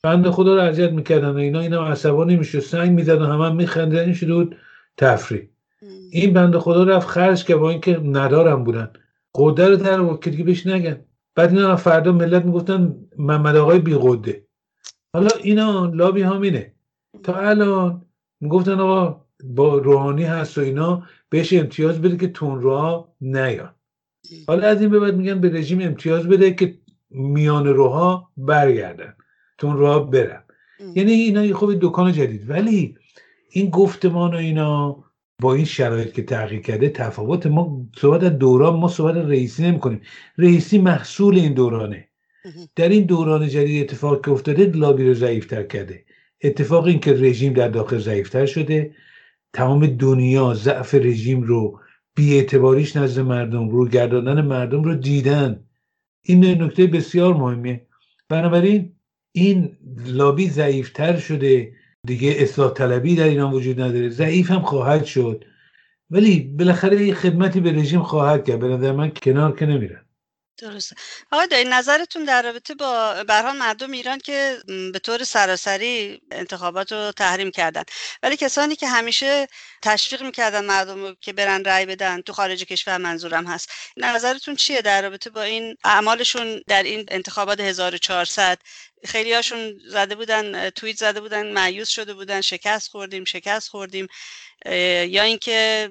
بند 0.03 0.31
خدا 0.31 0.55
رو 0.55 0.61
اذیت 0.61 0.91
می‌کردن 0.91 1.31
و 1.31 1.37
اینا. 1.37 1.61
اینا 1.61 1.87
عصبانی 1.87 2.37
میشه 2.37 2.61
سنگ 2.61 2.91
می‌زدن 2.91 3.25
همه 3.25 3.45
هم 3.67 3.91
این 3.93 4.15
شده 4.15 4.35
بود 4.35 4.57
تفریح. 4.97 5.49
این 6.11 6.33
بند 6.33 6.57
خدا 6.57 6.85
رفت 6.85 7.09
خرج 7.09 7.45
که 7.45 7.57
با 7.57 7.71
اینکه 7.71 7.99
ندارم 7.99 8.65
بودن. 8.65 8.93
قده 9.35 9.69
رو 9.69 9.77
در 9.77 10.01
آورد 10.01 10.21
که 10.21 10.31
دیگه 10.31 10.45
بهش 10.45 10.67
نگن. 10.67 11.05
بعد 11.35 11.51
اینا 11.51 11.77
فردا 11.77 12.13
ملت 12.13 12.45
می‌گفتن 12.45 12.97
محمد 13.19 13.57
آقای 13.57 13.79
بی 13.79 13.97
قده. 14.01 14.47
حالا 15.15 15.29
اینا 15.43 15.87
لابی 15.95 16.23
همینه. 16.23 16.75
تا 17.23 17.35
الان 17.35 18.07
می‌گفتن 18.41 18.81
آقا 18.81 19.25
با 19.45 19.79
روحانی 19.79 20.25
هست 20.25 20.59
و 20.59 20.61
اینا 20.61 21.03
بهش 21.29 21.53
امتیاز 21.53 22.03
بده 22.03 22.17
که 22.17 22.29
تون 22.29 22.61
روها 22.61 23.15
نیان. 23.21 23.75
حالا 24.47 24.69
از 24.69 24.81
این 24.81 24.91
به 24.91 25.01
بعد 25.01 25.17
میگن 25.17 25.41
به 25.41 25.49
رژیم 25.49 25.81
امتیاز 25.81 26.29
بده 26.29 26.55
که 26.55 26.79
میان 27.11 27.67
روها 27.67 28.31
برگردن 28.37 29.15
تون 29.59 29.77
راه 29.77 30.11
برن. 30.11 30.43
یعنی 30.95 31.13
اینا 31.13 31.45
یه 31.45 31.55
خوب 31.55 31.75
دکان 31.81 32.13
جدید. 32.13 32.51
ولی 32.51 32.97
این 33.51 33.71
گفتمان 33.71 34.35
و 34.35 34.37
اینا 34.37 35.05
با 35.43 35.55
این 35.55 35.65
شرایط 35.65 36.13
که 36.13 36.23
تغییر 36.23 36.61
کرده 36.61 36.89
تفاوت 36.89 37.47
ما 37.47 37.87
صحبت 37.97 38.23
از 38.23 38.39
دوران 38.39 38.77
ما 38.77 38.89
صحبت 38.89 39.17
رئیسی 39.17 39.63
نمی 39.63 39.79
کنیم 39.79 40.01
رئیسی 40.39 40.79
محصول 40.79 41.35
این 41.35 41.55
دورانه. 41.55 42.09
در 42.77 42.89
این 42.89 43.05
دوران 43.05 43.49
جدید 43.49 43.83
اتفاق 43.83 44.25
که 44.25 44.31
افتاده 44.31 44.65
لابی 44.67 45.09
رو 45.09 45.15
ضعیفتر 45.15 45.63
کرده. 45.63 46.05
اتفاق 46.45 46.85
این 46.85 47.01
که 47.01 47.13
رژیم 47.13 47.53
در 47.53 47.69
داخل 47.69 47.99
ضعیفتر 47.99 48.47
شده 48.47 48.95
تمام 49.53 49.87
دنیا 49.87 50.55
ضعف 50.55 50.95
رژیم 50.95 51.43
رو 51.43 51.81
بیاعتباریش 52.15 52.97
نزد 52.97 53.21
مردم 53.21 53.69
رو 53.69 53.89
گرداندن 53.89 54.41
مردم 54.41 54.83
رو 54.83 54.95
دیدن. 54.95 55.65
این 56.23 56.63
نکته 56.63 56.87
بسیار 56.87 57.35
مهمیه. 57.35 57.87
بنابراین 58.29 58.93
این 59.33 59.77
لابی 60.07 60.49
ضعیفتر 60.49 61.17
شده. 61.17 61.73
دیگه 62.07 62.35
اصلاح 62.39 62.73
طلبی 62.73 63.17
در 63.17 63.25
ایران 63.25 63.53
وجود 63.53 63.81
نداره. 63.81 64.09
ضعیف 64.09 64.51
هم 64.51 64.61
خواهد 64.61 65.05
شد. 65.05 65.45
ولی 66.11 66.41
بالاخره 66.41 67.07
یه 67.07 67.15
خدمتی 67.15 67.61
به 67.61 67.73
رژیم 67.73 68.03
خواهد 68.03 68.45
کرد. 68.45 68.59
به 68.59 68.69
نظر 68.69 68.93
من 68.93 69.11
کنار 69.11 69.57
که 69.57 69.67
نمیرن. 69.67 70.04
درسته 70.59 70.97
آقای 71.33 71.47
دایی 71.47 71.65
نظرتون 71.65 72.25
در 72.25 72.43
رابطه 72.43 72.75
با 72.75 73.25
برحال 73.25 73.57
مردم 73.57 73.91
ایران 73.91 74.19
که 74.19 74.59
به 74.93 74.99
طور 74.99 75.25
سراسری 75.25 76.23
انتخابات 76.31 76.93
رو 76.93 77.13
تحریم 77.13 77.51
کردن 77.51 77.83
ولی 78.23 78.37
کسانی 78.37 78.77
که 78.77 78.89
همیشه 78.89 79.49
تشویق 79.83 80.23
می‌کردن 80.23 80.65
مردم 80.65 81.03
رو 81.03 81.15
که 81.21 81.33
برن 81.33 81.65
رأی 81.65 81.87
بدن 81.87 82.21
تو 82.21 82.33
خارج 82.33 82.65
کشور 82.65 82.99
منظورم 82.99 83.47
هست. 83.47 83.71
نظرتون 83.97 84.57
چیه 84.57 84.83
در 84.83 85.03
رابطه 85.03 85.31
با 85.31 85.43
این 85.43 85.77
اعمالشون 85.85 86.63
در 86.67 86.83
این 86.83 87.05
انتخابات 87.09 87.61
1400 87.61 88.59
خیلی 89.05 89.33
هاشون 89.33 89.81
زده 89.89 90.15
بودن 90.15 90.71
توییت 90.71 90.97
زده 90.97 91.21
بودن 91.21 91.53
معیوس 91.53 91.89
شده 91.89 92.15
بودن 92.15 92.41
شکست 92.41 92.89
خوردیم 92.89 93.25
شکست 93.25 93.69
خوردیم 93.69 94.07
یا 95.07 95.23
اینکه 95.23 95.91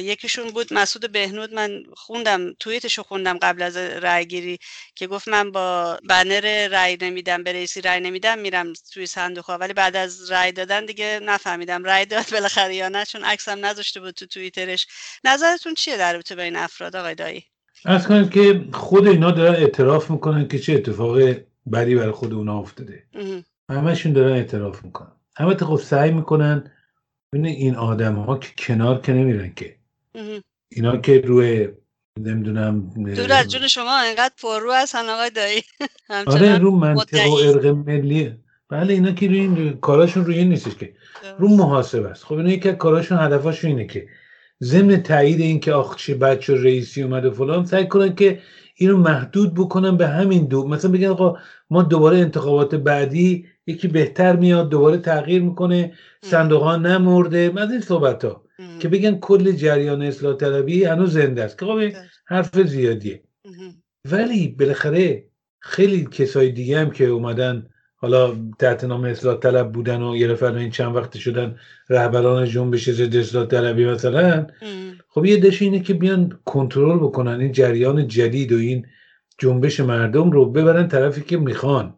یکیشون 0.00 0.50
بود 0.50 0.72
مسعود 0.72 1.12
بهنود. 1.12 1.54
من 1.54 1.82
خوندم 1.96 2.52
توییتشو 2.60 3.02
خوندم 3.02 3.38
قبل 3.38 3.62
از 3.62 3.76
رأی 3.76 4.26
گیری 4.26 4.58
که 4.94 5.06
گفت 5.06 5.28
من 5.28 5.50
با 5.50 5.98
بنر 6.08 6.68
رأی 6.68 6.98
نمیدم 7.02 7.42
به 7.42 7.52
رئیسی 7.52 7.80
رأی 7.80 8.00
نمیدم 8.00 8.38
میرم 8.38 8.72
توی 8.92 9.06
صندوق 9.06 9.44
ها 9.44 9.58
ولی 9.58 9.72
بعد 9.72 9.96
از 9.96 10.30
رأی 10.30 10.52
دادن 10.52 10.86
دیگه 10.86 11.20
نفهمیدم 11.22 11.84
رأی 11.84 12.06
داد 12.06 12.24
بالاخره 12.32 12.74
یا 12.74 12.88
نه 12.88 13.04
چون 13.04 13.24
عکسم 13.24 13.64
نذاشته 13.66 14.00
بود 14.00 14.14
تو 14.14 14.26
توییترش. 14.26 14.86
نظرتون 15.24 15.74
چیه 15.74 15.96
در 15.96 16.12
رابطه 16.12 16.36
با 16.36 16.42
این 16.42 16.56
افراد 16.56 16.96
آقای 16.96 17.14
دایی؟ 17.14 17.44
از 17.84 18.08
کنید 18.08 18.30
که 18.30 18.64
خود 18.72 19.08
اینا 19.08 19.30
دارن 19.30 19.54
اعتراف 19.54 20.10
می‌کنن 20.10 20.48
که 20.48 20.58
چه 20.58 20.72
اتفاق 20.72 21.18
بدی 21.72 21.94
برای 21.94 22.12
خود 22.12 22.32
اونا 22.32 22.58
افتاده. 22.58 23.02
همشون 23.70 24.12
دارن 24.12 24.32
اعتراف 24.32 24.84
می‌کنن. 24.84 25.12
همه 25.36 25.56
خب 25.56 25.76
سعی 25.76 26.10
می‌کنن 26.10 26.70
ببین 27.34 27.46
این 27.46 27.74
آدم 27.74 28.14
ها 28.14 28.38
که 28.38 28.48
کنار 28.58 29.00
که 29.00 29.12
نمیرن 29.12 29.52
که. 29.54 29.76
اینا 30.68 30.96
که 30.96 31.20
روی 31.20 31.68
نمی‌دونم 32.20 32.90
دور 32.90 33.32
از 33.32 33.50
جون 33.50 33.68
شما 33.68 33.98
انقدر 33.98 34.34
پررو 34.42 34.72
هستن 34.72 35.08
آقای 35.08 35.30
دایی. 35.30 35.62
آره 36.26 36.58
رو 36.58 36.70
منطقه 36.70 37.28
و 37.28 37.32
ارق 37.32 37.66
ملیه 37.66 38.38
بله 38.68 38.94
اینا 38.94 39.12
که 39.12 39.26
روی 39.26 39.40
این 39.40 39.78
کاراشون 39.80 40.24
روی 40.24 40.38
این 40.38 40.48
نیستش 40.48 40.74
که. 40.74 40.94
رو 41.38 41.48
محاسبه 41.48 42.08
است. 42.08 42.24
خب 42.24 42.34
اینا 42.34 42.50
یکی 42.50 42.72
کاراشون 42.72 43.18
هدفاشون 43.18 43.70
اینه 43.70 43.86
که 43.86 44.08
ضمن 44.62 45.02
تایید 45.02 45.40
این 45.40 45.60
که 45.60 45.72
آخ 45.72 46.10
بچه 46.10 46.54
رئیسی 46.54 47.02
اومده 47.02 47.30
فلان 47.30 47.66
سعی 47.66 47.88
کنن 47.88 48.14
که 48.14 48.40
اینو 48.74 48.96
محدود 48.96 49.54
بکنن 49.54 49.96
به 49.96 50.08
همین 50.08 50.46
دو. 50.46 50.68
مثلا 50.68 50.90
بگن 50.90 51.08
آقا 51.08 51.38
ما 51.70 51.82
دوباره 51.82 52.18
انتخابات 52.18 52.74
بعدی 52.74 53.46
یکی 53.66 53.88
بهتر 53.88 54.36
میاد 54.36 54.68
دوباره 54.68 54.96
تغییر 54.96 55.42
می‌کنه 55.42 55.92
صندوق 56.22 56.62
ها 56.62 56.76
نمرده. 56.76 57.52
از 57.56 57.70
این 57.70 57.80
صحبت 57.80 58.24
ها 58.24 58.44
که 58.80 58.88
بگن 58.88 59.18
کل 59.18 59.52
جریان 59.52 60.02
اصلاح 60.02 60.36
طلبی 60.36 60.84
هنوز 60.84 61.12
زنده 61.12 61.44
است. 61.44 61.58
که 61.58 61.66
خب 61.66 61.80
حرف 62.26 62.60
زیادیه. 62.62 63.22
ولی 64.10 64.48
بالاخره 64.48 65.24
خیلی 65.60 66.08
کسای 66.12 66.50
دیگه 66.50 66.80
هم 66.80 66.90
که 66.90 67.06
اومدن 67.06 67.66
حالا 67.96 68.36
تحت 68.58 68.84
نام 68.84 69.04
اصلاح 69.04 69.36
طلب 69.36 69.72
بودن 69.72 70.02
و 70.02 70.16
یه 70.16 70.42
این 70.42 70.70
چند 70.70 70.96
وقت 70.96 71.16
شدن 71.16 71.56
رهبران 71.88 72.46
جنبش 72.46 72.90
ضد 72.90 73.16
اصلاح 73.16 73.46
طلبی 73.46 73.86
مثلا. 73.86 74.46
خب 75.08 75.24
یه 75.24 75.36
دش 75.36 75.62
اینه 75.62 75.80
که 75.80 75.94
بیان 75.94 76.38
کنترل 76.44 76.98
بکنن 76.98 77.40
این 77.40 77.52
جریان 77.52 78.08
جدید 78.08 78.52
و 78.52 78.56
این 78.56 78.86
جنبش 79.38 79.80
مردم 79.80 80.30
رو 80.30 80.50
ببرن 80.50 80.88
طرفی 80.88 81.20
که 81.20 81.36
می‌خوان. 81.36 81.94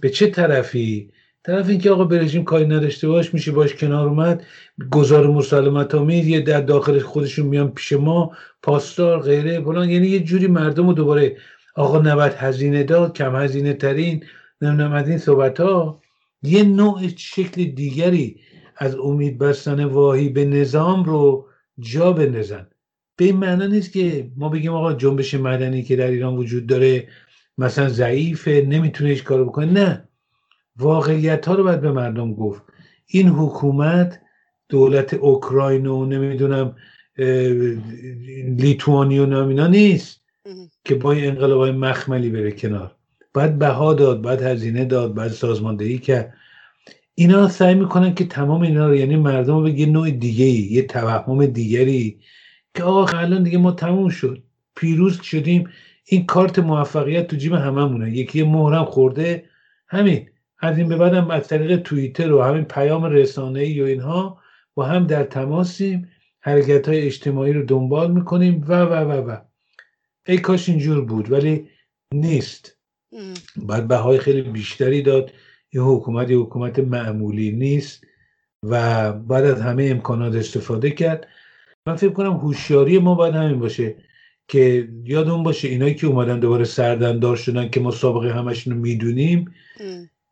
به 0.00 0.10
چه 0.10 0.26
طرفی؟ 0.26 1.10
طرف 1.44 1.68
اینکه 1.68 1.90
آقا 1.90 2.04
به 2.04 2.18
رژیم 2.18 2.44
کاری 2.44 2.66
نداشته 2.66 3.08
باش 3.08 3.34
میشه 3.34 3.52
باش 3.52 3.74
کنار 3.74 4.08
اومد 4.08 4.44
گزار 4.90 5.26
مسالمت 5.26 5.94
آمیز 5.94 6.26
یه 6.26 6.40
در 6.40 6.60
داخل 6.60 6.98
خودشون 6.98 7.46
میان 7.46 7.70
پیش 7.70 7.92
ما 7.92 8.30
پاسدار 8.62 9.20
غیره 9.20 9.60
فلان. 9.60 9.90
یعنی 9.90 10.06
یه 10.06 10.20
جوری 10.20 10.46
مردم 10.46 10.86
رو 10.86 10.92
دوباره 10.92 11.36
آقا 11.76 11.98
نباید 11.98 12.32
هزینه 12.32 12.82
داد 12.82 13.16
کم 13.16 13.36
هزینه 13.36 13.72
ترین 13.72 14.24
نمی‌دونم 14.60 14.92
از 14.92 15.08
این 15.08 15.18
صحبت 15.18 15.60
ها 15.60 16.00
یه 16.42 16.62
نوع 16.62 17.08
شکل 17.16 17.64
دیگری 17.64 18.40
از 18.76 18.94
امید 18.96 19.38
بستن 19.38 19.84
واهی 19.84 20.28
به 20.28 20.44
نظام 20.44 21.04
رو 21.04 21.46
جا 21.78 22.12
بندازن. 22.12 22.66
به 23.16 23.24
این 23.24 23.36
معنا 23.36 23.66
نیست 23.66 23.92
که 23.92 24.30
ما 24.36 24.48
بگیم 24.48 24.72
آقا 24.72 24.92
جنبش 24.92 25.34
مدنی 25.34 25.82
که 25.82 25.96
در 25.96 26.06
ایران 26.06 26.36
وجود 26.36 26.66
داره 26.66 27.08
مثلا 27.58 27.88
ضعیفه 27.88 28.66
نمی‌تونه 28.68 29.10
هیچ 29.10 29.24
کارو 29.24 29.44
بکنه. 29.44 29.66
نه. 29.66 30.08
واقعیت 30.76 31.48
ها 31.48 31.54
رو 31.54 31.64
باید 31.64 31.80
به 31.80 31.92
مردم 31.92 32.34
گفت. 32.34 32.62
این 33.06 33.28
حکومت 33.28 34.20
دولت 34.68 35.14
اوکراین 35.14 35.86
و 35.86 36.06
نمی‌دونم 36.06 36.76
لیتوانی 38.58 39.18
و 39.18 39.26
نامینا 39.26 39.66
نیست 39.66 40.20
که 40.84 40.94
با 40.94 41.12
این 41.12 41.24
انقلاب 41.24 41.60
های 41.60 41.72
مخملی 41.72 42.30
بره 42.30 42.52
کنار. 42.52 42.94
باید 43.34 43.58
بها 43.58 43.94
داد 43.94 44.22
باید 44.22 44.42
هزینه 44.42 44.84
داد 44.84 45.14
باید 45.14 45.32
سازماندهی 45.32 45.98
کرد. 45.98 46.34
اینا 47.14 47.48
سعی 47.48 47.74
می‌کنن 47.74 48.14
که 48.14 48.24
تمام 48.24 48.62
اینا 48.62 48.88
رو 48.88 48.96
یعنی 48.96 49.16
مردم 49.16 49.62
به 49.62 49.70
یه 49.70 49.86
نوع 49.86 50.10
دیگه 50.10 50.44
ای 50.44 50.68
یه 50.70 50.82
توهم 50.82 51.46
دیگری 51.46 52.20
که 52.74 52.82
آقا 52.82 53.18
الان 53.18 53.42
دیگه 53.42 53.58
ما 53.58 53.72
تموم 53.72 54.08
شد. 54.08 54.42
پیروز 54.76 55.20
شدیم. 55.22 55.68
این 56.04 56.26
کارت 56.26 56.58
موفقیت 56.58 57.26
تو 57.26 57.36
جیب 57.36 57.52
هممونه. 57.52 58.10
یکی 58.10 58.42
مهرم 58.42 58.84
خورده 58.84 59.44
همین. 59.88 60.28
از 60.58 60.78
این 60.78 60.88
به 60.88 60.96
بعدم 60.96 61.30
از 61.30 61.48
طریق 61.48 61.82
توییتر 61.82 62.32
و 62.32 62.42
همین 62.42 62.64
پیام 62.64 63.04
رسانه 63.04 63.60
ای 63.60 63.80
و 63.80 63.84
اینها 63.84 64.40
با 64.74 64.84
هم 64.84 65.06
در 65.06 65.24
تماسیم. 65.24 66.08
حرکت 66.40 66.88
های 66.88 67.06
اجتماعی 67.06 67.52
رو 67.52 67.62
دنبال 67.62 68.12
می‌کنیم 68.12 68.64
و 68.68 68.72
و 68.72 68.94
و 68.94 69.30
و. 69.30 69.36
ای 70.26 70.38
کاش 70.38 70.68
اینجور 70.68 71.04
بود 71.04 71.32
ولی 71.32 71.68
نیست. 72.14 72.78
باید 73.56 73.88
بهای 73.88 74.18
خیلی 74.18 74.42
بیشتری 74.42 75.02
داد. 75.02 75.32
یه 75.72 75.80
حکومت 75.82 76.30
یه 76.30 76.36
حکومت 76.36 76.78
معمولی 76.78 77.52
نیست 77.52 78.04
و 78.62 79.12
بعد 79.12 79.44
از 79.44 79.60
همه 79.60 79.84
امکانات 79.90 80.34
استفاده 80.34 80.90
کرد. 80.90 81.28
من 81.86 81.96
فکر 81.96 82.10
کنم 82.10 82.32
هوشیاری 82.32 82.98
ما 82.98 83.14
باید 83.14 83.34
همین 83.34 83.58
باشه. 83.58 83.96
که 84.48 84.88
یادمون 85.04 85.42
باشه 85.42 85.68
اینایی 85.68 85.94
که 85.94 86.06
اومدن 86.06 86.40
دوباره 86.40 86.64
سردندار 86.64 87.36
شدن 87.36 87.68
که 87.68 87.80
ما 87.80 87.90
سابقه 87.90 88.32
همشون 88.32 88.72
رو 88.72 88.80
می‌دونیم 88.80 89.54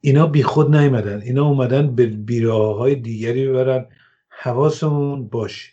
اینا 0.00 0.26
بی 0.26 0.42
خود 0.42 0.76
نیومدن. 0.76 1.20
اینا 1.20 1.46
اومدن 1.46 1.94
به 1.94 2.06
بیراه 2.06 2.76
های 2.76 2.94
دیگری 2.94 3.48
ببرن. 3.48 3.86
حواسمون 4.28 5.28
باشه. 5.28 5.72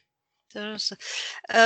درسته. 0.56 0.98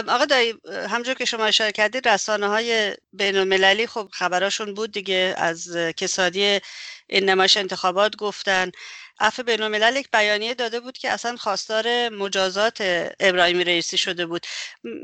آقا 0.08 0.26
دایی 0.26 0.54
همجور 0.90 1.14
که 1.14 1.26
شما 1.26 1.46
اشاره 1.46 1.72
کردید 1.72 2.08
رسانه 2.08 2.48
های 2.48 2.96
بین 3.14 3.36
المللی 3.36 3.88
خب 3.88 4.10
خبراشون 4.12 4.74
بود 4.74 4.92
دیگه 4.92 5.34
از 5.38 5.78
کسادی 5.98 6.60
این 7.08 7.30
نمایش 7.30 7.58
انتخابات 7.58 8.16
گفتن. 8.16 8.72
عفو 9.20 9.44
بین 9.44 9.62
الملل 9.62 9.96
یک 9.96 10.08
بیانیه 10.14 10.54
داده 10.54 10.80
بود 10.80 10.98
که 10.98 11.10
اصلا 11.10 11.36
خواستار 11.36 12.10
مجازات 12.10 12.78
ابراهیم 13.20 13.60
رئیسی 13.60 13.98
شده 13.98 14.26
بود. 14.26 14.46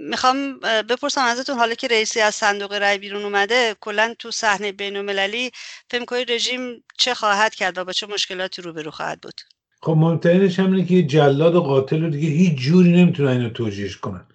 می‌خوام 0.10 0.60
بپرسم 0.60 1.22
ازتون 1.22 1.57
حالا 1.57 1.74
که 1.74 1.88
رئیسی 1.88 2.20
از 2.20 2.36
صندوق 2.36 2.74
رای 2.74 2.97
بیرون 2.97 3.24
اومده 3.24 3.76
کلا 3.82 4.16
تو 4.20 4.32
صحنه 4.32 4.72
بین 4.72 4.95
المللی 4.95 5.51
فکر 5.91 6.26
رژیم 6.30 6.84
چه 6.97 7.14
خواهد 7.14 7.55
کرد 7.55 7.78
و 7.78 7.86
با 7.86 7.91
چه 7.91 8.07
مشکلاتی 8.07 8.62
روبرو 8.62 8.91
خواهد 8.91 9.22
بود؟ 9.22 9.41
خب 9.82 9.91
مهمترینش 9.91 10.60
هم 10.60 10.74
اینه 10.74 10.88
که 10.88 11.03
جلاد 11.03 11.55
و 11.55 11.62
قاتل 11.62 12.01
رو 12.01 12.10
دیگه 12.10 12.28
هیچ 12.28 12.60
جوری 12.60 12.91
نمی‌تونن 12.91 13.30
اینو 13.30 13.49
توجیهش 13.49 13.97
کنن. 13.97 14.26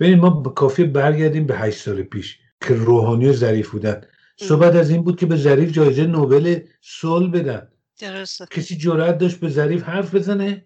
ببین 0.00 0.18
ما 0.18 0.42
کافی 0.42 0.84
برگردیم 0.84 1.46
به 1.46 1.58
هشت 1.58 1.78
سال 1.78 2.02
پیش 2.02 2.38
که 2.68 2.74
روحانی 2.74 3.28
و 3.28 3.32
ظریف 3.32 3.70
بودن. 3.70 4.00
صحبت 4.36 4.74
از 4.74 4.90
این 4.90 5.02
بود 5.02 5.20
که 5.20 5.26
به 5.26 5.36
ظریف 5.36 5.72
جایزه 5.72 6.06
نوبل 6.06 6.60
صلح 6.82 7.30
بدن. 7.30 7.68
درسته. 8.00 8.46
کسی 8.50 8.76
جرأت 8.76 9.18
داشت 9.18 9.40
به 9.40 9.48
ظریف 9.48 9.82
حرف 9.82 10.14
بزنه؟ 10.14 10.64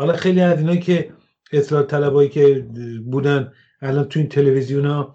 حالا 0.00 0.12
خیلی 0.12 0.40
از 0.40 0.58
اینا 0.58 0.76
که 0.76 1.12
اصلاح 1.52 1.82
طلبایی 1.82 2.28
که 2.28 2.66
بودن 3.04 3.52
الان 3.82 4.04
تو 4.04 4.20
این 4.20 4.28
تلویزیون 4.28 4.86
ها 4.86 5.14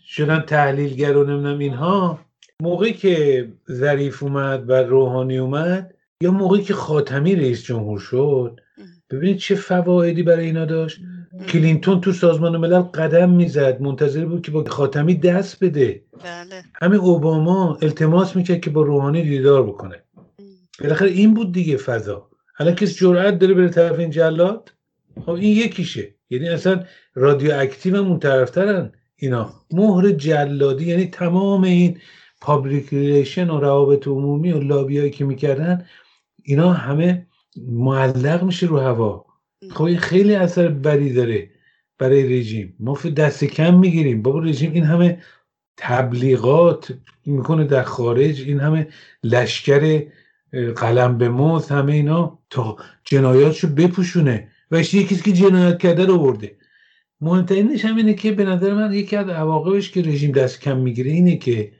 شدن 0.00 0.40
تحلیلگر 0.40 1.16
و 1.16 1.24
نمی‌دونم 1.24 1.58
اینها 1.58 2.18
موقعی 2.62 2.92
که 2.92 3.48
ظریف 3.70 4.22
اومد 4.22 4.70
و 4.70 4.72
روحانی 4.72 5.38
اومد 5.38 5.94
یا 6.20 6.30
موقعی 6.30 6.62
که 6.62 6.74
خاتمی 6.74 7.36
رئیس 7.36 7.64
جمهور 7.64 7.98
شد؟ 7.98 8.60
ببینید 9.10 9.36
چه 9.36 9.54
فوایدی 9.54 10.22
برای 10.22 10.46
اینا 10.46 10.64
داشت. 10.64 11.00
کلینتون 11.48 12.00
تو 12.00 12.12
سازمان 12.12 12.56
ملل 12.56 12.80
قدم 12.80 13.30
می‌زد 13.30 13.80
منتظر 13.80 14.24
بود 14.26 14.42
که 14.42 14.50
با 14.50 14.64
خاتمی 14.64 15.14
دست 15.14 15.64
بده. 15.64 16.04
بله. 16.24 16.62
همین 16.74 17.00
اوباما 17.00 17.78
التماس 17.82 18.36
می‌کرد 18.36 18.60
که 18.60 18.70
با 18.70 18.82
روحانی 18.82 19.22
دیدار 19.22 19.66
بکنه. 19.66 20.03
بالاخره 20.80 21.10
این 21.10 21.34
بود 21.34 21.52
دیگه 21.52 21.76
فضا. 21.76 22.30
الان 22.58 22.74
کسی 22.74 22.94
جرأت 22.94 23.38
داره 23.38 23.54
بره 23.54 23.68
طرف 23.68 23.98
این 23.98 24.10
جلاد؟ 24.10 24.72
خب 25.24 25.30
این 25.30 25.56
یکیشه. 25.56 26.14
یعنی 26.30 26.48
اصلا 26.48 26.84
رادیو 27.14 27.50
اکتیو 27.54 27.96
هم 27.96 28.06
اون 28.06 28.18
طرفترن 28.18 28.92
اینا. 29.16 29.52
مهر 29.72 30.10
جلادی 30.10 30.84
یعنی 30.84 31.06
تمام 31.06 31.64
این 31.64 31.98
public 32.40 32.92
و 33.36 33.60
روابط 33.60 34.08
عمومی 34.08 34.52
و 34.52 34.60
لابیایی 34.60 35.10
که 35.10 35.24
می‌کردن 35.24 35.86
اینا 36.42 36.72
همه 36.72 37.26
معلق 37.68 38.42
میشه 38.42 38.66
رو 38.66 38.78
هوا. 38.78 39.26
خب 39.70 39.96
خیلی 39.96 40.34
اثر 40.34 40.68
بدی 40.68 41.12
داره 41.12 41.50
برای 41.98 42.38
رژیم. 42.38 42.76
ما 42.80 42.98
دست 43.16 43.44
کم 43.44 43.78
می‌گیریم. 43.78 44.22
بابا 44.22 44.38
رژیم 44.38 44.72
این 44.72 44.84
همه 44.84 45.18
تبلیغات 45.76 46.92
می‌کنه 47.26 47.64
در 47.64 47.82
خارج. 47.82 48.42
این 48.42 48.60
همه 48.60 48.88
لشکر 49.24 50.02
قلم 50.76 51.18
به 51.18 51.28
موز 51.28 51.68
همه 51.68 51.92
اینا. 51.92 52.38
تا 52.50 52.76
جنایاتشو 53.04 53.68
بپوشونه. 53.68 54.48
و 54.70 54.80
یکی 54.80 55.16
که 55.16 55.32
جنایت 55.32 55.78
کرده 55.78 56.04
رو 56.04 56.18
برده. 56.18 56.56
مهمترینش 57.20 57.84
هم 57.84 57.96
اینه 57.96 58.14
که 58.14 58.32
به 58.32 58.44
نظر 58.44 58.74
من 58.74 58.92
یکی 58.92 59.16
از 59.16 59.28
عواقبش 59.28 59.90
که 59.90 60.02
رژیم 60.02 60.32
دست 60.32 60.60
کم 60.60 60.76
می‌گیره 60.76 61.10
اینه 61.10 61.36
که 61.36 61.72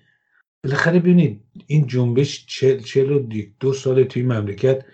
بالاخره 0.65 0.99
ببینید 0.99 1.45
این 1.67 1.87
جنبش 1.87 2.47
چل, 2.47 2.79
چل 2.79 3.11
و 3.11 3.27
دو 3.61 3.73
سال 3.73 4.05
توی 4.05 4.23
مملکت 4.23 4.85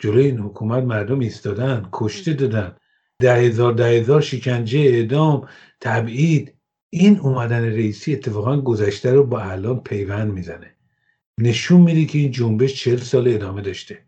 جلوی 0.00 0.24
این 0.24 0.38
حکومت 0.38 0.84
مردم 0.84 1.18
ایستادن 1.18 1.88
کشته 1.92 2.32
دادن. 2.32 2.76
ده 3.20 3.34
هزار 3.34 3.72
ده 3.72 3.84
هزار 3.84 4.20
شکنجه 4.20 4.78
اعدام 4.78 5.48
تبعید. 5.80 6.54
این 6.90 7.18
اومدن 7.18 7.64
رئیسی 7.64 8.12
اتفاقا 8.12 8.60
گذشته 8.60 9.12
رو 9.12 9.24
با 9.24 9.40
الان 9.40 9.80
پیوند 9.80 10.32
می‌زنه. 10.32 10.77
نشون 11.38 11.80
میده 11.80 12.04
که 12.04 12.18
این 12.18 12.30
جنبش 12.30 12.74
چهل 12.74 12.96
سال 12.96 13.28
ادامه 13.28 13.62
داشته. 13.62 13.98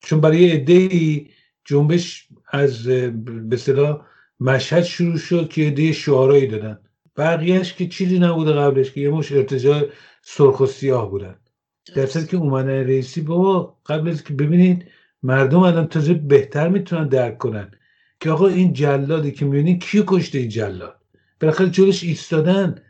چون 0.00 0.20
برای 0.20 0.50
عده 0.50 1.26
جنبش 1.64 2.28
از 2.50 2.86
به 3.48 3.56
صلاح 3.56 4.00
مشهد 4.40 4.84
شروع 4.84 5.18
شد 5.18 5.48
که 5.48 5.62
عده 5.62 5.92
شعارایی 5.92 6.46
دادن. 6.46 6.78
بقیهش 7.16 7.72
که 7.72 7.86
چیزی 7.86 8.18
نبوده 8.18 8.52
قبلش 8.52 8.92
که 8.92 9.00
یه 9.00 9.10
مش 9.10 9.32
ارتجاع 9.32 9.86
سرخ 10.22 10.60
و 10.60 10.66
سیاه 10.66 11.10
بودن. 11.10 11.36
در 11.94 12.06
که 12.06 12.36
اومدن 12.36 12.68
رئیسی 12.68 13.20
بابا 13.20 13.76
قبل 13.86 14.08
از 14.08 14.24
که 14.24 14.34
ببینید 14.34 14.84
مردم 15.22 15.58
الان 15.58 15.86
تازه 15.86 16.14
بهتر 16.14 16.68
می‌تونن 16.68 17.08
درک 17.08 17.38
کنن 17.38 17.70
که 18.20 18.30
آقا 18.30 18.46
این 18.46 18.72
جلادی 18.72 19.32
که 19.32 19.44
می‌بینید 19.44 19.84
کیو 19.84 20.04
کشته 20.06 20.38
این 20.38 20.48
جلاد 20.48 20.96
بالاخره 21.40 21.70
جلوش 21.70 22.02
ایستادن. 22.02 22.82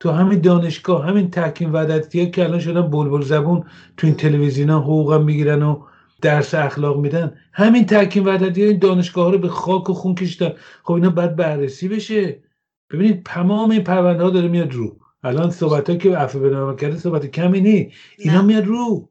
تو 0.00 0.10
همین 0.10 0.40
دانشگاه 0.40 1.06
همین 1.06 1.30
تحکیم 1.30 1.72
وعدتی 1.74 2.30
که 2.30 2.44
الان 2.44 2.58
شدن 2.58 2.90
بلبل 2.90 3.22
زبون 3.22 3.64
تو 3.96 4.06
این 4.06 4.16
تلویزیون 4.16 4.70
ها 4.70 4.80
حقوقم 4.80 5.24
می‌گیرن 5.24 5.62
و 5.62 5.82
درس 6.22 6.54
اخلاق 6.54 7.00
میدن. 7.00 7.36
همین 7.52 7.86
تحکیم 7.86 8.26
وعدتی 8.26 8.62
این 8.62 8.78
دانشگاه 8.78 9.24
ها 9.24 9.30
رو 9.30 9.38
به 9.38 9.48
خاک 9.48 9.90
و 9.90 9.92
خون 9.92 10.14
کشتن. 10.14 10.52
خب 10.82 10.92
اینا 10.92 11.10
باید 11.10 11.36
بررسی 11.36 11.88
بشه. 11.88 12.42
ببینید 12.90 13.22
تمام 13.26 13.70
این 13.70 13.84
پرونده 13.84 14.24
ها 14.24 14.30
داره 14.30 14.48
میاد 14.48 14.72
رو. 14.72 14.96
الان 15.22 15.50
صحبت 15.50 15.90
ها 15.90 15.96
که 15.96 16.16
عفو 16.16 16.40
بنامه 16.40 16.76
کرده 16.76 16.96
صحبت 16.96 17.26
کمی 17.26 17.60
نی. 17.60 17.92
اینا 18.18 18.42
میاد 18.42 18.64
رو. 18.66 19.10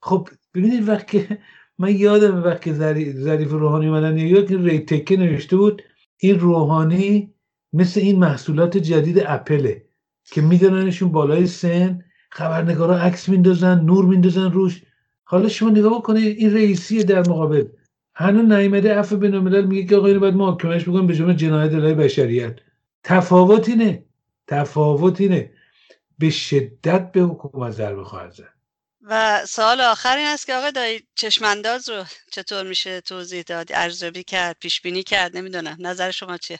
خب 0.00 0.28
ببینید 0.54 0.88
وقتی 0.88 1.26
من 1.80 1.96
یادم 1.96 2.42
وقتی 2.42 2.72
ظریف 3.12 3.50
روحانی 3.50 3.88
اومدن 3.88 4.18
یاد 4.18 4.48
که 4.48 4.56
ری 4.56 4.78
تکه 4.78 5.16
نوشته 5.16 5.56
بود. 5.56 5.82
این 6.20 6.40
روحانی 6.40 7.34
مثل 7.72 8.00
این 8.00 8.18
محصولات 8.18 8.78
جدید 8.78 9.22
اپله. 9.26 9.87
که 10.30 10.40
میدوننشون 10.40 11.12
بالای 11.12 11.46
سن 11.46 12.04
خبرنگارا 12.30 12.98
عکس 12.98 13.28
میندازن 13.28 13.80
نور 13.80 14.04
میندازن 14.04 14.52
روش. 14.52 14.82
حالا 15.24 15.48
شما 15.48 15.70
نگاه 15.70 15.98
بکنید 15.98 16.38
این 16.38 16.54
رئیسی 16.54 17.04
در 17.04 17.20
مقابل. 17.20 17.64
هنوز 18.14 18.44
نیامده 18.44 18.98
عفو 18.98 19.16
بین 19.16 19.60
میگه 19.60 19.84
که 19.84 19.96
آقا 19.96 20.06
اینو 20.06 20.20
باید 20.20 20.34
محاکمش 20.34 20.82
بکنم 20.82 21.06
به 21.06 21.14
جرم 21.14 21.32
جنایت 21.32 21.72
علیه 21.72 21.94
بشریت. 21.94 22.56
تفاوت 23.04 23.68
اینه. 23.68 24.04
تفاوت 24.46 25.20
اینه. 25.20 25.52
به 26.18 26.30
شدت 26.30 27.12
به 27.12 27.20
حکومت 27.20 27.72
ضربه 27.72 28.04
خواهد 28.04 28.30
زد. 28.30 28.48
و 29.02 29.46
سوال 29.46 29.80
آخر 29.80 30.16
این 30.16 30.26
است 30.26 30.46
که 30.46 30.54
آقا 30.54 30.70
دایی 30.70 31.00
چشمانداز 31.14 31.88
رو 31.88 32.04
چطور 32.32 32.66
میشه 32.66 33.00
توضیح 33.00 33.42
داد؟ 33.42 33.66
ارزیابی 33.74 34.22
کرد 34.22 34.56
پیش 34.60 34.80
بینی 34.80 35.02
کرد؟ 35.02 35.36
نمی‌دونم. 35.36 35.76
نظر 35.80 36.10
شما 36.10 36.36
چیه؟ 36.36 36.58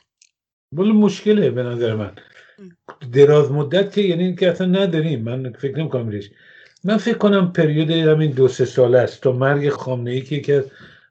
بله 0.73 0.93
مشکله 0.93 1.51
به 1.51 1.63
نظر 1.63 1.95
من. 1.95 2.17
دراز 3.13 3.53
مدت 3.53 3.93
که 3.93 4.01
یعنی 4.01 4.35
که 4.35 4.51
اصلا 4.51 4.67
نداریم. 4.67 5.23
من 5.23 5.53
فکر 5.53 5.79
نمی‌کنم 5.79 6.09
ریش. 6.09 6.31
من 6.85 6.97
فکر 6.97 7.19
کنم 7.19 7.53
پریود 7.53 7.91
همین 7.91 8.31
دو 8.31 8.49
سه 8.49 8.65
ساله 8.65 8.99
است 8.99 9.23
تا 9.23 9.33
مرگ 9.33 9.69
خامنه 9.69 10.11
ای 10.11 10.21
که 10.21 10.37
یکی 10.37 10.53
از 10.53 10.65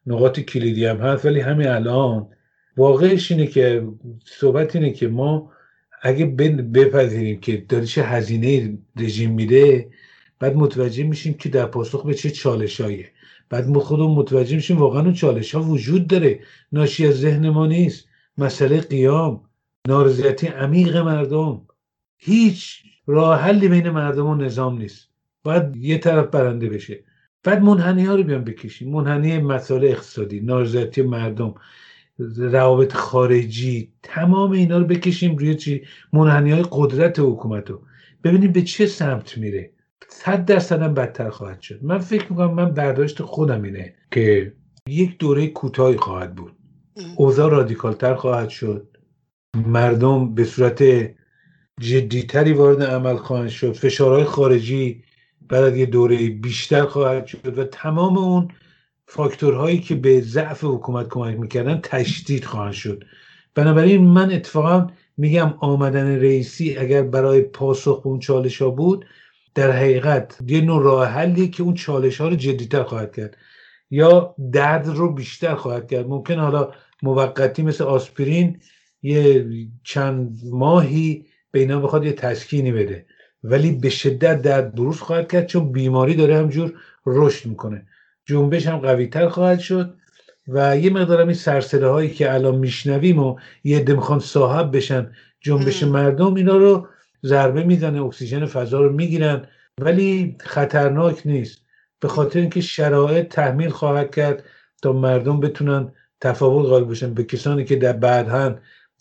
نقاط 0.07 0.39
کلیدی 0.39 0.85
هم 0.85 0.97
هست. 0.97 1.25
ولی 1.25 1.39
همین 1.39 1.67
الان 1.67 2.27
واقعش 2.77 3.31
اینه 3.31 3.47
که 3.47 3.87
صحبت 4.25 4.75
اینه 4.75 4.91
که 4.91 5.07
ما 5.07 5.51
اگه 6.01 6.25
بپذیریم 6.25 7.39
که 7.39 7.57
داریش 7.69 7.97
هزینه 7.97 8.77
رژیم 8.95 9.31
میده 9.31 9.89
بعد 10.39 10.55
متوجه 10.55 11.03
میشیم 11.03 11.33
که 11.33 11.49
در 11.49 11.65
پاسخ 11.65 12.05
به 12.05 12.13
چه 12.13 12.29
چالشاییه 12.29 13.11
بعد 13.49 13.67
ما 13.67 13.79
خودمون 13.79 14.11
متوجه 14.11 14.55
میشیم 14.55 14.77
واقعا 14.77 15.01
اون 15.01 15.13
چالش 15.13 15.55
ها 15.55 15.61
وجود 15.61 16.07
داره. 16.07 16.39
ناشی 16.71 17.07
از 17.07 17.19
ذهن 17.19 17.49
ما 17.49 17.67
نیست. 17.67 18.07
مسئله 18.37 18.81
قیام. 18.81 19.41
نارضایتی 19.88 20.47
عمیق 20.47 20.97
مردم. 20.97 21.61
هیچ 22.17 22.83
راه 23.07 23.39
حلی 23.39 23.67
بین 23.67 23.89
مردم 23.89 24.25
و 24.25 24.35
نظام 24.35 24.77
نیست. 24.77 25.09
باید 25.43 25.75
یه 25.75 25.97
طرف 25.97 26.27
برنده 26.27 26.69
بشه. 26.69 27.03
بعد 27.43 27.61
منحنی 27.61 28.05
ها 28.05 28.15
رو 28.15 28.23
بیان 28.23 28.43
بکشیم. 28.43 28.91
منحنی 28.91 29.38
مسائل 29.38 29.83
اقتصادی 29.83 30.39
نارضایتی 30.39 31.01
مردم 31.01 31.53
روابط 32.38 32.93
خارجی 32.93 33.93
تمام 34.03 34.51
اینا 34.51 34.77
رو 34.77 34.85
بکشیم 34.85 35.35
روی 35.35 35.55
چی؟ 35.55 35.81
منحنی 36.13 36.51
های 36.51 36.65
قدرت 36.71 37.19
حکومت 37.19 37.69
رو. 37.69 37.81
ببینیم 38.23 38.51
به 38.51 38.61
چه 38.61 38.85
سمت 38.85 39.38
میره. 39.38 39.71
صد 40.09 40.45
درصد 40.45 40.81
هم 40.81 40.93
بدتر 40.93 41.29
خواهد 41.29 41.61
شد. 41.61 41.83
من 41.83 41.97
فکر 41.97 42.31
می‌کنم 42.31 42.53
من 42.53 42.73
برداشت 42.73 43.21
خودم 43.21 43.63
اینه 43.63 43.95
که 44.11 44.53
یک 44.88 45.17
دوره 45.17 45.47
کوتاهی 45.47 45.97
خواهد 45.97 46.35
بود. 46.35 46.51
اوضاع 47.17 47.51
رادیکالتر 47.51 48.15
خواهد 48.15 48.49
شد. 48.49 48.96
مردم 49.55 50.35
به 50.35 50.43
صورت 50.43 50.83
جدیتری 51.79 52.53
وارد 52.53 52.83
عمل 52.83 53.15
خواهند 53.15 53.49
شد. 53.49 53.73
فشارهای 53.73 54.23
خارجی 54.23 55.03
بعد 55.49 55.63
از 55.63 55.77
یه 55.77 55.85
دوره 55.85 56.29
بیشتر 56.29 56.85
خواهد 56.85 57.25
شد 57.25 57.57
و 57.57 57.63
تمام 57.63 58.17
اون 58.17 58.47
فاکتورهایی 59.07 59.79
که 59.79 59.95
به 59.95 60.21
ضعف 60.21 60.63
حکومت 60.63 61.07
کمک 61.09 61.39
می‌کردن 61.39 61.79
تشدید 61.83 62.45
خواهند 62.45 62.73
شد. 62.73 63.03
بنابراین 63.55 64.03
من 64.03 64.31
اتفاقا 64.31 64.87
میگم 65.17 65.53
آمدن 65.59 66.15
رئیسی 66.15 66.77
اگر 66.77 67.01
برای 67.01 67.41
پاسخ 67.41 68.01
به 68.01 68.07
اون 68.07 68.19
چالش 68.19 68.61
ها 68.61 68.69
بود 68.69 69.05
در 69.55 69.71
حقیقت 69.71 70.37
یه 70.47 70.61
نوع 70.61 70.83
راه 70.83 71.07
حلی 71.07 71.49
که 71.49 71.63
اون 71.63 71.73
چالش 71.73 72.21
ها 72.21 72.27
رو 72.27 72.35
جدیتر 72.35 72.83
خواهد 72.83 73.15
کرد 73.15 73.37
یا 73.91 74.35
درد 74.51 74.87
رو 74.87 75.13
بیشتر 75.13 75.55
خواهد 75.55 75.87
کرد. 75.91 76.07
ممکن 76.07 76.39
حالا 76.39 76.71
موقتی 77.03 77.63
مثل 77.63 77.83
آسپرین 77.83 78.59
یه 79.01 79.45
چند 79.83 80.37
ماهی 80.51 81.25
به 81.51 81.59
اینا 81.59 81.79
بخواد 81.79 82.05
یه 82.05 82.13
تسکینی 82.13 82.71
بده. 82.71 83.05
ولی 83.43 83.71
به 83.71 83.89
شدت 83.89 84.41
درد 84.41 84.75
بروز 84.75 84.99
خواهد 84.99 85.31
کرد 85.31 85.45
چون 85.45 85.71
بیماری 85.71 86.15
داره 86.15 86.37
همجور 86.37 86.73
رشد 87.05 87.49
می‌کنه. 87.49 87.87
جنبش 88.25 88.67
هم 88.67 88.77
قوی 88.77 89.07
تر 89.07 89.29
خواهد 89.29 89.59
شد 89.59 89.95
و 90.47 90.77
یه 90.77 90.89
مقدار 90.89 91.21
این 91.21 91.33
سرسله 91.33 91.87
هایی 91.87 92.09
که 92.09 92.33
الان 92.33 92.55
میشنویم 92.57 93.19
و 93.19 93.35
یه 93.63 93.77
عده 93.79 93.93
می‌خوان 93.93 94.19
صاحب 94.19 94.75
بشن 94.75 95.11
جنبش 95.41 95.83
مردم 95.83 96.33
اینا 96.33 96.57
رو 96.57 96.87
ضربه 97.25 97.63
می‌زنه 97.63 98.03
اکسیژن 98.03 98.45
فضا 98.45 98.81
رو 98.81 98.93
می‌گیرن. 98.93 99.47
ولی 99.81 100.37
خطرناک 100.39 101.21
نیست. 101.25 101.61
به 101.99 102.07
خاطر 102.07 102.39
اینکه 102.39 102.61
شرایط 102.61 103.27
تحمیل 103.27 103.69
خواهد 103.69 104.15
کرد 104.15 104.43
تا 104.81 104.93
مردم 104.93 105.39
بتونن 105.39 105.91
تفاوت 106.21 106.65
قائل 106.67 106.83
بشن 106.83 107.13
به 107.13 107.23
کسانی 107.23 107.65
که 107.65 107.75
در 107.75 107.93
بعدها 107.93 108.55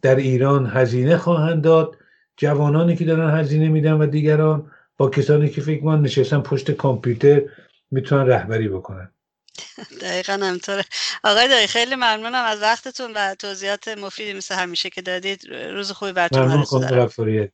در 0.07 0.17
ایران 0.17 0.67
هزینه 0.67 1.17
خواهند 1.17 1.63
داد. 1.63 1.97
جوانانی 2.37 2.97
که 2.97 3.05
دارن 3.05 3.41
هزینه 3.41 3.69
میدن 3.69 3.93
و 3.93 4.07
دیگران 4.07 4.73
با 4.97 5.11
کسانی 5.11 5.49
که 5.49 5.61
فکر 5.61 5.85
من 5.85 6.03
نشستن 6.03 6.41
پشت 6.41 6.71
کامپیوتر 6.71 7.43
می‌تونن 7.91 8.27
رهبری 8.27 8.69
بکنن. 8.69 9.11
دقیقا 10.03 10.33
همطوره 10.33 10.85
آقای 11.25 11.49
دایی 11.49 11.67
خیلی 11.67 11.95
ممنونم 11.95 12.45
از 12.45 12.63
وقتتون 12.63 13.13
و 13.17 13.35
توضیحات 13.35 13.89
مفیدی 13.89 14.33
مثل 14.33 14.55
همیشه 14.55 14.91
که 14.91 15.03
دادید. 15.03 15.41
روز 15.53 15.93
خوبی 15.93 16.13
براتون 16.13 16.43
ممنون 16.43 17.49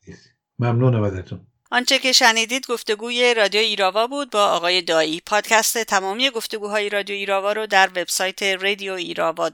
ممنونم 0.59 1.03
ازتون. 1.03 1.47
آنچه 1.75 1.99
که 1.99 2.13
شنیدید 2.13 2.67
گفتگوی 2.67 3.35
رادیو 3.35 3.61
ایراوا 3.61 4.07
بود 4.07 4.31
با 4.31 4.47
آقای 4.47 4.83
دایی. 4.83 5.23
پادکست 5.27 5.79
تمامی 5.79 6.31
گفتگوهای 6.31 6.89
رادیو 6.89 7.17
ایراوا 7.17 7.53
رو 7.53 7.67
در 7.67 7.89
وبسایت 7.89 8.43
رادیو 8.43 8.93
ایراوا 8.93 9.51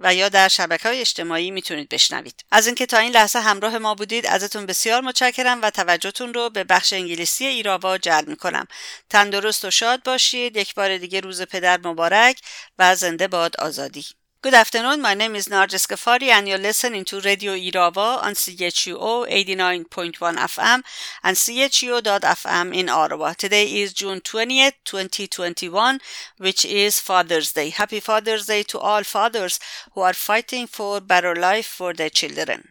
و 0.00 0.14
یا 0.14 0.28
در 0.28 0.48
شبکه 0.48 0.88
های 0.88 1.00
اجتماعی 1.00 1.50
می‌تونید 1.50 1.88
بشنوید. 1.88 2.44
از 2.50 2.66
اینکه 2.66 2.86
تا 2.86 2.98
این 2.98 3.12
لحظه 3.12 3.38
همراه 3.38 3.78
ما 3.78 3.94
بودید 3.94 4.26
ازتون 4.26 4.66
بسیار 4.66 5.00
متشکرم 5.00 5.62
و 5.62 5.70
توجهتون 5.70 6.34
رو 6.34 6.50
به 6.50 6.64
بخش 6.64 6.92
انگلیسی 6.92 7.46
ایراوا 7.46 7.98
جلب 7.98 8.28
می‌کنم. 8.28 8.66
تندرست 9.10 9.64
و 9.64 9.70
شاد 9.70 10.02
باشید. 10.02 10.56
یک 10.56 10.74
بار 10.74 10.98
دیگه 10.98 11.20
روز 11.20 11.42
پدر 11.42 11.80
مبارک 11.84 12.40
و 12.78 12.94
زنده 12.94 13.28
باد 13.28 13.56
آزادی. 13.58 14.04
Good 14.40 14.54
afternoon. 14.54 15.00
My 15.02 15.14
name 15.14 15.34
is 15.34 15.48
Narges 15.48 15.88
Gafari, 15.88 16.28
and 16.28 16.46
you're 16.46 16.58
listening 16.58 17.04
to 17.06 17.18
Radio 17.18 17.54
Irava 17.54 18.22
on 18.22 18.34
CHUO 18.34 19.26
89.1 19.28 20.12
FM 20.36 20.82
and 21.24 21.36
CHUO.FM 21.36 22.72
in 22.72 22.88
Ottawa. 22.88 23.32
Today 23.32 23.64
is 23.64 23.92
June 23.92 24.20
20th, 24.20 24.74
2021, 24.84 25.98
which 26.36 26.64
is 26.64 27.00
Father's 27.00 27.52
Day. 27.52 27.70
Happy 27.70 27.98
Father's 27.98 28.46
Day 28.46 28.62
to 28.62 28.78
all 28.78 29.02
fathers 29.02 29.58
who 29.94 30.02
are 30.02 30.12
fighting 30.14 30.68
for 30.68 31.00
better 31.00 31.34
life 31.34 31.66
for 31.66 31.92
their 31.92 32.08
children. 32.08 32.68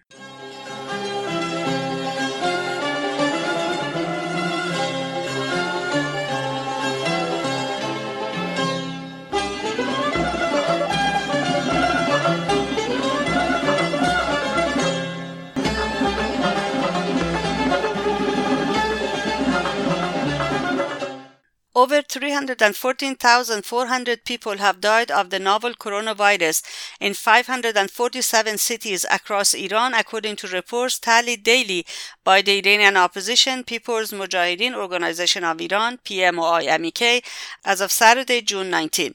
Over 21.78 22.02
314,400 22.02 24.26
people 24.26 24.58
have 24.58 24.82
died 24.82 25.12
of 25.12 25.30
the 25.30 25.38
novel 25.38 25.76
coronavirus 25.76 26.64
in 27.00 27.14
547 27.14 28.58
cities 28.58 29.06
across 29.12 29.54
Iran, 29.54 29.94
according 29.94 30.38
to 30.38 30.48
reports 30.48 30.98
tallied 30.98 31.44
daily 31.44 31.86
by 32.24 32.42
the 32.42 32.58
Iranian 32.58 32.98
opposition 32.98 33.64
People's 33.64 34.12
Mujahideen 34.12 34.74
Organization 34.74 35.44
of 35.44 35.62
Iran, 35.62 36.00
PMOI-MEK, 36.04 37.24
as 37.64 37.80
of 37.80 37.92
Saturday, 37.92 38.42
June 38.42 38.72
19. 38.72 39.14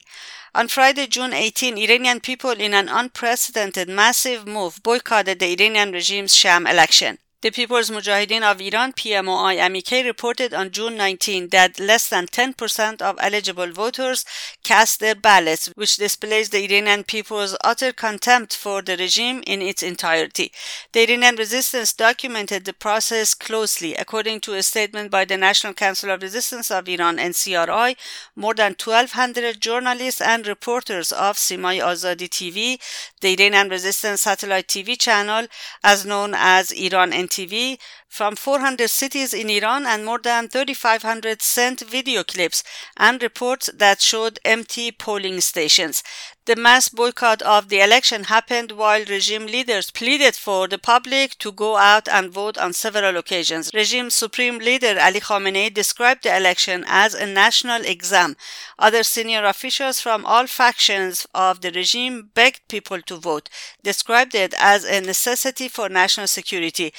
On 0.55 0.69
Friday, 0.69 1.07
June 1.07 1.33
18, 1.33 1.77
Iranian 1.77 2.21
people 2.21 2.51
in 2.51 2.73
an 2.73 2.87
unprecedented 2.87 3.89
massive 3.89 4.47
move 4.47 4.81
boycotted 4.83 5.39
the 5.39 5.51
Iranian 5.51 5.91
regime's 5.91 6.33
sham 6.33 6.65
election. 6.65 7.17
The 7.43 7.51
People's 7.51 7.89
Mujahideen 7.89 8.41
of 8.41 8.61
Iran 8.61 8.93
PMOI 8.93 9.69
MEK 9.69 10.05
reported 10.05 10.53
on 10.53 10.71
June 10.71 10.95
19 10.95 11.49
that 11.49 11.77
less 11.77 12.07
than 12.07 12.25
10% 12.25 13.01
of 13.01 13.17
eligible 13.19 13.69
voters 13.69 14.23
cast 14.63 15.01
their 15.01 15.13
ballots, 15.13 15.69
which 15.75 15.97
displays 15.97 16.51
the 16.51 16.63
Iranian 16.63 17.03
people's 17.03 17.57
utter 17.61 17.91
contempt 17.91 18.55
for 18.55 18.81
the 18.81 18.95
regime 18.95 19.43
in 19.45 19.61
its 19.61 19.83
entirety. 19.83 20.53
The 20.93 21.01
Iranian 21.01 21.35
resistance 21.35 21.91
documented 21.91 22.63
the 22.63 22.71
process 22.71 23.33
closely. 23.33 23.93
According 23.93 24.39
to 24.41 24.53
a 24.53 24.63
statement 24.63 25.11
by 25.11 25.25
the 25.25 25.35
National 25.35 25.73
Council 25.73 26.11
of 26.11 26.21
Resistance 26.21 26.71
of 26.71 26.87
Iran 26.87 27.17
NCRI, 27.17 27.97
more 28.37 28.53
than 28.53 28.77
1200 28.81 29.59
journalists 29.59 30.21
and 30.21 30.47
reporters 30.47 31.11
of 31.11 31.35
Simai 31.35 31.81
Azadi 31.81 32.29
TV, 32.29 32.79
the 33.19 33.33
Iranian 33.33 33.67
resistance 33.67 34.21
satellite 34.21 34.69
TV 34.69 34.97
channel, 34.97 35.47
as 35.83 36.05
known 36.05 36.33
as 36.37 36.71
Iran 36.71 37.11
NTV, 37.11 37.32
TV 37.33 37.79
from 38.07 38.35
400 38.35 38.89
cities 38.89 39.33
in 39.33 39.49
Iran 39.49 39.85
and 39.85 40.05
more 40.05 40.19
than 40.19 40.47
3,500 40.47 41.41
sent 41.41 41.81
video 41.81 42.23
clips 42.23 42.63
and 42.95 43.23
reports 43.23 43.69
that 43.73 44.01
showed 44.01 44.39
empty 44.45 44.91
polling 44.91 45.41
stations. 45.41 46.03
The 46.45 46.57
mass 46.57 46.89
boycott 46.89 47.41
of 47.41 47.69
the 47.69 47.79
election 47.79 48.25
happened 48.25 48.73
while 48.73 49.05
regime 49.05 49.45
leaders 49.45 49.89
pleaded 49.91 50.35
for 50.35 50.67
the 50.67 50.77
public 50.77 51.37
to 51.37 51.53
go 51.53 51.77
out 51.77 52.09
and 52.09 52.33
vote 52.33 52.57
on 52.57 52.73
several 52.73 53.15
occasions. 53.15 53.71
Regime 53.73 54.09
Supreme 54.09 54.57
Leader 54.57 54.99
Ali 54.99 55.21
Khamenei 55.21 55.73
described 55.73 56.23
the 56.23 56.35
election 56.35 56.83
as 56.85 57.13
a 57.13 57.25
national 57.25 57.85
exam. 57.85 58.35
Other 58.77 59.03
senior 59.03 59.45
officials 59.45 60.01
from 60.01 60.25
all 60.25 60.47
factions 60.47 61.25
of 61.33 61.61
the 61.61 61.71
regime 61.71 62.31
begged 62.33 62.67
people 62.67 63.01
to 63.03 63.15
vote, 63.15 63.47
described 63.81 64.35
it 64.35 64.53
as 64.59 64.83
a 64.83 64.99
necessity 64.99 65.69
for 65.69 65.87
national 65.87 66.27
security. 66.27 66.93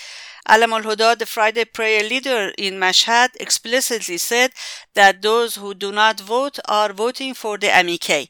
Alam 0.46 0.74
al-Huda, 0.74 1.18
the 1.18 1.24
Friday 1.24 1.64
prayer 1.64 2.02
leader 2.02 2.52
in 2.58 2.74
Mashhad, 2.74 3.30
explicitly 3.40 4.18
said 4.18 4.52
that 4.94 5.22
those 5.22 5.56
who 5.56 5.72
do 5.72 5.90
not 5.90 6.20
vote 6.20 6.58
are 6.66 6.92
voting 6.92 7.32
for 7.32 7.56
the 7.56 7.68
MEK. 7.68 8.28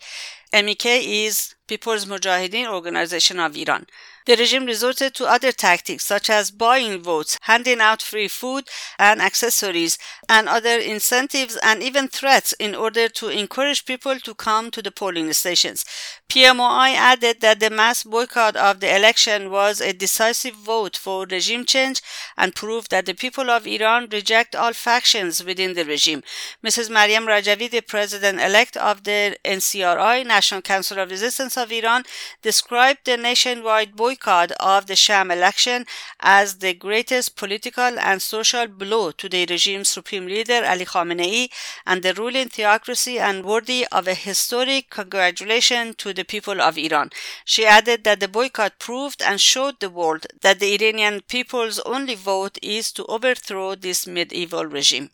MEK 0.54 0.86
is 0.86 1.54
People's 1.66 2.06
Mujahideen 2.06 2.68
Organization 2.68 3.40
of 3.40 3.56
Iran. 3.56 3.86
The 4.26 4.36
regime 4.36 4.64
resorted 4.64 5.14
to 5.16 5.26
other 5.26 5.52
tactics 5.52 6.06
such 6.06 6.30
as 6.30 6.50
buying 6.50 7.02
votes, 7.02 7.38
handing 7.42 7.80
out 7.80 8.00
free 8.00 8.28
food 8.28 8.64
and 8.98 9.20
accessories, 9.20 9.98
and 10.30 10.48
other 10.48 10.78
incentives 10.78 11.58
and 11.62 11.82
even 11.82 12.08
threats 12.08 12.54
in 12.54 12.74
order 12.74 13.08
to 13.10 13.28
encourage 13.28 13.84
people 13.84 14.18
to 14.20 14.34
come 14.34 14.70
to 14.70 14.80
the 14.80 14.90
polling 14.90 15.30
stations. 15.34 15.84
PMOI 16.30 16.94
added 16.94 17.42
that 17.42 17.60
the 17.60 17.68
mass 17.68 18.02
boycott 18.02 18.56
of 18.56 18.80
the 18.80 18.96
election 18.96 19.50
was 19.50 19.80
a 19.82 19.92
decisive 19.92 20.54
vote 20.54 20.96
for 20.96 21.26
regime 21.26 21.66
change 21.66 22.00
and 22.38 22.54
proved 22.54 22.90
that 22.90 23.04
the 23.04 23.14
people 23.14 23.50
of 23.50 23.66
Iran 23.66 24.08
reject 24.10 24.56
all 24.56 24.72
factions 24.72 25.44
within 25.44 25.74
the 25.74 25.84
regime. 25.84 26.22
Mrs. 26.64 26.88
Mariam 26.90 27.26
Rajavi, 27.26 27.70
the 27.70 27.82
president 27.82 28.40
elect 28.40 28.76
of 28.78 29.04
the 29.04 29.36
NCRI, 29.44 30.26
National 30.26 30.62
Council 30.62 30.98
of 30.98 31.10
Resistance 31.10 31.58
of 31.58 31.70
Iran, 31.70 32.04
described 32.42 33.00
the 33.04 33.16
nationwide 33.18 33.94
boycott 33.94 34.13
boycott 34.14 34.52
of 34.60 34.86
the 34.86 34.94
sham 34.94 35.30
election 35.30 35.84
as 36.20 36.58
the 36.58 36.72
greatest 36.72 37.34
political 37.36 37.98
and 37.98 38.22
social 38.22 38.68
blow 38.68 39.10
to 39.10 39.28
the 39.28 39.44
regime's 39.50 39.88
supreme 39.88 40.26
leader 40.26 40.62
Ali 40.64 40.84
Khamenei 40.84 41.50
and 41.84 42.02
the 42.02 42.14
ruling 42.14 42.48
theocracy 42.48 43.18
and 43.18 43.44
worthy 43.44 43.84
of 43.90 44.06
a 44.06 44.14
historic 44.14 44.88
congratulation 44.90 45.94
to 45.94 46.12
the 46.14 46.24
people 46.24 46.60
of 46.60 46.78
Iran. 46.78 47.10
She 47.44 47.66
added 47.66 48.04
that 48.04 48.20
the 48.20 48.28
boycott 48.28 48.78
proved 48.78 49.20
and 49.20 49.40
showed 49.40 49.80
the 49.80 49.90
world 49.90 50.26
that 50.42 50.60
the 50.60 50.74
Iranian 50.74 51.22
people's 51.22 51.80
only 51.80 52.14
vote 52.14 52.56
is 52.62 52.92
to 52.92 53.04
overthrow 53.06 53.74
this 53.74 54.06
medieval 54.06 54.64
regime. 54.66 55.10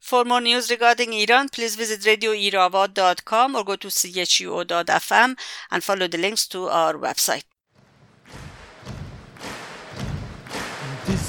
For 0.00 0.24
more 0.24 0.40
news 0.40 0.68
regarding 0.68 1.12
Iran, 1.12 1.48
please 1.48 1.76
visit 1.76 2.00
radioiravad.com 2.00 3.54
or 3.54 3.64
go 3.64 3.76
to 3.76 3.86
chuo.fm 3.86 5.38
and 5.70 5.84
follow 5.84 6.08
the 6.08 6.18
links 6.18 6.48
to 6.48 6.68
our 6.68 6.94
website. 6.94 7.44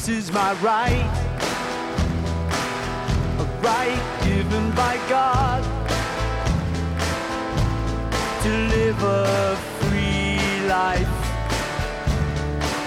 This 0.05 0.25
is 0.25 0.31
my 0.33 0.51
right, 0.55 1.07
a 3.39 3.45
right 3.61 4.21
given 4.25 4.69
by 4.71 4.97
God 5.07 5.63
to 8.43 8.49
live 8.49 9.01
a 9.01 9.55
free 9.79 10.67
life, 10.67 11.07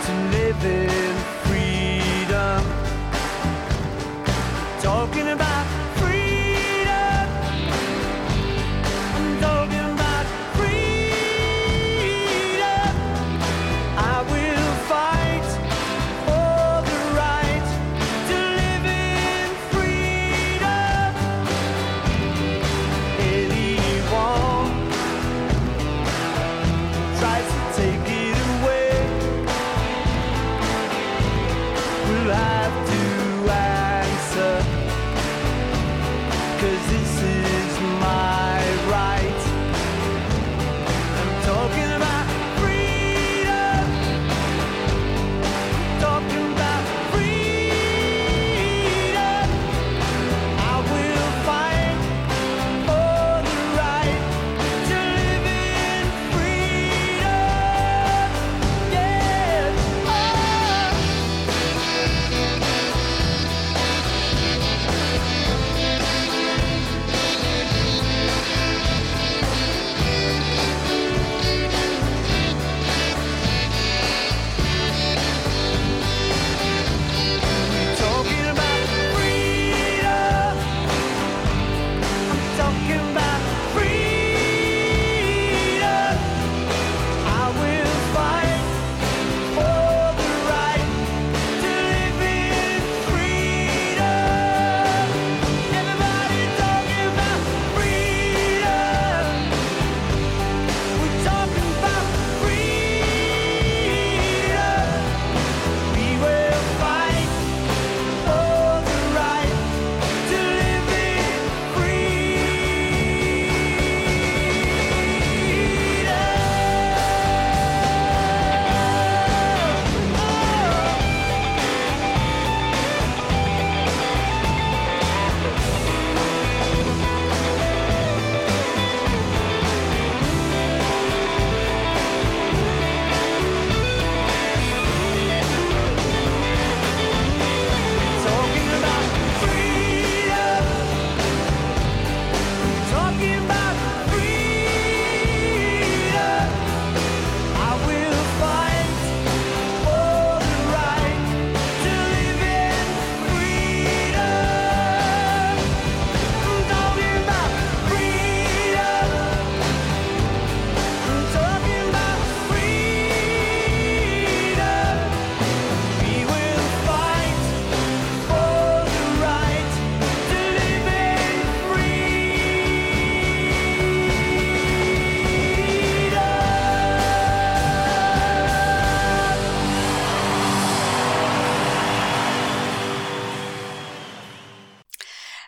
to 0.04 0.12
live 0.36 0.62
in 0.66 1.16
freedom. 1.46 2.62
Talking 4.82 5.28
about 5.28 5.85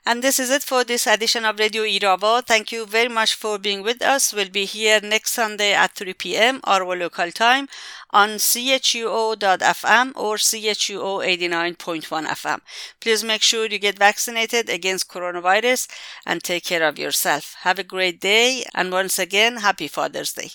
And 0.09 0.25
this 0.25 0.39
is 0.41 0.49
it 0.49 0.63
for 0.63 0.85
this 0.85 1.07
edition 1.07 1.45
of 1.45 1.59
Radio 1.59 1.83
Irava. 1.83 2.43
Thank 2.43 2.73
you 2.73 2.87
very 2.87 3.11
much 3.11 3.35
for 3.35 3.59
being 3.59 3.83
with 3.83 4.01
us. 4.01 4.33
We'll 4.33 4.49
be 4.49 4.65
here 4.65 5.01
next 5.03 5.33
Sunday 5.33 5.75
at 5.75 5.95
3 5.97 6.15
p.m. 6.15 6.61
our 6.65 6.97
local 6.97 7.31
time 7.31 7.69
on 8.09 8.31
chuo.fm 8.39 10.13
or 10.17 10.37
chuo 10.37 11.13
89.1 11.23 12.27
FM. 12.27 12.61
Please 13.01 13.23
make 13.23 13.43
sure 13.43 13.67
you 13.67 13.79
get 13.79 13.99
vaccinated 13.99 14.71
against 14.71 15.11
coronavirus 15.11 15.89
and 16.25 16.43
take 16.43 16.65
care 16.65 16.89
of 16.89 16.99
yourself. 16.99 17.55
Have 17.65 17.79
a 17.79 17.85
great 17.85 18.19
day 18.19 18.65
and 18.75 18.91
once 18.91 19.19
again, 19.19 19.59
happy 19.59 19.89
Father's 19.89 20.33
Day. 20.33 20.53